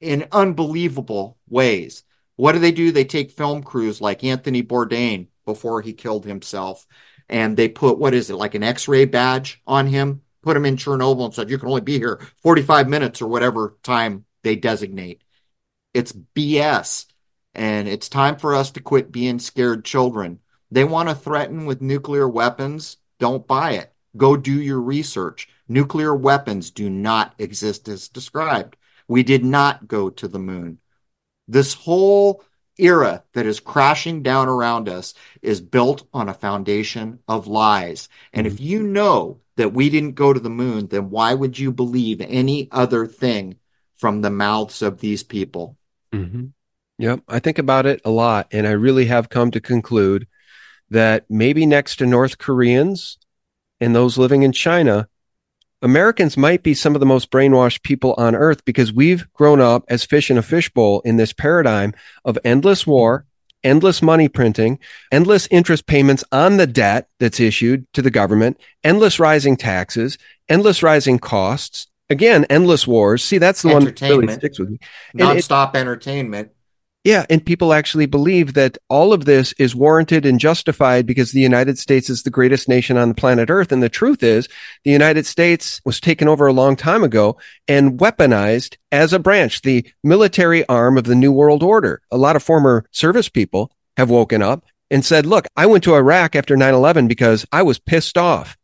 in 0.00 0.26
unbelievable 0.32 1.36
ways. 1.50 2.02
What 2.36 2.52
do 2.52 2.58
they 2.58 2.72
do? 2.72 2.90
They 2.90 3.04
take 3.04 3.30
film 3.30 3.62
crews 3.62 4.00
like 4.00 4.24
Anthony 4.24 4.62
Bourdain 4.62 5.26
before 5.44 5.82
he 5.82 5.92
killed 5.92 6.24
himself, 6.24 6.86
and 7.28 7.58
they 7.58 7.68
put 7.68 7.98
what 7.98 8.14
is 8.14 8.30
it 8.30 8.36
like 8.36 8.54
an 8.54 8.62
X-ray 8.62 9.04
badge 9.04 9.60
on 9.66 9.86
him, 9.86 10.22
put 10.40 10.56
him 10.56 10.64
in 10.64 10.76
Chernobyl, 10.76 11.26
and 11.26 11.34
said 11.34 11.50
you 11.50 11.58
can 11.58 11.68
only 11.68 11.82
be 11.82 11.98
here 11.98 12.26
45 12.38 12.88
minutes 12.88 13.20
or 13.20 13.28
whatever 13.28 13.76
time 13.82 14.24
they 14.42 14.56
designate. 14.56 15.21
It's 15.94 16.12
BS. 16.12 17.06
And 17.54 17.86
it's 17.86 18.08
time 18.08 18.36
for 18.36 18.54
us 18.54 18.70
to 18.72 18.80
quit 18.80 19.12
being 19.12 19.38
scared 19.38 19.84
children. 19.84 20.40
They 20.70 20.84
want 20.84 21.10
to 21.10 21.14
threaten 21.14 21.66
with 21.66 21.82
nuclear 21.82 22.28
weapons. 22.28 22.96
Don't 23.18 23.46
buy 23.46 23.72
it. 23.72 23.92
Go 24.16 24.36
do 24.36 24.52
your 24.52 24.80
research. 24.80 25.48
Nuclear 25.68 26.14
weapons 26.14 26.70
do 26.70 26.88
not 26.88 27.34
exist 27.38 27.88
as 27.88 28.08
described. 28.08 28.76
We 29.06 29.22
did 29.22 29.44
not 29.44 29.86
go 29.86 30.08
to 30.10 30.28
the 30.28 30.38
moon. 30.38 30.78
This 31.46 31.74
whole 31.74 32.42
era 32.78 33.22
that 33.34 33.46
is 33.46 33.60
crashing 33.60 34.22
down 34.22 34.48
around 34.48 34.88
us 34.88 35.12
is 35.42 35.60
built 35.60 36.06
on 36.12 36.28
a 36.28 36.34
foundation 36.34 37.18
of 37.28 37.46
lies. 37.46 38.08
And 38.32 38.46
if 38.46 38.60
you 38.60 38.82
know 38.82 39.40
that 39.56 39.74
we 39.74 39.90
didn't 39.90 40.14
go 40.14 40.32
to 40.32 40.40
the 40.40 40.48
moon, 40.48 40.86
then 40.86 41.10
why 41.10 41.34
would 41.34 41.58
you 41.58 41.70
believe 41.70 42.20
any 42.22 42.68
other 42.70 43.06
thing 43.06 43.56
from 43.96 44.22
the 44.22 44.30
mouths 44.30 44.80
of 44.80 45.00
these 45.00 45.22
people? 45.22 45.76
Mm-hmm. 46.12 46.46
Yep. 46.98 47.20
I 47.28 47.38
think 47.38 47.58
about 47.58 47.86
it 47.86 48.00
a 48.04 48.10
lot, 48.10 48.48
and 48.52 48.66
I 48.66 48.72
really 48.72 49.06
have 49.06 49.28
come 49.28 49.50
to 49.50 49.60
conclude 49.60 50.26
that 50.90 51.24
maybe 51.28 51.66
next 51.66 51.96
to 51.96 52.06
North 52.06 52.38
Koreans 52.38 53.18
and 53.80 53.94
those 53.94 54.18
living 54.18 54.42
in 54.42 54.52
China, 54.52 55.08
Americans 55.80 56.36
might 56.36 56.62
be 56.62 56.74
some 56.74 56.94
of 56.94 57.00
the 57.00 57.06
most 57.06 57.30
brainwashed 57.30 57.82
people 57.82 58.14
on 58.16 58.36
earth 58.36 58.64
because 58.64 58.92
we've 58.92 59.26
grown 59.32 59.60
up 59.60 59.84
as 59.88 60.04
fish 60.04 60.30
in 60.30 60.38
a 60.38 60.42
fishbowl 60.42 61.00
in 61.00 61.16
this 61.16 61.32
paradigm 61.32 61.92
of 62.24 62.38
endless 62.44 62.86
war, 62.86 63.26
endless 63.64 64.00
money 64.00 64.28
printing, 64.28 64.78
endless 65.10 65.48
interest 65.50 65.86
payments 65.86 66.22
on 66.30 66.56
the 66.56 66.68
debt 66.68 67.08
that's 67.18 67.40
issued 67.40 67.92
to 67.94 68.02
the 68.02 68.10
government, 68.10 68.60
endless 68.84 69.18
rising 69.18 69.56
taxes, 69.56 70.18
endless 70.48 70.82
rising 70.82 71.18
costs. 71.18 71.88
Again, 72.12 72.44
endless 72.50 72.86
wars. 72.86 73.24
See, 73.24 73.38
that's 73.38 73.62
the 73.62 73.68
one 73.68 73.84
that 73.86 74.00
really 74.00 74.32
sticks 74.34 74.58
with 74.58 74.70
me. 74.70 74.78
Nonstop 75.16 75.74
entertainment. 75.74 76.52
Yeah, 77.04 77.26
and 77.28 77.44
people 77.44 77.72
actually 77.72 78.06
believe 78.06 78.54
that 78.54 78.78
all 78.88 79.12
of 79.12 79.24
this 79.24 79.52
is 79.54 79.74
warranted 79.74 80.24
and 80.24 80.38
justified 80.38 81.04
because 81.04 81.32
the 81.32 81.40
United 81.40 81.76
States 81.78 82.08
is 82.08 82.22
the 82.22 82.30
greatest 82.30 82.68
nation 82.68 82.96
on 82.96 83.08
the 83.08 83.14
planet 83.14 83.50
Earth. 83.50 83.72
And 83.72 83.82
the 83.82 83.88
truth 83.88 84.22
is, 84.22 84.48
the 84.84 84.92
United 84.92 85.26
States 85.26 85.80
was 85.84 85.98
taken 85.98 86.28
over 86.28 86.46
a 86.46 86.52
long 86.52 86.76
time 86.76 87.02
ago 87.02 87.38
and 87.66 87.98
weaponized 87.98 88.76
as 88.92 89.12
a 89.12 89.18
branch, 89.18 89.62
the 89.62 89.84
military 90.04 90.64
arm 90.68 90.96
of 90.96 91.04
the 91.04 91.16
New 91.16 91.32
World 91.32 91.64
Order. 91.64 92.02
A 92.12 92.18
lot 92.18 92.36
of 92.36 92.42
former 92.42 92.84
service 92.92 93.28
people 93.28 93.72
have 93.96 94.10
woken 94.10 94.40
up 94.40 94.64
and 94.88 95.04
said, 95.04 95.26
look, 95.26 95.46
I 95.56 95.66
went 95.66 95.82
to 95.84 95.96
Iraq 95.96 96.36
after 96.36 96.56
9 96.56 96.72
11 96.72 97.08
because 97.08 97.44
I 97.50 97.62
was 97.62 97.80
pissed 97.80 98.18
off. 98.18 98.56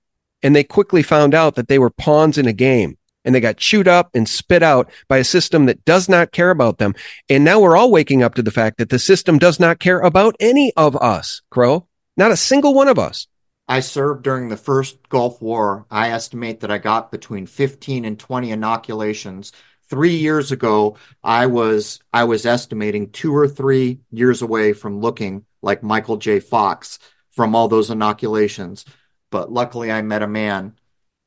And 0.44 0.54
they 0.54 0.62
quickly 0.62 1.02
found 1.02 1.34
out 1.34 1.56
that 1.56 1.66
they 1.66 1.80
were 1.80 1.90
pawns 1.90 2.38
in 2.38 2.46
a 2.46 2.52
game 2.52 2.98
and 3.24 3.34
they 3.34 3.40
got 3.40 3.56
chewed 3.56 3.88
up 3.88 4.10
and 4.14 4.28
spit 4.28 4.62
out 4.62 4.90
by 5.08 5.18
a 5.18 5.24
system 5.24 5.66
that 5.66 5.84
does 5.84 6.08
not 6.08 6.32
care 6.32 6.50
about 6.50 6.78
them. 6.78 6.94
And 7.28 7.44
now 7.44 7.60
we're 7.60 7.76
all 7.76 7.90
waking 7.90 8.22
up 8.22 8.34
to 8.36 8.42
the 8.42 8.50
fact 8.50 8.78
that 8.78 8.90
the 8.90 8.98
system 8.98 9.38
does 9.38 9.60
not 9.60 9.78
care 9.78 10.00
about 10.00 10.36
any 10.40 10.72
of 10.76 10.96
us, 10.96 11.42
Crow. 11.50 11.86
Not 12.16 12.30
a 12.30 12.36
single 12.36 12.74
one 12.74 12.88
of 12.88 12.98
us. 12.98 13.26
I 13.68 13.80
served 13.80 14.22
during 14.22 14.48
the 14.48 14.56
first 14.56 15.08
Gulf 15.10 15.42
War. 15.42 15.84
I 15.90 16.10
estimate 16.10 16.60
that 16.60 16.70
I 16.70 16.78
got 16.78 17.12
between 17.12 17.46
15 17.46 18.04
and 18.06 18.18
20 18.18 18.50
inoculations. 18.50 19.52
Three 19.90 20.16
years 20.16 20.50
ago, 20.52 20.96
I 21.22 21.46
was 21.46 22.00
I 22.12 22.24
was 22.24 22.46
estimating 22.46 23.10
two 23.10 23.34
or 23.36 23.46
three 23.46 24.00
years 24.10 24.42
away 24.42 24.72
from 24.72 25.00
looking 25.00 25.44
like 25.62 25.82
Michael 25.82 26.16
J. 26.16 26.40
Fox 26.40 26.98
from 27.30 27.54
all 27.54 27.68
those 27.68 27.90
inoculations. 27.90 28.84
But 29.30 29.52
luckily, 29.52 29.92
I 29.92 30.02
met 30.02 30.22
a 30.22 30.26
man 30.26 30.74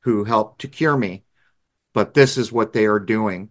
who 0.00 0.24
helped 0.24 0.60
to 0.62 0.68
cure 0.68 0.96
me 0.96 1.24
but 1.92 2.14
this 2.14 2.36
is 2.36 2.52
what 2.52 2.72
they 2.72 2.86
are 2.86 3.00
doing. 3.00 3.50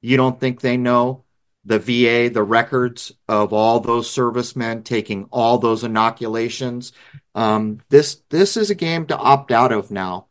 You 0.00 0.16
don't 0.16 0.38
think 0.38 0.60
they 0.60 0.76
know 0.76 1.24
the 1.64 1.78
VA, 1.78 2.32
the 2.32 2.42
records 2.42 3.12
of 3.28 3.52
all 3.52 3.80
those 3.80 4.10
servicemen 4.10 4.82
taking 4.82 5.26
all 5.30 5.58
those 5.58 5.84
inoculations? 5.84 6.92
Um, 7.34 7.80
this 7.88 8.22
this 8.28 8.56
is 8.56 8.70
a 8.70 8.74
game 8.74 9.06
to 9.06 9.16
opt 9.16 9.50
out 9.50 9.72
of 9.72 9.90
now. 9.90 10.26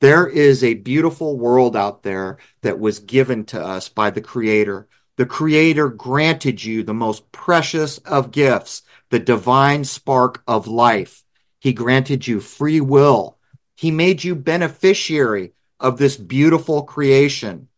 There 0.00 0.26
is 0.26 0.64
a 0.64 0.74
beautiful 0.74 1.38
world 1.38 1.76
out 1.76 2.02
there 2.02 2.38
that 2.62 2.78
was 2.78 2.98
given 2.98 3.44
to 3.46 3.62
us 3.62 3.88
by 3.88 4.10
the 4.10 4.20
Creator. 4.20 4.88
The 5.16 5.26
Creator 5.26 5.90
granted 5.90 6.64
you 6.64 6.82
the 6.82 6.94
most 6.94 7.30
precious 7.30 7.98
of 7.98 8.32
gifts, 8.32 8.82
the 9.10 9.20
divine 9.20 9.84
spark 9.84 10.42
of 10.46 10.66
life. 10.66 11.22
He 11.60 11.72
granted 11.72 12.26
you 12.26 12.40
free 12.40 12.80
will. 12.80 13.38
He 13.76 13.90
made 13.90 14.24
you 14.24 14.34
beneficiary 14.34 15.52
of 15.84 15.98
this 15.98 16.16
beautiful 16.16 16.82
creation. 16.82 17.68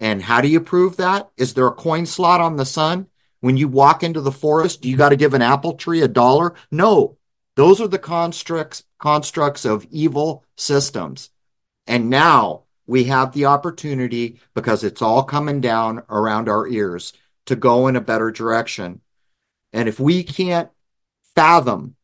And 0.00 0.22
how 0.22 0.40
do 0.40 0.48
you 0.48 0.62
prove 0.62 0.96
that? 0.96 1.28
Is 1.36 1.52
there 1.52 1.66
a 1.66 1.72
coin 1.72 2.06
slot 2.06 2.40
on 2.40 2.56
the 2.56 2.64
sun? 2.64 3.06
When 3.40 3.58
you 3.58 3.68
walk 3.68 4.02
into 4.02 4.22
the 4.22 4.32
forest, 4.32 4.80
do 4.80 4.88
you 4.88 4.96
got 4.96 5.10
to 5.10 5.16
give 5.16 5.34
an 5.34 5.42
apple 5.42 5.74
tree 5.74 6.00
a 6.00 6.08
dollar? 6.08 6.54
No. 6.70 7.18
Those 7.56 7.78
are 7.82 7.86
the 7.86 7.98
constructs 7.98 8.84
constructs 8.98 9.66
of 9.66 9.86
evil 9.90 10.42
systems. 10.56 11.28
And 11.86 12.08
now 12.08 12.64
we 12.86 13.04
have 13.04 13.32
the 13.32 13.44
opportunity 13.44 14.40
because 14.54 14.82
it's 14.82 15.02
all 15.02 15.22
coming 15.22 15.60
down 15.60 16.02
around 16.08 16.48
our 16.48 16.66
ears 16.66 17.12
to 17.46 17.56
go 17.56 17.88
in 17.88 17.96
a 17.96 18.00
better 18.00 18.30
direction. 18.30 19.02
And 19.74 19.86
if 19.86 20.00
we 20.00 20.22
can't 20.22 20.70
fathom 21.34 21.96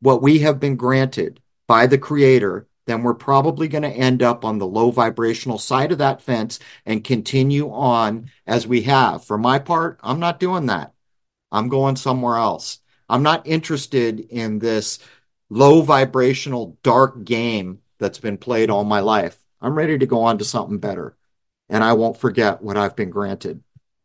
what 0.00 0.22
we 0.22 0.40
have 0.40 0.60
been 0.60 0.76
granted 0.76 1.40
by 1.66 1.88
the 1.88 1.98
creator, 1.98 2.68
then 2.86 3.02
we're 3.02 3.14
probably 3.14 3.68
going 3.68 3.82
to 3.82 3.88
end 3.88 4.22
up 4.22 4.44
on 4.44 4.58
the 4.58 4.66
low 4.66 4.90
vibrational 4.90 5.58
side 5.58 5.92
of 5.92 5.98
that 5.98 6.22
fence 6.22 6.58
and 6.84 7.02
continue 7.02 7.70
on 7.70 8.30
as 8.46 8.66
we 8.66 8.82
have. 8.82 9.24
For 9.24 9.38
my 9.38 9.58
part, 9.58 9.98
I'm 10.02 10.20
not 10.20 10.40
doing 10.40 10.66
that. 10.66 10.92
I'm 11.50 11.68
going 11.68 11.96
somewhere 11.96 12.36
else. 12.36 12.80
I'm 13.08 13.22
not 13.22 13.46
interested 13.46 14.20
in 14.20 14.58
this 14.58 14.98
low 15.50 15.82
vibrational 15.82 16.78
dark 16.82 17.24
game 17.24 17.80
that's 17.98 18.18
been 18.18 18.38
played 18.38 18.70
all 18.70 18.84
my 18.84 19.00
life. 19.00 19.38
I'm 19.60 19.74
ready 19.74 19.98
to 19.98 20.06
go 20.06 20.22
on 20.22 20.38
to 20.38 20.44
something 20.44 20.78
better. 20.78 21.16
And 21.68 21.82
I 21.82 21.94
won't 21.94 22.18
forget 22.18 22.62
what 22.62 22.76
I've 22.76 22.96
been 22.96 23.10
granted. 23.10 23.62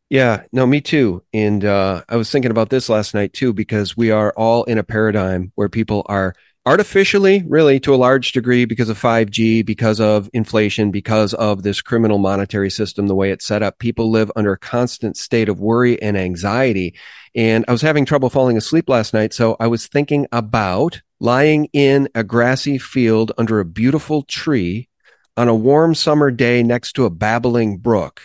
Yeah, 0.09 0.43
no, 0.51 0.65
me 0.65 0.81
too. 0.81 1.23
And 1.33 1.63
uh, 1.63 2.03
I 2.09 2.15
was 2.15 2.31
thinking 2.31 2.51
about 2.51 2.69
this 2.69 2.89
last 2.89 3.13
night 3.13 3.33
too, 3.33 3.53
because 3.53 3.95
we 3.95 4.09
are 4.09 4.33
all 4.35 4.63
in 4.63 4.77
a 4.77 4.83
paradigm 4.83 5.51
where 5.55 5.69
people 5.69 6.05
are 6.07 6.33
artificially, 6.69 7.43
really, 7.47 7.79
to 7.79 7.95
a 7.95 7.97
large 7.97 8.31
degree, 8.31 8.63
because 8.63 8.89
of 8.89 9.01
5G, 9.01 9.65
because 9.65 9.99
of 9.99 10.29
inflation, 10.33 10.91
because 10.91 11.33
of 11.33 11.63
this 11.63 11.81
criminal 11.81 12.19
monetary 12.19 12.69
system, 12.69 13.07
the 13.07 13.15
way 13.15 13.31
it's 13.31 13.43
set 13.43 13.63
up, 13.63 13.79
people 13.79 14.11
live 14.11 14.31
under 14.35 14.51
a 14.51 14.57
constant 14.57 15.17
state 15.17 15.49
of 15.49 15.59
worry 15.59 15.99
and 15.99 16.15
anxiety. 16.15 16.93
And 17.33 17.65
I 17.67 17.71
was 17.71 17.81
having 17.81 18.05
trouble 18.05 18.29
falling 18.29 18.55
asleep 18.55 18.87
last 18.87 19.15
night. 19.15 19.33
So 19.33 19.57
I 19.59 19.65
was 19.65 19.87
thinking 19.87 20.27
about 20.31 21.01
lying 21.19 21.69
in 21.73 22.07
a 22.13 22.23
grassy 22.23 22.77
field 22.77 23.31
under 23.35 23.59
a 23.59 23.65
beautiful 23.65 24.21
tree 24.21 24.89
on 25.35 25.47
a 25.47 25.55
warm 25.55 25.95
summer 25.95 26.29
day 26.29 26.61
next 26.61 26.93
to 26.93 27.05
a 27.05 27.09
babbling 27.09 27.77
brook. 27.77 28.21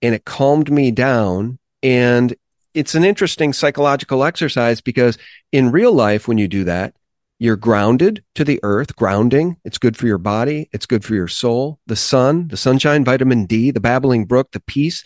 And 0.00 0.14
it 0.14 0.24
calmed 0.24 0.70
me 0.70 0.92
down. 0.92 1.58
And 1.82 2.32
it's 2.74 2.94
an 2.94 3.02
interesting 3.02 3.52
psychological 3.52 4.22
exercise 4.22 4.80
because 4.80 5.18
in 5.50 5.72
real 5.72 5.92
life, 5.92 6.28
when 6.28 6.38
you 6.38 6.46
do 6.46 6.62
that, 6.62 6.94
you're 7.42 7.56
grounded 7.56 8.22
to 8.36 8.44
the 8.44 8.60
earth, 8.62 8.94
grounding. 8.94 9.56
It's 9.64 9.76
good 9.76 9.96
for 9.96 10.06
your 10.06 10.16
body. 10.16 10.70
It's 10.72 10.86
good 10.86 11.04
for 11.04 11.16
your 11.16 11.26
soul. 11.26 11.80
The 11.88 11.96
sun, 11.96 12.46
the 12.46 12.56
sunshine, 12.56 13.04
vitamin 13.04 13.46
D, 13.46 13.72
the 13.72 13.80
babbling 13.80 14.26
brook, 14.26 14.52
the 14.52 14.60
peace. 14.60 15.02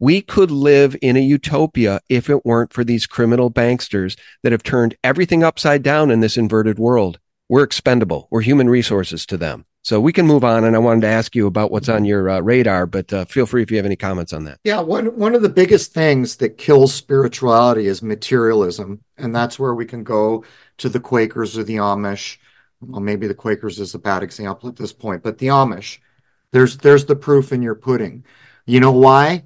We 0.00 0.20
could 0.20 0.50
live 0.50 0.96
in 1.00 1.16
a 1.16 1.20
utopia 1.20 2.00
if 2.08 2.28
it 2.28 2.44
weren't 2.44 2.72
for 2.72 2.82
these 2.82 3.06
criminal 3.06 3.52
banksters 3.52 4.18
that 4.42 4.50
have 4.50 4.64
turned 4.64 4.96
everything 5.04 5.44
upside 5.44 5.84
down 5.84 6.10
in 6.10 6.18
this 6.18 6.36
inverted 6.36 6.76
world. 6.76 7.20
We're 7.48 7.62
expendable. 7.62 8.26
We're 8.32 8.40
human 8.40 8.68
resources 8.68 9.24
to 9.26 9.36
them. 9.36 9.64
So 9.86 10.00
we 10.00 10.12
can 10.12 10.26
move 10.26 10.42
on. 10.42 10.64
And 10.64 10.74
I 10.74 10.80
wanted 10.80 11.02
to 11.02 11.06
ask 11.06 11.36
you 11.36 11.46
about 11.46 11.70
what's 11.70 11.88
on 11.88 12.04
your 12.04 12.28
uh, 12.28 12.40
radar, 12.40 12.86
but 12.86 13.12
uh, 13.12 13.24
feel 13.26 13.46
free 13.46 13.62
if 13.62 13.70
you 13.70 13.76
have 13.76 13.86
any 13.86 13.94
comments 13.94 14.32
on 14.32 14.42
that. 14.42 14.58
Yeah, 14.64 14.80
one 14.80 15.16
one 15.16 15.36
of 15.36 15.42
the 15.42 15.48
biggest 15.48 15.94
things 15.94 16.38
that 16.38 16.58
kills 16.58 16.92
spirituality 16.92 17.86
is 17.86 18.02
materialism, 18.02 19.04
and 19.16 19.32
that's 19.32 19.60
where 19.60 19.76
we 19.76 19.86
can 19.86 20.02
go 20.02 20.44
to 20.78 20.88
the 20.88 20.98
Quakers 20.98 21.56
or 21.56 21.62
the 21.62 21.76
Amish. 21.76 22.38
Well, 22.80 23.00
maybe 23.00 23.28
the 23.28 23.34
Quakers 23.34 23.78
is 23.78 23.94
a 23.94 24.00
bad 24.00 24.24
example 24.24 24.68
at 24.68 24.74
this 24.74 24.92
point, 24.92 25.22
but 25.22 25.38
the 25.38 25.46
Amish, 25.46 25.98
there's 26.50 26.78
there's 26.78 27.04
the 27.04 27.14
proof 27.14 27.52
in 27.52 27.62
your 27.62 27.76
pudding. 27.76 28.24
You 28.64 28.80
know 28.80 28.90
why? 28.90 29.44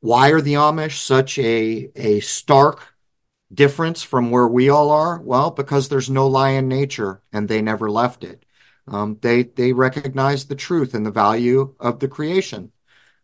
Why 0.00 0.32
are 0.32 0.42
the 0.42 0.52
Amish 0.52 0.98
such 0.98 1.38
a 1.38 1.90
a 1.96 2.20
stark 2.20 2.94
difference 3.54 4.02
from 4.02 4.30
where 4.30 4.48
we 4.48 4.68
all 4.68 4.90
are? 4.90 5.18
Well, 5.18 5.50
because 5.50 5.88
there's 5.88 6.10
no 6.10 6.26
lie 6.26 6.50
in 6.50 6.68
nature, 6.68 7.22
and 7.32 7.48
they 7.48 7.62
never 7.62 7.90
left 7.90 8.22
it. 8.22 8.44
Um, 8.90 9.18
they 9.20 9.44
they 9.44 9.72
recognize 9.72 10.46
the 10.46 10.54
truth 10.54 10.94
and 10.94 11.04
the 11.04 11.10
value 11.10 11.74
of 11.80 12.00
the 12.00 12.08
creation. 12.08 12.72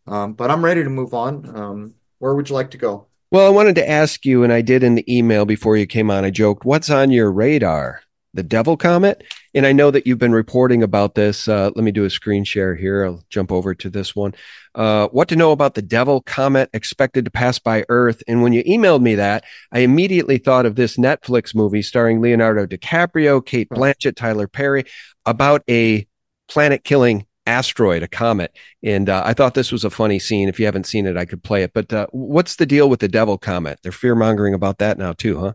Um, 0.06 0.34
but 0.34 0.50
I'm 0.50 0.64
ready 0.64 0.84
to 0.84 0.90
move 0.90 1.14
on. 1.14 1.56
Um, 1.56 1.94
where 2.18 2.34
would 2.34 2.48
you 2.48 2.54
like 2.54 2.70
to 2.72 2.78
go? 2.78 3.06
Well, 3.30 3.46
I 3.46 3.50
wanted 3.50 3.74
to 3.76 3.88
ask 3.88 4.24
you, 4.24 4.44
and 4.44 4.52
I 4.52 4.60
did 4.60 4.82
in 4.82 4.94
the 4.94 5.16
email 5.16 5.44
before 5.44 5.76
you 5.76 5.86
came 5.86 6.10
on. 6.10 6.24
I 6.24 6.30
joked, 6.30 6.64
"What's 6.64 6.90
on 6.90 7.10
your 7.10 7.32
radar?" 7.32 8.02
The 8.32 8.42
Devil 8.42 8.76
Comet, 8.76 9.22
and 9.54 9.64
I 9.64 9.72
know 9.72 9.92
that 9.92 10.06
you've 10.06 10.18
been 10.18 10.32
reporting 10.32 10.82
about 10.82 11.14
this. 11.14 11.46
Uh, 11.46 11.70
let 11.74 11.84
me 11.84 11.92
do 11.92 12.04
a 12.04 12.10
screen 12.10 12.42
share 12.42 12.74
here. 12.74 13.04
I'll 13.04 13.24
jump 13.30 13.52
over 13.52 13.74
to 13.76 13.88
this 13.88 14.16
one. 14.16 14.34
Uh, 14.74 15.06
what 15.08 15.28
to 15.28 15.36
know 15.36 15.52
about 15.52 15.74
the 15.74 15.82
Devil 15.82 16.20
Comet 16.20 16.68
expected 16.72 17.24
to 17.24 17.30
pass 17.30 17.60
by 17.60 17.84
Earth? 17.88 18.24
And 18.26 18.42
when 18.42 18.52
you 18.52 18.64
emailed 18.64 19.02
me 19.02 19.14
that, 19.14 19.44
I 19.70 19.80
immediately 19.80 20.38
thought 20.38 20.66
of 20.66 20.74
this 20.74 20.96
Netflix 20.96 21.54
movie 21.54 21.82
starring 21.82 22.20
Leonardo 22.20 22.66
DiCaprio, 22.66 23.44
Cate 23.44 23.68
Blanchett, 23.68 24.16
Tyler 24.16 24.48
Perry, 24.48 24.84
about 25.26 25.62
a 25.68 26.06
planet 26.48 26.84
killing 26.84 27.26
asteroid, 27.46 28.02
a 28.02 28.08
comet. 28.08 28.56
And 28.82 29.08
uh, 29.08 29.22
I 29.24 29.34
thought 29.34 29.54
this 29.54 29.72
was 29.72 29.84
a 29.84 29.90
funny 29.90 30.18
scene. 30.18 30.48
If 30.48 30.58
you 30.58 30.66
haven't 30.66 30.86
seen 30.86 31.06
it, 31.06 31.16
I 31.16 31.24
could 31.24 31.42
play 31.42 31.62
it. 31.62 31.72
But 31.72 31.92
uh, 31.92 32.06
what's 32.10 32.56
the 32.56 32.66
deal 32.66 32.88
with 32.88 33.00
the 33.00 33.08
Devil 33.08 33.38
comet? 33.38 33.80
They're 33.82 33.92
fear 33.92 34.14
mongering 34.14 34.54
about 34.54 34.78
that 34.78 34.98
now 34.98 35.12
too, 35.12 35.40
huh? 35.40 35.52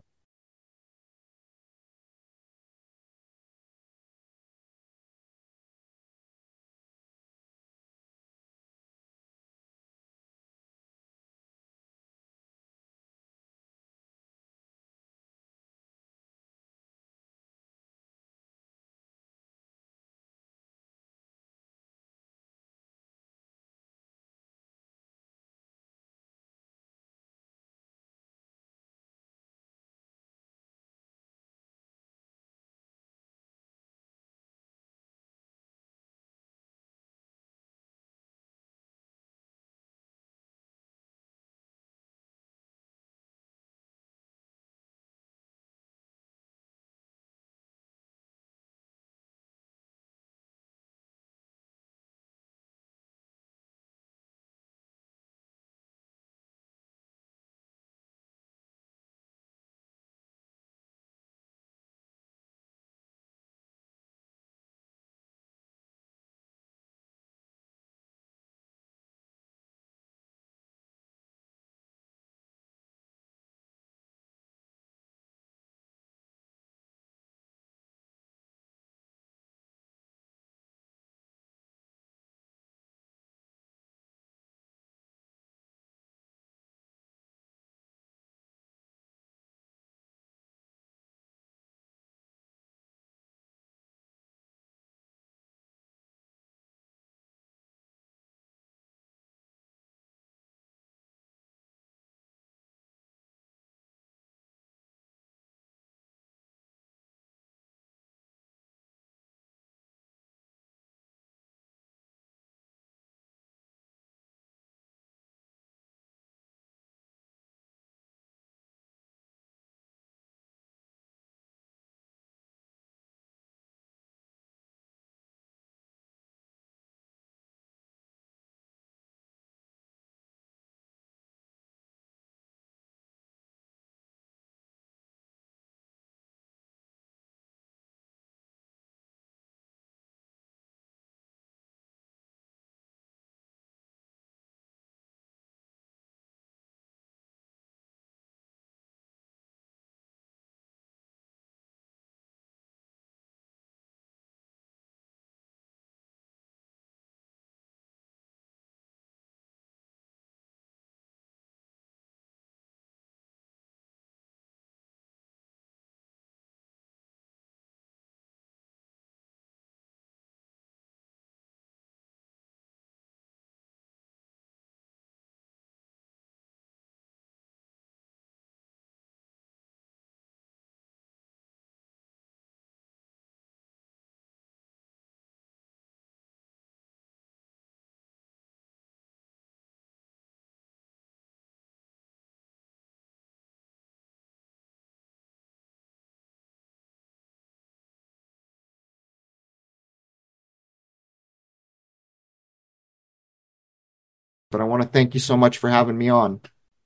But 204.50 204.60
I 204.60 204.64
want 204.64 204.82
to 204.82 204.88
thank 204.88 205.14
you 205.14 205.20
so 205.20 205.36
much 205.36 205.58
for 205.58 205.70
having 205.70 205.96
me 205.96 206.08
on. 206.08 206.40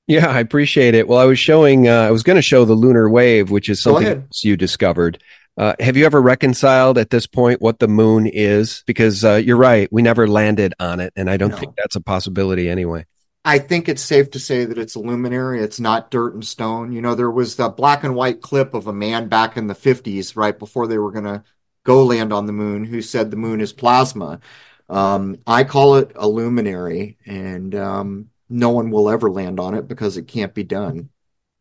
Yeah, 0.06 0.26
I 0.28 0.40
appreciate 0.40 0.94
it. 0.94 1.08
Well, 1.08 1.18
I 1.18 1.24
was 1.24 1.38
showing, 1.38 1.88
uh, 1.88 2.02
I 2.02 2.10
was 2.10 2.22
going 2.22 2.36
to 2.36 2.42
show 2.42 2.64
the 2.64 2.74
lunar 2.74 3.08
wave, 3.08 3.50
which 3.50 3.68
is 3.68 3.80
something 3.80 4.28
you 4.42 4.56
discovered. 4.56 5.22
Uh, 5.56 5.74
have 5.80 5.96
you 5.96 6.04
ever 6.04 6.20
reconciled 6.20 6.98
at 6.98 7.10
this 7.10 7.26
point 7.26 7.62
what 7.62 7.78
the 7.78 7.88
moon 7.88 8.26
is? 8.26 8.82
Because 8.86 9.24
uh, 9.24 9.34
you're 9.34 9.56
right, 9.56 9.88
we 9.92 10.02
never 10.02 10.26
landed 10.26 10.74
on 10.78 11.00
it, 11.00 11.12
and 11.16 11.30
I 11.30 11.36
don't 11.36 11.50
no. 11.50 11.56
think 11.56 11.76
that's 11.76 11.96
a 11.96 12.00
possibility 12.00 12.68
anyway. 12.68 13.06
I 13.46 13.58
think 13.58 13.88
it's 13.88 14.02
safe 14.02 14.30
to 14.32 14.38
say 14.38 14.64
that 14.64 14.78
it's 14.78 14.94
a 14.94 15.00
luminary. 15.00 15.60
It's 15.60 15.78
not 15.78 16.10
dirt 16.10 16.34
and 16.34 16.44
stone. 16.44 16.92
You 16.92 17.02
know, 17.02 17.14
there 17.14 17.30
was 17.30 17.56
the 17.56 17.68
black 17.68 18.02
and 18.02 18.14
white 18.14 18.40
clip 18.40 18.74
of 18.74 18.86
a 18.86 18.92
man 18.92 19.28
back 19.28 19.56
in 19.56 19.66
the 19.66 19.74
50s, 19.74 20.34
right 20.34 20.58
before 20.58 20.86
they 20.86 20.98
were 20.98 21.12
going 21.12 21.24
to 21.24 21.44
go 21.84 22.04
land 22.04 22.32
on 22.32 22.46
the 22.46 22.52
moon, 22.52 22.84
who 22.84 23.02
said 23.02 23.30
the 23.30 23.36
moon 23.36 23.60
is 23.60 23.72
plasma. 23.72 24.40
Um, 24.88 25.38
I 25.46 25.64
call 25.64 25.96
it 25.96 26.12
a 26.14 26.28
luminary, 26.28 27.18
and 27.26 27.74
um, 27.74 28.30
no 28.48 28.70
one 28.70 28.90
will 28.90 29.08
ever 29.10 29.30
land 29.30 29.58
on 29.58 29.74
it 29.74 29.88
because 29.88 30.16
it 30.16 30.28
can't 30.28 30.54
be 30.54 30.64
done. 30.64 31.10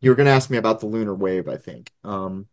You 0.02 0.12
were 0.12 0.16
going 0.16 0.26
to 0.26 0.34
ask 0.34 0.50
me 0.50 0.58
about 0.58 0.82
the 0.82 0.88
lunar 0.88 1.16
wave, 1.16 1.48
I 1.48 1.58
think. 1.58 1.92
Um, 2.04 2.48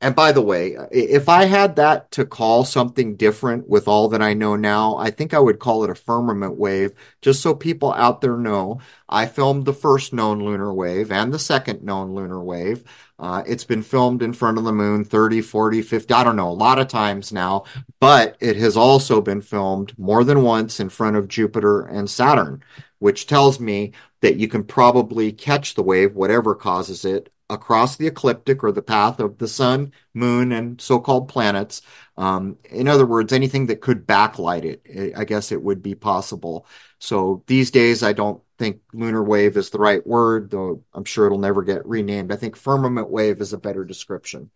and 0.00 0.14
by 0.14 0.32
the 0.32 0.42
way, 0.42 0.76
if 0.90 1.28
I 1.30 1.46
had 1.46 1.76
that 1.76 2.10
to 2.12 2.26
call 2.26 2.64
something 2.64 3.16
different 3.16 3.68
with 3.68 3.88
all 3.88 4.08
that 4.10 4.20
I 4.20 4.34
know 4.34 4.54
now, 4.54 4.96
I 4.96 5.10
think 5.10 5.32
I 5.32 5.38
would 5.38 5.58
call 5.58 5.82
it 5.82 5.90
a 5.90 5.94
firmament 5.94 6.58
wave, 6.58 6.92
just 7.22 7.40
so 7.40 7.54
people 7.54 7.92
out 7.94 8.20
there 8.20 8.36
know. 8.36 8.80
I 9.08 9.24
filmed 9.26 9.64
the 9.64 9.72
first 9.72 10.12
known 10.12 10.44
lunar 10.44 10.74
wave 10.74 11.10
and 11.10 11.32
the 11.32 11.38
second 11.38 11.82
known 11.82 12.14
lunar 12.14 12.42
wave. 12.42 12.84
Uh, 13.18 13.44
it's 13.46 13.64
been 13.64 13.82
filmed 13.82 14.20
in 14.22 14.32
front 14.32 14.58
of 14.58 14.64
the 14.64 14.72
moon 14.72 15.04
30, 15.04 15.40
40, 15.40 15.80
50, 15.80 16.12
I 16.12 16.24
don't 16.24 16.36
know, 16.36 16.50
a 16.50 16.52
lot 16.52 16.78
of 16.78 16.88
times 16.88 17.32
now, 17.32 17.64
but 18.00 18.36
it 18.40 18.56
has 18.56 18.76
also 18.76 19.20
been 19.20 19.40
filmed 19.40 19.96
more 19.98 20.24
than 20.24 20.42
once 20.42 20.80
in 20.80 20.88
front 20.88 21.16
of 21.16 21.28
Jupiter 21.28 21.82
and 21.82 22.10
Saturn, 22.10 22.62
which 22.98 23.26
tells 23.26 23.60
me 23.60 23.92
that 24.20 24.36
you 24.36 24.48
can 24.48 24.64
probably 24.64 25.32
catch 25.32 25.74
the 25.74 25.82
wave, 25.82 26.14
whatever 26.14 26.54
causes 26.54 27.04
it, 27.04 27.30
across 27.50 27.96
the 27.96 28.06
ecliptic 28.06 28.64
or 28.64 28.72
the 28.72 28.82
path 28.82 29.20
of 29.20 29.38
the 29.38 29.48
sun, 29.48 29.92
moon, 30.14 30.52
and 30.52 30.80
so 30.80 30.98
called 30.98 31.28
planets. 31.28 31.82
Um, 32.16 32.56
in 32.70 32.88
other 32.88 33.06
words, 33.06 33.32
anything 33.32 33.66
that 33.66 33.80
could 33.80 34.06
backlight 34.06 34.64
it, 34.64 35.12
I 35.16 35.24
guess 35.24 35.52
it 35.52 35.62
would 35.62 35.82
be 35.82 35.94
possible. 35.94 36.66
So 36.98 37.42
these 37.46 37.70
days, 37.70 38.02
I 38.02 38.12
don't 38.12 38.42
think 38.58 38.80
lunar 38.92 39.22
wave 39.22 39.56
is 39.56 39.70
the 39.70 39.78
right 39.78 40.06
word, 40.06 40.50
though 40.50 40.82
I'm 40.94 41.04
sure 41.04 41.26
it'll 41.26 41.38
never 41.38 41.62
get 41.62 41.86
renamed. 41.86 42.32
I 42.32 42.36
think 42.36 42.56
firmament 42.56 43.10
wave 43.10 43.40
is 43.40 43.52
a 43.52 43.58
better 43.58 43.84
description. 43.84 44.50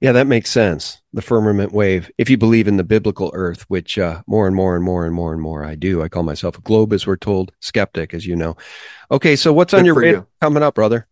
Yeah, 0.00 0.12
that 0.12 0.26
makes 0.26 0.50
sense. 0.50 1.02
The 1.12 1.20
firmament 1.20 1.72
wave. 1.72 2.10
If 2.16 2.30
you 2.30 2.38
believe 2.38 2.66
in 2.66 2.78
the 2.78 2.84
biblical 2.84 3.30
earth, 3.34 3.66
which 3.68 3.98
uh, 3.98 4.22
more 4.26 4.46
and 4.46 4.56
more 4.56 4.74
and 4.74 4.82
more 4.82 5.04
and 5.04 5.14
more 5.14 5.34
and 5.34 5.42
more 5.42 5.62
I 5.62 5.74
do. 5.74 6.02
I 6.02 6.08
call 6.08 6.22
myself 6.22 6.56
a 6.56 6.62
globe, 6.62 6.94
as 6.94 7.06
we're 7.06 7.16
told, 7.16 7.52
skeptic, 7.60 8.14
as 8.14 8.26
you 8.26 8.34
know. 8.34 8.56
Okay, 9.10 9.36
so 9.36 9.52
what's 9.52 9.72
Good 9.72 9.80
on 9.80 9.84
your 9.84 9.94
radar 9.94 10.26
coming 10.40 10.62
up, 10.62 10.74
brother? 10.74 11.06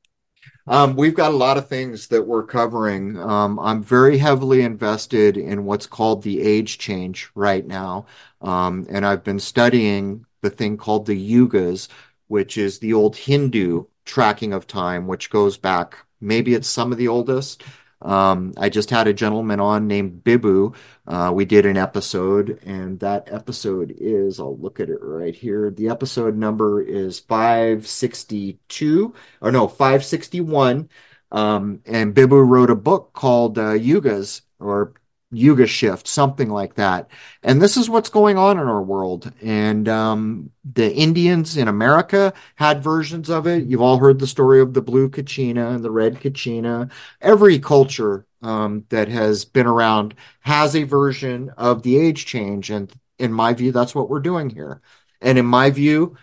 Um, 0.69 0.97
we've 0.97 1.15
got 1.15 1.33
a 1.33 1.37
lot 1.37 1.57
of 1.57 1.67
things 1.67 2.09
that 2.09 2.27
we're 2.27 2.43
covering. 2.45 3.19
Um, 3.19 3.59
I'm 3.59 3.83
very 3.83 4.19
heavily 4.19 4.61
invested 4.61 5.39
in 5.39 5.65
what's 5.65 5.87
called 5.87 6.23
the 6.23 6.43
age 6.43 6.77
change 6.77 7.31
right 7.35 7.67
now. 7.67 8.05
Um, 8.43 8.87
and 8.91 9.07
I've 9.07 9.25
been 9.25 9.41
studying 9.41 10.27
the 10.43 10.51
thing 10.51 10.77
called 10.77 11.07
the 11.07 11.17
yugas, 11.17 11.89
which 12.27 12.59
is 12.59 12.79
the 12.79 12.93
old 12.93 13.17
Hindu 13.17 13.85
tracking 14.05 14.53
of 14.53 14.67
time, 14.67 15.07
which 15.07 15.31
goes 15.31 15.57
back, 15.57 16.05
maybe 16.21 16.53
it's 16.53 16.69
some 16.69 16.93
of 16.93 16.99
the 16.99 17.09
oldest, 17.09 17.63
um, 18.03 18.53
I 18.57 18.69
just 18.69 18.91
had 18.91 19.09
a 19.09 19.13
gentleman 19.13 19.61
on 19.61 19.87
named 19.89 20.23
Bibhu. 20.25 20.75
Uh, 21.07 21.33
we 21.35 21.45
did 21.45 21.67
an 21.67 21.77
episode, 21.77 22.61
and 22.65 23.01
that 23.01 23.29
episode 23.33 23.95
is, 23.99 24.39
I'll 24.39 24.57
look 24.59 24.79
at 24.81 24.89
it 24.91 25.01
right 25.03 25.35
here. 25.35 25.71
The 25.71 25.89
episode 25.89 26.37
number 26.37 26.81
is 26.81 27.19
562, 27.19 29.15
or 29.41 29.51
no, 29.53 29.67
561. 29.69 30.89
Um, 31.31 31.83
and 31.87 32.15
Bibhu 32.15 32.47
wrote 32.47 32.71
a 32.71 32.77
book 32.77 33.13
called 33.13 33.59
uh, 33.59 33.73
Yugas, 33.73 34.43
or 34.61 34.95
Yuga 35.31 35.67
shift, 35.67 36.09
something 36.09 36.49
like 36.49 36.75
that. 36.75 37.11
And 37.43 37.61
this 37.61 37.77
is 37.77 37.91
what's 37.91 38.09
going 38.09 38.39
on 38.39 38.59
in 38.59 38.67
our 38.67 38.83
world. 38.83 39.31
And 39.43 39.87
um, 39.89 40.51
the 40.65 40.93
Indians 40.95 41.57
in 41.57 41.69
America 41.69 42.33
had 42.55 42.83
versions 42.83 43.29
of 43.29 43.47
it. 43.47 43.65
You've 43.65 43.83
all 43.83 43.99
heard 43.99 44.19
the 44.19 44.27
story 44.27 44.61
of 44.61 44.73
the 44.73 44.81
blue 44.81 45.11
kachina 45.11 45.75
and 45.75 45.85
the 45.85 45.91
red 45.91 46.21
kachina. 46.21 46.91
Every 47.21 47.59
culture 47.59 48.27
um, 48.41 48.87
that 48.89 49.09
has 49.09 49.45
been 49.45 49.67
around 49.67 50.15
has 50.41 50.75
a 50.75 50.85
version 50.85 51.51
of 51.59 51.83
the 51.83 51.99
age 51.99 52.25
change. 52.25 52.71
And 52.71 52.91
in 53.19 53.33
my 53.33 53.53
view, 53.53 53.71
that's 53.71 53.95
what 53.95 54.09
we're 54.09 54.21
doing 54.21 54.49
here. 54.49 54.81
And 55.21 55.37
in 55.37 55.47
my 55.47 55.69
view, 55.71 56.17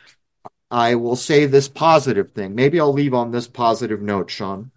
I 0.72 0.96
will 0.96 1.16
say 1.16 1.46
this 1.46 1.68
positive 1.68 2.32
thing. 2.32 2.56
Maybe 2.56 2.80
I'll 2.80 2.92
leave 2.92 3.14
on 3.14 3.30
this 3.32 3.48
positive 3.48 4.02
note, 4.02 4.32
Sean 4.32 4.72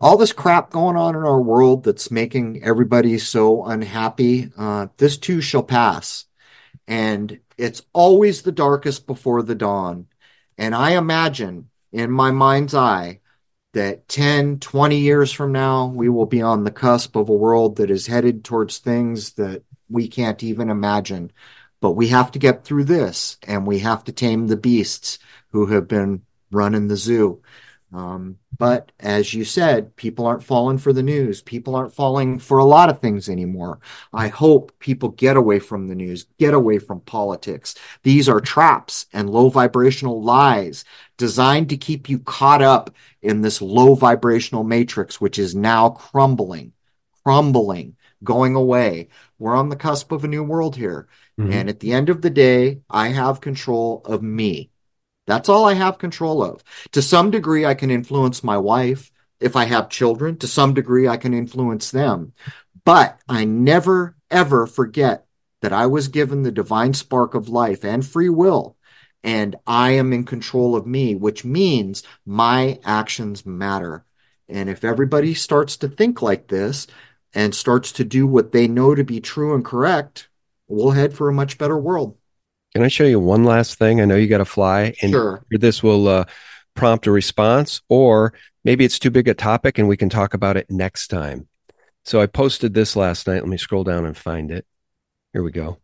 all 0.00 0.16
this 0.16 0.32
crap 0.32 0.70
going 0.70 0.96
on 0.96 1.14
in 1.14 1.22
our 1.22 1.40
world 1.40 1.84
that's 1.84 2.10
making 2.10 2.62
everybody 2.64 3.18
so 3.18 3.64
unhappy, 3.66 4.50
uh, 4.56 4.86
this 4.96 5.18
too 5.18 5.40
shall 5.40 5.62
pass. 5.62 6.24
And 6.88 7.40
it's 7.58 7.82
always 7.92 8.42
the 8.42 8.52
darkest 8.52 9.06
before 9.06 9.42
the 9.42 9.54
dawn. 9.54 10.06
And 10.56 10.74
I 10.74 10.92
imagine 10.92 11.68
in 11.92 12.10
my 12.10 12.30
mind's 12.30 12.74
eye 12.74 13.20
that 13.72 14.08
10, 14.08 14.58
20 14.58 14.96
years 14.96 15.32
from 15.32 15.52
now, 15.52 15.86
we 15.86 16.08
will 16.08 16.26
be 16.26 16.42
on 16.42 16.64
the 16.64 16.70
cusp 16.70 17.14
of 17.14 17.28
a 17.28 17.34
world 17.34 17.76
that 17.76 17.90
is 17.90 18.06
headed 18.06 18.42
towards 18.44 18.78
things 18.78 19.34
that 19.34 19.62
we 19.88 20.08
can't 20.08 20.42
even 20.42 20.70
imagine. 20.70 21.30
But 21.80 21.92
we 21.92 22.08
have 22.08 22.32
to 22.32 22.38
get 22.38 22.64
through 22.64 22.84
this 22.84 23.36
and 23.46 23.66
we 23.66 23.80
have 23.80 24.04
to 24.04 24.12
tame 24.12 24.46
the 24.46 24.56
beasts 24.56 25.18
who 25.52 25.66
have 25.66 25.86
been 25.86 26.22
running 26.50 26.88
the 26.88 26.96
zoo. 26.96 27.42
Um, 27.92 28.38
but 28.56 28.92
as 29.00 29.34
you 29.34 29.44
said, 29.44 29.96
people 29.96 30.26
aren't 30.26 30.44
falling 30.44 30.78
for 30.78 30.92
the 30.92 31.02
news. 31.02 31.42
People 31.42 31.74
aren't 31.74 31.94
falling 31.94 32.38
for 32.38 32.58
a 32.58 32.64
lot 32.64 32.88
of 32.88 33.00
things 33.00 33.28
anymore. 33.28 33.80
I 34.12 34.28
hope 34.28 34.78
people 34.78 35.08
get 35.08 35.36
away 35.36 35.58
from 35.58 35.88
the 35.88 35.94
news, 35.94 36.26
get 36.38 36.54
away 36.54 36.78
from 36.78 37.00
politics. 37.00 37.74
These 38.02 38.28
are 38.28 38.40
traps 38.40 39.06
and 39.12 39.30
low 39.30 39.48
vibrational 39.48 40.22
lies 40.22 40.84
designed 41.16 41.68
to 41.70 41.76
keep 41.76 42.08
you 42.08 42.18
caught 42.20 42.62
up 42.62 42.94
in 43.22 43.40
this 43.40 43.60
low 43.60 43.94
vibrational 43.94 44.62
matrix, 44.62 45.20
which 45.20 45.38
is 45.38 45.54
now 45.54 45.90
crumbling, 45.90 46.72
crumbling, 47.24 47.96
going 48.22 48.54
away. 48.54 49.08
We're 49.38 49.56
on 49.56 49.68
the 49.68 49.76
cusp 49.76 50.12
of 50.12 50.24
a 50.24 50.28
new 50.28 50.44
world 50.44 50.76
here. 50.76 51.08
Mm-hmm. 51.38 51.52
And 51.52 51.68
at 51.68 51.80
the 51.80 51.92
end 51.92 52.08
of 52.08 52.22
the 52.22 52.30
day, 52.30 52.80
I 52.88 53.08
have 53.08 53.40
control 53.40 54.02
of 54.04 54.22
me. 54.22 54.69
That's 55.30 55.48
all 55.48 55.64
I 55.64 55.74
have 55.74 55.98
control 55.98 56.42
of. 56.42 56.64
To 56.90 57.00
some 57.00 57.30
degree, 57.30 57.64
I 57.64 57.74
can 57.74 57.90
influence 57.90 58.42
my 58.42 58.58
wife. 58.58 59.12
If 59.38 59.54
I 59.54 59.64
have 59.64 59.88
children, 59.88 60.36
to 60.38 60.48
some 60.48 60.74
degree, 60.74 61.06
I 61.06 61.18
can 61.18 61.32
influence 61.32 61.92
them. 61.92 62.32
But 62.84 63.20
I 63.28 63.44
never, 63.44 64.16
ever 64.28 64.66
forget 64.66 65.26
that 65.62 65.72
I 65.72 65.86
was 65.86 66.08
given 66.08 66.42
the 66.42 66.50
divine 66.50 66.94
spark 66.94 67.34
of 67.34 67.48
life 67.48 67.84
and 67.84 68.04
free 68.04 68.28
will. 68.28 68.76
And 69.22 69.54
I 69.68 69.92
am 69.92 70.12
in 70.12 70.24
control 70.24 70.74
of 70.74 70.86
me, 70.86 71.14
which 71.14 71.44
means 71.44 72.02
my 72.26 72.80
actions 72.82 73.46
matter. 73.46 74.04
And 74.48 74.68
if 74.68 74.82
everybody 74.82 75.34
starts 75.34 75.76
to 75.76 75.88
think 75.88 76.22
like 76.22 76.48
this 76.48 76.88
and 77.32 77.54
starts 77.54 77.92
to 77.92 78.04
do 78.04 78.26
what 78.26 78.50
they 78.50 78.66
know 78.66 78.96
to 78.96 79.04
be 79.04 79.20
true 79.20 79.54
and 79.54 79.64
correct, 79.64 80.28
we'll 80.66 80.90
head 80.90 81.14
for 81.14 81.28
a 81.28 81.32
much 81.32 81.56
better 81.56 81.78
world. 81.78 82.16
Can 82.74 82.82
I 82.84 82.88
show 82.88 83.04
you 83.04 83.18
one 83.18 83.44
last 83.44 83.78
thing? 83.78 84.00
I 84.00 84.04
know 84.04 84.16
you 84.16 84.28
got 84.28 84.38
to 84.38 84.44
fly, 84.44 84.94
and 85.02 85.10
sure. 85.10 85.44
this 85.50 85.82
will 85.82 86.06
uh, 86.06 86.24
prompt 86.74 87.06
a 87.06 87.10
response, 87.10 87.82
or 87.88 88.32
maybe 88.64 88.84
it's 88.84 88.98
too 88.98 89.10
big 89.10 89.28
a 89.28 89.34
topic 89.34 89.78
and 89.78 89.88
we 89.88 89.96
can 89.96 90.08
talk 90.08 90.34
about 90.34 90.56
it 90.56 90.70
next 90.70 91.08
time. 91.08 91.48
So 92.04 92.20
I 92.20 92.26
posted 92.26 92.74
this 92.74 92.96
last 92.96 93.26
night. 93.26 93.40
Let 93.40 93.48
me 93.48 93.56
scroll 93.56 93.84
down 93.84 94.06
and 94.06 94.16
find 94.16 94.50
it. 94.50 94.66
Here 95.32 95.42
we 95.42 95.50
go. 95.50 95.78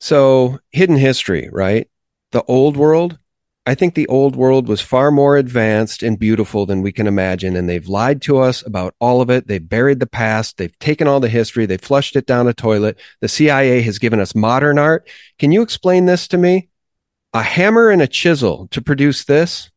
So, 0.00 0.58
hidden 0.70 0.96
history, 0.96 1.48
right? 1.52 1.88
The 2.32 2.42
old 2.44 2.76
world 2.76 3.18
I 3.64 3.76
think 3.76 3.94
the 3.94 4.08
old 4.08 4.34
world 4.34 4.66
was 4.66 4.80
far 4.80 5.12
more 5.12 5.36
advanced 5.36 6.02
and 6.02 6.18
beautiful 6.18 6.66
than 6.66 6.82
we 6.82 6.90
can 6.90 7.06
imagine. 7.06 7.54
And 7.54 7.68
they've 7.68 7.86
lied 7.86 8.20
to 8.22 8.38
us 8.38 8.66
about 8.66 8.96
all 8.98 9.20
of 9.20 9.30
it. 9.30 9.46
They've 9.46 9.68
buried 9.68 10.00
the 10.00 10.06
past. 10.08 10.56
They've 10.56 10.76
taken 10.80 11.06
all 11.06 11.20
the 11.20 11.28
history. 11.28 11.64
They've 11.64 11.80
flushed 11.80 12.16
it 12.16 12.26
down 12.26 12.48
a 12.48 12.54
toilet. 12.54 12.98
The 13.20 13.28
CIA 13.28 13.82
has 13.82 14.00
given 14.00 14.18
us 14.18 14.34
modern 14.34 14.80
art. 14.80 15.08
Can 15.38 15.52
you 15.52 15.62
explain 15.62 16.06
this 16.06 16.26
to 16.28 16.38
me? 16.38 16.70
A 17.34 17.42
hammer 17.42 17.88
and 17.88 18.02
a 18.02 18.08
chisel 18.08 18.66
to 18.72 18.82
produce 18.82 19.24
this? 19.24 19.70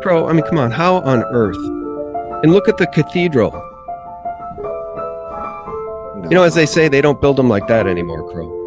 Crow, 0.00 0.28
I 0.28 0.32
mean, 0.32 0.44
come 0.44 0.58
on. 0.58 0.70
How 0.70 1.00
on 1.00 1.24
earth? 1.24 1.56
And 2.44 2.52
look 2.52 2.68
at 2.68 2.76
the 2.76 2.86
cathedral. 2.86 3.50
No. 6.22 6.28
You 6.30 6.36
know, 6.36 6.44
as 6.44 6.54
they 6.54 6.66
say, 6.66 6.86
they 6.86 7.00
don't 7.00 7.20
build 7.20 7.36
them 7.36 7.48
like 7.48 7.66
that 7.66 7.88
anymore, 7.88 8.30
Crow. 8.32 8.61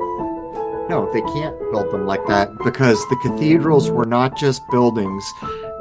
No, 0.88 1.12
they 1.12 1.22
can't 1.22 1.58
build 1.72 1.92
them 1.92 2.06
like 2.06 2.26
that 2.28 2.56
because 2.64 3.00
the 3.10 3.16
cathedrals 3.24 3.90
were 3.90 4.06
not 4.06 4.38
just 4.38 4.62
buildings, 4.70 5.26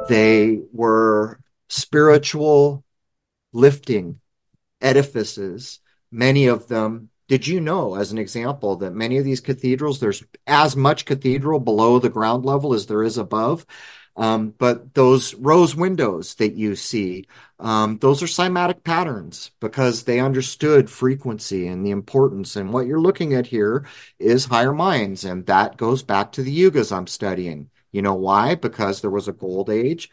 they 0.08 0.60
were 0.72 1.38
spiritual 1.68 2.84
lifting 3.52 4.20
edifices. 4.80 5.80
Many 6.10 6.46
of 6.46 6.68
them, 6.68 7.10
did 7.28 7.46
you 7.46 7.60
know, 7.60 7.96
as 7.96 8.12
an 8.12 8.18
example, 8.18 8.76
that 8.76 8.92
many 8.92 9.18
of 9.18 9.24
these 9.24 9.40
cathedrals, 9.40 10.00
there's 10.00 10.24
as 10.46 10.74
much 10.74 11.04
cathedral 11.04 11.60
below 11.60 11.98
the 11.98 12.08
ground 12.08 12.46
level 12.46 12.72
as 12.72 12.86
there 12.86 13.02
is 13.02 13.18
above? 13.18 13.66
Um, 14.16 14.54
but 14.58 14.94
those 14.94 15.34
rose 15.34 15.74
windows 15.74 16.36
that 16.36 16.54
you 16.54 16.76
see, 16.76 17.26
um, 17.58 17.98
those 17.98 18.22
are 18.22 18.26
cymatic 18.26 18.84
patterns 18.84 19.50
because 19.60 20.04
they 20.04 20.20
understood 20.20 20.88
frequency 20.88 21.66
and 21.66 21.84
the 21.84 21.90
importance. 21.90 22.54
And 22.56 22.72
what 22.72 22.86
you're 22.86 23.00
looking 23.00 23.34
at 23.34 23.46
here 23.46 23.86
is 24.20 24.44
higher 24.44 24.72
minds. 24.72 25.24
And 25.24 25.46
that 25.46 25.76
goes 25.76 26.02
back 26.02 26.32
to 26.32 26.42
the 26.42 26.56
yugas 26.56 26.96
I'm 26.96 27.08
studying. 27.08 27.70
You 27.90 28.02
know 28.02 28.14
why? 28.14 28.54
Because 28.54 29.00
there 29.00 29.10
was 29.10 29.28
a 29.28 29.32
gold 29.32 29.68
age, 29.68 30.10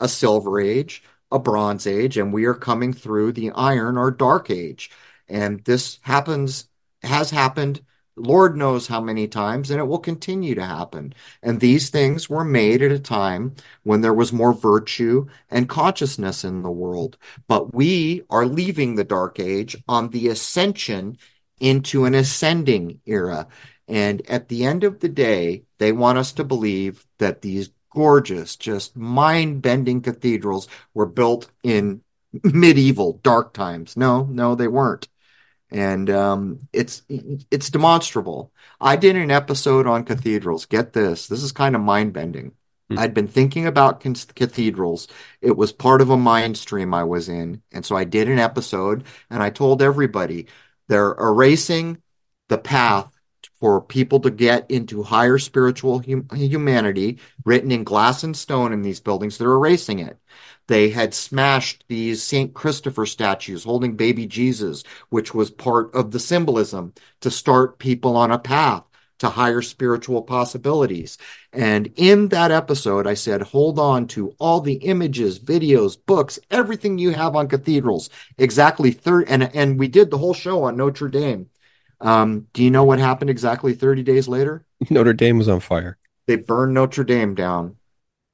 a 0.00 0.08
silver 0.08 0.60
age, 0.60 1.02
a 1.30 1.38
bronze 1.38 1.86
age, 1.86 2.16
and 2.16 2.32
we 2.32 2.44
are 2.46 2.54
coming 2.54 2.92
through 2.92 3.32
the 3.32 3.50
iron 3.52 3.98
or 3.98 4.10
dark 4.10 4.50
age. 4.50 4.90
And 5.28 5.62
this 5.64 5.98
happens, 6.02 6.68
has 7.02 7.30
happened 7.30 7.82
Lord 8.16 8.56
knows 8.56 8.86
how 8.86 9.00
many 9.00 9.26
times, 9.26 9.70
and 9.70 9.80
it 9.80 9.84
will 9.84 9.98
continue 9.98 10.54
to 10.54 10.64
happen. 10.64 11.14
And 11.42 11.60
these 11.60 11.90
things 11.90 12.30
were 12.30 12.44
made 12.44 12.80
at 12.82 12.92
a 12.92 12.98
time 12.98 13.54
when 13.82 14.00
there 14.00 14.14
was 14.14 14.32
more 14.32 14.52
virtue 14.52 15.26
and 15.50 15.68
consciousness 15.68 16.44
in 16.44 16.62
the 16.62 16.70
world. 16.70 17.18
But 17.48 17.74
we 17.74 18.22
are 18.30 18.46
leaving 18.46 18.94
the 18.94 19.04
dark 19.04 19.40
age 19.40 19.76
on 19.88 20.10
the 20.10 20.28
ascension 20.28 21.18
into 21.58 22.04
an 22.04 22.14
ascending 22.14 23.00
era. 23.04 23.48
And 23.88 24.28
at 24.30 24.48
the 24.48 24.64
end 24.64 24.84
of 24.84 25.00
the 25.00 25.08
day, 25.08 25.64
they 25.78 25.92
want 25.92 26.18
us 26.18 26.32
to 26.32 26.44
believe 26.44 27.06
that 27.18 27.42
these 27.42 27.70
gorgeous, 27.90 28.56
just 28.56 28.96
mind 28.96 29.62
bending 29.62 30.00
cathedrals 30.00 30.68
were 30.94 31.06
built 31.06 31.50
in 31.62 32.02
medieval 32.44 33.20
dark 33.22 33.52
times. 33.52 33.96
No, 33.96 34.24
no, 34.24 34.54
they 34.54 34.68
weren't 34.68 35.08
and 35.74 36.08
um, 36.08 36.60
it's 36.72 37.02
it's 37.08 37.68
demonstrable. 37.68 38.52
I 38.80 38.94
did 38.94 39.16
an 39.16 39.32
episode 39.32 39.88
on 39.88 40.04
cathedrals. 40.04 40.66
Get 40.66 40.92
this, 40.92 41.26
this 41.26 41.42
is 41.42 41.50
kind 41.50 41.74
of 41.74 41.82
mind 41.82 42.12
bending. 42.12 42.52
Mm-hmm. 42.90 42.98
I'd 42.98 43.12
been 43.12 43.26
thinking 43.26 43.66
about 43.66 44.00
cathedrals. 44.00 45.08
It 45.40 45.56
was 45.56 45.72
part 45.72 46.00
of 46.00 46.10
a 46.10 46.16
mind 46.16 46.56
stream 46.56 46.94
I 46.94 47.02
was 47.02 47.28
in, 47.28 47.60
and 47.72 47.84
so 47.84 47.96
I 47.96 48.04
did 48.04 48.28
an 48.28 48.38
episode, 48.38 49.02
and 49.28 49.42
I 49.42 49.50
told 49.50 49.82
everybody 49.82 50.46
they're 50.86 51.16
erasing 51.18 52.00
the 52.48 52.58
path 52.58 53.10
for 53.58 53.80
people 53.80 54.20
to 54.20 54.30
get 54.30 54.70
into 54.70 55.02
higher 55.02 55.38
spiritual 55.38 55.98
hum- 56.06 56.28
humanity 56.32 57.18
written 57.44 57.72
in 57.72 57.82
glass 57.82 58.22
and 58.22 58.36
stone 58.36 58.72
in 58.72 58.82
these 58.82 59.00
buildings. 59.00 59.38
They're 59.38 59.50
erasing 59.50 59.98
it 59.98 60.18
They 60.66 60.90
had 60.90 61.14
smashed 61.14 61.84
these 61.88 62.22
St. 62.22 62.54
Christopher 62.54 63.06
statues 63.06 63.64
holding 63.64 63.96
baby 63.96 64.26
Jesus, 64.26 64.82
which 65.10 65.34
was 65.34 65.50
part 65.50 65.94
of 65.94 66.10
the 66.10 66.20
symbolism 66.20 66.94
to 67.20 67.30
start 67.30 67.78
people 67.78 68.16
on 68.16 68.30
a 68.30 68.38
path 68.38 68.84
to 69.18 69.28
higher 69.28 69.62
spiritual 69.62 70.22
possibilities. 70.22 71.18
And 71.52 71.92
in 71.96 72.28
that 72.28 72.50
episode, 72.50 73.06
I 73.06 73.14
said, 73.14 73.42
hold 73.42 73.78
on 73.78 74.06
to 74.08 74.34
all 74.38 74.60
the 74.60 74.74
images, 74.74 75.38
videos, 75.38 75.96
books, 76.04 76.38
everything 76.50 76.98
you 76.98 77.10
have 77.10 77.36
on 77.36 77.48
cathedrals. 77.48 78.10
Exactly 78.38 78.90
30, 78.90 79.30
and, 79.30 79.42
and 79.54 79.78
we 79.78 79.88
did 79.88 80.10
the 80.10 80.18
whole 80.18 80.34
show 80.34 80.64
on 80.64 80.76
Notre 80.76 81.08
Dame. 81.08 81.48
Um, 82.00 82.48
do 82.52 82.62
you 82.62 82.70
know 82.70 82.84
what 82.84 82.98
happened 82.98 83.30
exactly 83.30 83.74
30 83.74 84.02
days 84.02 84.28
later? 84.28 84.64
Notre 84.90 85.12
Dame 85.12 85.38
was 85.38 85.48
on 85.48 85.60
fire. 85.60 85.96
They 86.26 86.36
burned 86.36 86.74
Notre 86.74 87.04
Dame 87.04 87.34
down. 87.34 87.76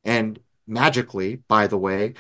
And 0.03 0.39
magically, 0.67 1.37
by 1.37 1.67
the 1.67 1.79
way, 1.79 2.15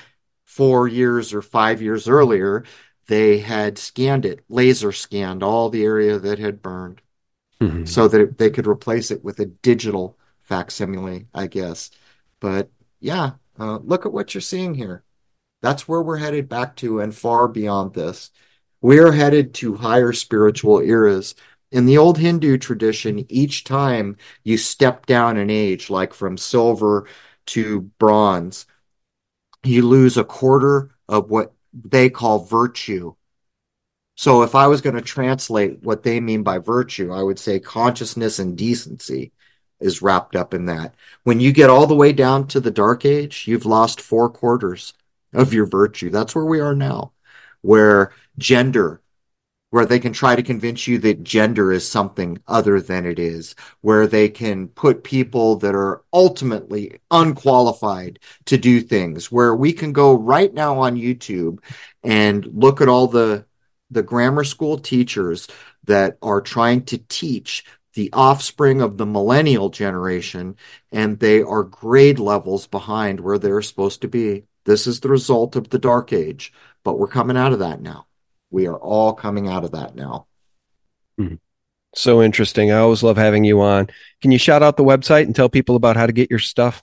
four 0.44 0.88
years 0.88 1.32
or 1.32 1.42
five 1.42 1.80
years 1.80 2.08
earlier, 2.08 2.64
they 3.06 3.38
had 3.38 3.78
scanned 3.78 4.24
it, 4.24 4.44
laser 4.48 4.92
scanned 4.92 5.42
all 5.42 5.68
the 5.68 5.84
area 5.84 6.18
that 6.18 6.38
had 6.38 6.62
burned 6.62 7.00
mm-hmm. 7.60 7.84
so 7.84 8.08
that 8.08 8.38
they 8.38 8.50
could 8.50 8.66
replace 8.66 9.10
it 9.10 9.24
with 9.24 9.38
a 9.40 9.46
digital 9.46 10.18
facsimile, 10.42 11.26
I 11.34 11.46
guess. 11.46 11.90
But 12.40 12.70
yeah, 13.00 13.32
uh, 13.58 13.78
look 13.78 14.06
at 14.06 14.12
what 14.12 14.34
you're 14.34 14.40
seeing 14.40 14.74
here. 14.74 15.04
That's 15.62 15.86
where 15.86 16.02
we're 16.02 16.16
headed 16.16 16.48
back 16.48 16.76
to 16.76 17.00
and 17.00 17.14
far 17.14 17.46
beyond 17.46 17.94
this. 17.94 18.30
We're 18.80 19.12
headed 19.12 19.54
to 19.54 19.76
higher 19.76 20.12
spiritual 20.12 20.80
eras. 20.80 21.34
In 21.70 21.86
the 21.86 21.98
old 21.98 22.18
Hindu 22.18 22.58
tradition, 22.58 23.26
each 23.28 23.64
time 23.64 24.16
you 24.42 24.56
step 24.56 25.06
down 25.06 25.36
in 25.36 25.50
age, 25.50 25.90
like 25.90 26.14
from 26.14 26.36
silver 26.36 27.06
to 27.50 27.82
bronze, 27.98 28.66
you 29.62 29.86
lose 29.86 30.16
a 30.16 30.24
quarter 30.24 30.90
of 31.08 31.30
what 31.30 31.52
they 31.72 32.10
call 32.10 32.44
virtue. 32.44 33.14
So 34.16 34.42
if 34.42 34.54
I 34.54 34.66
was 34.66 34.80
going 34.80 34.96
to 34.96 35.02
translate 35.02 35.82
what 35.82 36.02
they 36.02 36.20
mean 36.20 36.42
by 36.42 36.58
virtue, 36.58 37.12
I 37.12 37.22
would 37.22 37.38
say 37.38 37.58
consciousness 37.58 38.38
and 38.38 38.56
decency 38.56 39.32
is 39.80 40.02
wrapped 40.02 40.36
up 40.36 40.52
in 40.52 40.66
that. 40.66 40.94
When 41.24 41.40
you 41.40 41.52
get 41.52 41.70
all 41.70 41.86
the 41.86 41.94
way 41.94 42.12
down 42.12 42.46
to 42.48 42.60
the 42.60 42.70
dark 42.70 43.04
age, 43.04 43.46
you've 43.46 43.66
lost 43.66 44.00
four 44.00 44.28
quarters 44.28 44.92
of 45.32 45.54
your 45.54 45.66
virtue. 45.66 46.10
That's 46.10 46.34
where 46.34 46.44
we 46.44 46.60
are 46.60 46.74
now, 46.74 47.12
where 47.62 48.12
gender, 48.36 49.00
where 49.70 49.86
they 49.86 50.00
can 50.00 50.12
try 50.12 50.36
to 50.36 50.42
convince 50.42 50.86
you 50.86 50.98
that 50.98 51.22
gender 51.22 51.72
is 51.72 51.88
something 51.88 52.38
other 52.46 52.80
than 52.80 53.06
it 53.06 53.18
is, 53.18 53.54
where 53.80 54.06
they 54.06 54.28
can 54.28 54.68
put 54.68 55.04
people 55.04 55.56
that 55.56 55.74
are 55.74 56.02
ultimately 56.12 57.00
unqualified 57.10 58.18
to 58.46 58.58
do 58.58 58.80
things, 58.80 59.30
where 59.30 59.54
we 59.54 59.72
can 59.72 59.92
go 59.92 60.14
right 60.14 60.52
now 60.52 60.78
on 60.78 60.96
YouTube 60.96 61.60
and 62.02 62.44
look 62.46 62.80
at 62.80 62.88
all 62.88 63.06
the 63.06 63.46
the 63.92 64.02
grammar 64.02 64.44
school 64.44 64.78
teachers 64.78 65.48
that 65.84 66.16
are 66.22 66.40
trying 66.40 66.84
to 66.84 66.98
teach 67.08 67.64
the 67.94 68.10
offspring 68.12 68.80
of 68.80 68.96
the 68.96 69.06
millennial 69.06 69.68
generation, 69.68 70.56
and 70.92 71.18
they 71.18 71.42
are 71.42 71.64
grade 71.64 72.18
levels 72.20 72.66
behind 72.66 73.18
where 73.20 73.38
they're 73.38 73.62
supposed 73.62 74.00
to 74.02 74.08
be. 74.08 74.44
This 74.64 74.86
is 74.86 75.00
the 75.00 75.08
result 75.08 75.56
of 75.56 75.70
the 75.70 75.78
dark 75.78 76.12
age, 76.12 76.52
but 76.84 76.98
we're 76.98 77.08
coming 77.08 77.36
out 77.36 77.52
of 77.52 77.58
that 77.58 77.80
now. 77.80 78.06
We 78.50 78.66
are 78.66 78.78
all 78.78 79.12
coming 79.12 79.48
out 79.48 79.64
of 79.64 79.72
that 79.72 79.94
now. 79.94 80.26
Mm-hmm. 81.20 81.34
So 81.94 82.22
interesting. 82.22 82.70
I 82.70 82.78
always 82.78 83.02
love 83.02 83.16
having 83.16 83.42
you 83.44 83.60
on. 83.60 83.88
Can 84.20 84.30
you 84.30 84.38
shout 84.38 84.62
out 84.62 84.76
the 84.76 84.84
website 84.84 85.24
and 85.24 85.34
tell 85.34 85.48
people 85.48 85.74
about 85.76 85.96
how 85.96 86.06
to 86.06 86.12
get 86.12 86.30
your 86.30 86.38
stuff? 86.38 86.82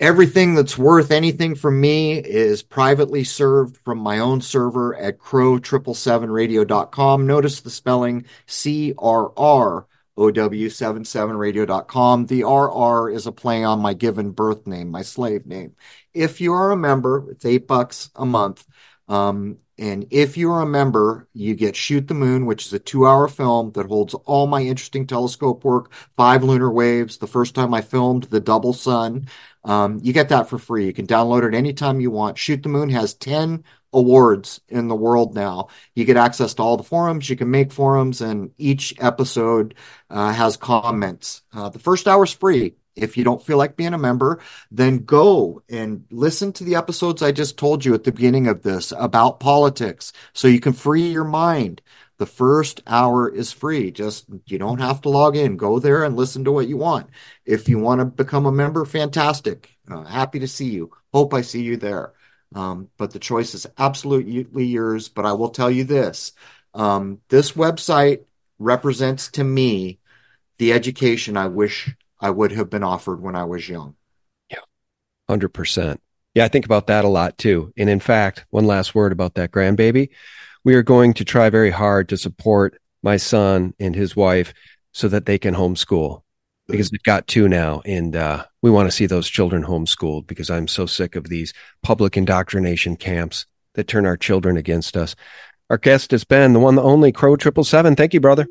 Everything 0.00 0.54
that's 0.54 0.76
worth 0.76 1.12
anything 1.12 1.54
from 1.54 1.80
me 1.80 2.18
is 2.18 2.62
privately 2.62 3.24
served 3.24 3.78
from 3.78 3.98
my 3.98 4.18
own 4.18 4.40
server 4.40 4.96
at 4.96 5.18
crrow777radio.com. 5.18 7.26
Notice 7.26 7.60
the 7.60 7.70
spelling 7.70 8.24
C 8.46 8.92
R 8.98 9.32
R 9.36 9.86
O 10.16 10.30
W 10.30 10.68
77radio.com. 10.68 12.26
The 12.26 12.44
RR 12.44 13.10
is 13.10 13.26
a 13.26 13.32
play 13.32 13.64
on 13.64 13.80
my 13.80 13.94
given 13.94 14.32
birth 14.32 14.66
name, 14.66 14.90
my 14.90 15.02
slave 15.02 15.46
name. 15.46 15.74
If 16.12 16.40
you 16.40 16.52
are 16.54 16.72
a 16.72 16.76
member, 16.76 17.30
it's 17.30 17.44
eight 17.44 17.66
bucks 17.66 18.10
a 18.14 18.26
month. 18.26 18.64
Um, 19.08 19.58
and 19.78 20.06
if 20.10 20.36
you're 20.36 20.60
a 20.60 20.66
member, 20.66 21.26
you 21.32 21.54
get 21.54 21.74
Shoot 21.74 22.06
the 22.06 22.14
Moon, 22.14 22.46
which 22.46 22.66
is 22.66 22.72
a 22.72 22.78
two 22.78 23.06
hour 23.06 23.26
film 23.26 23.72
that 23.72 23.86
holds 23.86 24.14
all 24.14 24.46
my 24.46 24.62
interesting 24.62 25.06
telescope 25.06 25.64
work, 25.64 25.92
five 26.16 26.44
lunar 26.44 26.70
waves, 26.70 27.18
the 27.18 27.26
first 27.26 27.54
time 27.54 27.74
I 27.74 27.80
filmed 27.80 28.24
the 28.24 28.40
double 28.40 28.72
sun. 28.72 29.28
Um, 29.64 29.98
you 30.02 30.12
get 30.12 30.28
that 30.28 30.48
for 30.48 30.58
free. 30.58 30.86
You 30.86 30.92
can 30.92 31.06
download 31.06 31.46
it 31.48 31.56
anytime 31.56 32.00
you 32.00 32.10
want. 32.10 32.38
Shoot 32.38 32.62
the 32.62 32.68
Moon 32.68 32.90
has 32.90 33.14
10 33.14 33.64
awards 33.92 34.60
in 34.68 34.88
the 34.88 34.94
world 34.94 35.34
now. 35.34 35.68
You 35.94 36.04
get 36.04 36.16
access 36.16 36.54
to 36.54 36.62
all 36.62 36.76
the 36.76 36.82
forums. 36.82 37.28
You 37.28 37.36
can 37.36 37.50
make 37.50 37.72
forums, 37.72 38.20
and 38.20 38.52
each 38.58 38.94
episode 39.00 39.74
uh, 40.10 40.32
has 40.32 40.56
comments. 40.56 41.42
Uh, 41.52 41.68
the 41.68 41.78
first 41.78 42.06
hour 42.06 42.24
is 42.24 42.32
free. 42.32 42.74
If 42.96 43.16
you 43.16 43.24
don't 43.24 43.44
feel 43.44 43.58
like 43.58 43.76
being 43.76 43.94
a 43.94 43.98
member, 43.98 44.40
then 44.70 44.98
go 44.98 45.62
and 45.68 46.04
listen 46.10 46.52
to 46.54 46.64
the 46.64 46.76
episodes 46.76 47.22
I 47.22 47.32
just 47.32 47.58
told 47.58 47.84
you 47.84 47.94
at 47.94 48.04
the 48.04 48.12
beginning 48.12 48.46
of 48.46 48.62
this 48.62 48.92
about 48.96 49.40
politics 49.40 50.12
so 50.32 50.48
you 50.48 50.60
can 50.60 50.72
free 50.72 51.08
your 51.08 51.24
mind. 51.24 51.82
The 52.18 52.26
first 52.26 52.80
hour 52.86 53.28
is 53.28 53.50
free. 53.50 53.90
Just 53.90 54.26
you 54.46 54.58
don't 54.58 54.78
have 54.78 55.00
to 55.02 55.08
log 55.08 55.36
in. 55.36 55.56
Go 55.56 55.80
there 55.80 56.04
and 56.04 56.16
listen 56.16 56.44
to 56.44 56.52
what 56.52 56.68
you 56.68 56.76
want. 56.76 57.10
If 57.44 57.68
you 57.68 57.78
want 57.78 58.00
to 58.00 58.04
become 58.04 58.46
a 58.46 58.52
member, 58.52 58.84
fantastic. 58.84 59.76
Uh, 59.90 60.04
happy 60.04 60.38
to 60.38 60.48
see 60.48 60.70
you. 60.70 60.92
Hope 61.12 61.34
I 61.34 61.40
see 61.40 61.62
you 61.62 61.76
there. 61.76 62.12
Um, 62.54 62.88
but 62.98 63.10
the 63.10 63.18
choice 63.18 63.54
is 63.54 63.66
absolutely 63.78 64.64
yours. 64.64 65.08
But 65.08 65.26
I 65.26 65.32
will 65.32 65.50
tell 65.50 65.70
you 65.70 65.82
this 65.82 66.32
um, 66.72 67.20
this 67.28 67.52
website 67.52 68.20
represents 68.60 69.28
to 69.32 69.44
me 69.44 69.98
the 70.58 70.72
education 70.72 71.36
I 71.36 71.48
wish 71.48 71.94
I 72.20 72.30
would 72.30 72.52
have 72.52 72.70
been 72.70 72.84
offered 72.84 73.20
when 73.20 73.36
I 73.36 73.44
was 73.44 73.68
young. 73.68 73.96
Yeah, 74.50 74.58
100%. 75.28 75.98
Yeah, 76.34 76.44
I 76.44 76.48
think 76.48 76.64
about 76.64 76.88
that 76.88 77.04
a 77.04 77.08
lot 77.08 77.38
too. 77.38 77.72
And 77.76 77.88
in 77.88 78.00
fact, 78.00 78.44
one 78.50 78.66
last 78.66 78.94
word 78.94 79.12
about 79.12 79.34
that 79.34 79.50
grandbaby. 79.50 80.10
We 80.64 80.74
are 80.74 80.82
going 80.82 81.14
to 81.14 81.24
try 81.24 81.50
very 81.50 81.70
hard 81.70 82.08
to 82.08 82.16
support 82.16 82.80
my 83.02 83.16
son 83.16 83.74
and 83.78 83.94
his 83.94 84.16
wife 84.16 84.54
so 84.92 85.08
that 85.08 85.26
they 85.26 85.38
can 85.38 85.54
homeschool 85.54 86.22
because 86.66 86.90
they've 86.90 87.02
got 87.02 87.26
two 87.26 87.48
now. 87.48 87.82
And 87.84 88.16
uh, 88.16 88.44
we 88.62 88.70
want 88.70 88.88
to 88.88 88.96
see 88.96 89.06
those 89.06 89.28
children 89.28 89.64
homeschooled 89.64 90.26
because 90.26 90.50
I'm 90.50 90.68
so 90.68 90.86
sick 90.86 91.14
of 91.14 91.28
these 91.28 91.52
public 91.82 92.16
indoctrination 92.16 92.96
camps 92.96 93.46
that 93.74 93.88
turn 93.88 94.06
our 94.06 94.16
children 94.16 94.56
against 94.56 94.96
us. 94.96 95.14
Our 95.70 95.78
guest 95.78 96.10
has 96.12 96.24
been 96.24 96.52
the 96.52 96.60
one, 96.60 96.74
the 96.74 96.82
only 96.82 97.12
Crow 97.12 97.36
Triple 97.36 97.64
Seven. 97.64 97.96
Thank 97.96 98.14
you, 98.14 98.20
brother. 98.20 98.46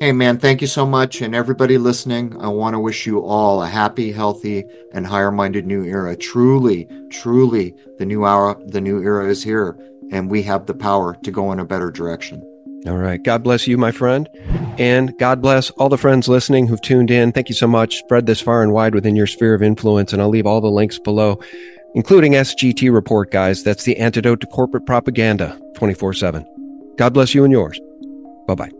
Hey, 0.00 0.12
man, 0.12 0.38
thank 0.38 0.62
you 0.62 0.66
so 0.66 0.86
much. 0.86 1.20
And 1.20 1.34
everybody 1.34 1.76
listening, 1.76 2.34
I 2.40 2.48
want 2.48 2.72
to 2.72 2.80
wish 2.80 3.06
you 3.06 3.22
all 3.22 3.62
a 3.62 3.68
happy, 3.68 4.10
healthy, 4.12 4.64
and 4.94 5.06
higher 5.06 5.30
minded 5.30 5.66
new 5.66 5.84
era. 5.84 6.16
Truly, 6.16 6.88
truly, 7.10 7.74
the 7.98 8.06
new 8.06 8.24
era, 8.24 8.56
the 8.64 8.80
new 8.80 9.02
era 9.02 9.28
is 9.28 9.42
here, 9.42 9.76
and 10.10 10.30
we 10.30 10.42
have 10.44 10.64
the 10.64 10.72
power 10.72 11.18
to 11.22 11.30
go 11.30 11.52
in 11.52 11.60
a 11.60 11.66
better 11.66 11.90
direction. 11.90 12.40
All 12.86 12.96
right. 12.96 13.22
God 13.22 13.42
bless 13.42 13.66
you, 13.66 13.76
my 13.76 13.92
friend. 13.92 14.26
And 14.78 15.12
God 15.18 15.42
bless 15.42 15.68
all 15.72 15.90
the 15.90 15.98
friends 15.98 16.28
listening 16.28 16.66
who've 16.66 16.80
tuned 16.80 17.10
in. 17.10 17.30
Thank 17.30 17.50
you 17.50 17.54
so 17.54 17.66
much. 17.66 17.98
Spread 17.98 18.24
this 18.24 18.40
far 18.40 18.62
and 18.62 18.72
wide 18.72 18.94
within 18.94 19.16
your 19.16 19.26
sphere 19.26 19.52
of 19.52 19.62
influence. 19.62 20.14
And 20.14 20.22
I'll 20.22 20.30
leave 20.30 20.46
all 20.46 20.62
the 20.62 20.68
links 20.68 20.98
below, 20.98 21.38
including 21.94 22.32
SGT 22.32 22.90
Report, 22.90 23.30
guys. 23.30 23.62
That's 23.62 23.84
the 23.84 23.98
antidote 23.98 24.40
to 24.40 24.46
corporate 24.46 24.86
propaganda 24.86 25.60
24 25.74 26.14
7. 26.14 26.94
God 26.96 27.12
bless 27.12 27.34
you 27.34 27.44
and 27.44 27.52
yours. 27.52 27.78
Bye 28.46 28.54
bye. 28.54 28.70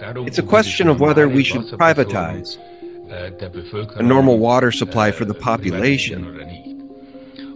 It's 0.00 0.38
a 0.38 0.42
question 0.42 0.88
of 0.88 1.00
whether 1.00 1.28
we 1.28 1.42
should 1.42 1.62
privatize 1.62 2.58
a 3.96 4.02
normal 4.02 4.38
water 4.38 4.72
supply 4.72 5.10
for 5.12 5.24
the 5.24 5.34
population. 5.34 6.20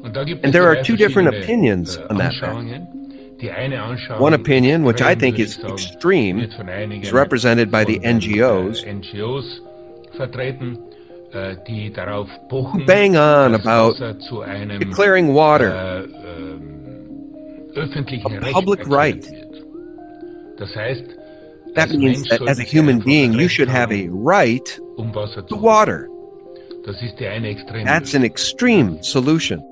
And 0.04 0.52
there 0.52 0.68
are 0.68 0.82
two 0.82 0.96
different 0.96 1.28
opinions 1.28 1.96
on 1.96 2.16
that 2.18 2.32
One 4.18 4.34
opinion, 4.34 4.84
which 4.84 5.02
I 5.02 5.14
think 5.14 5.38
is 5.38 5.58
extreme, 5.58 6.40
is 6.40 7.12
represented 7.12 7.70
by 7.70 7.84
the 7.84 7.98
NGOs, 8.00 8.84
who 12.72 12.84
bang 12.86 13.16
on 13.16 13.54
about 13.54 13.96
declaring 14.78 15.28
water 15.28 15.68
a 17.76 18.52
public 18.52 18.86
right. 18.86 19.24
That 21.74 21.90
means 21.90 22.28
that 22.28 22.42
as 22.48 22.58
a 22.58 22.62
human 22.64 23.00
being, 23.00 23.32
you 23.34 23.48
should 23.48 23.68
have 23.68 23.92
a 23.92 24.08
right 24.08 24.64
to 24.66 25.56
water. 25.56 26.08
That's 27.84 28.14
an 28.14 28.24
extreme 28.24 29.02
solution. 29.02 29.62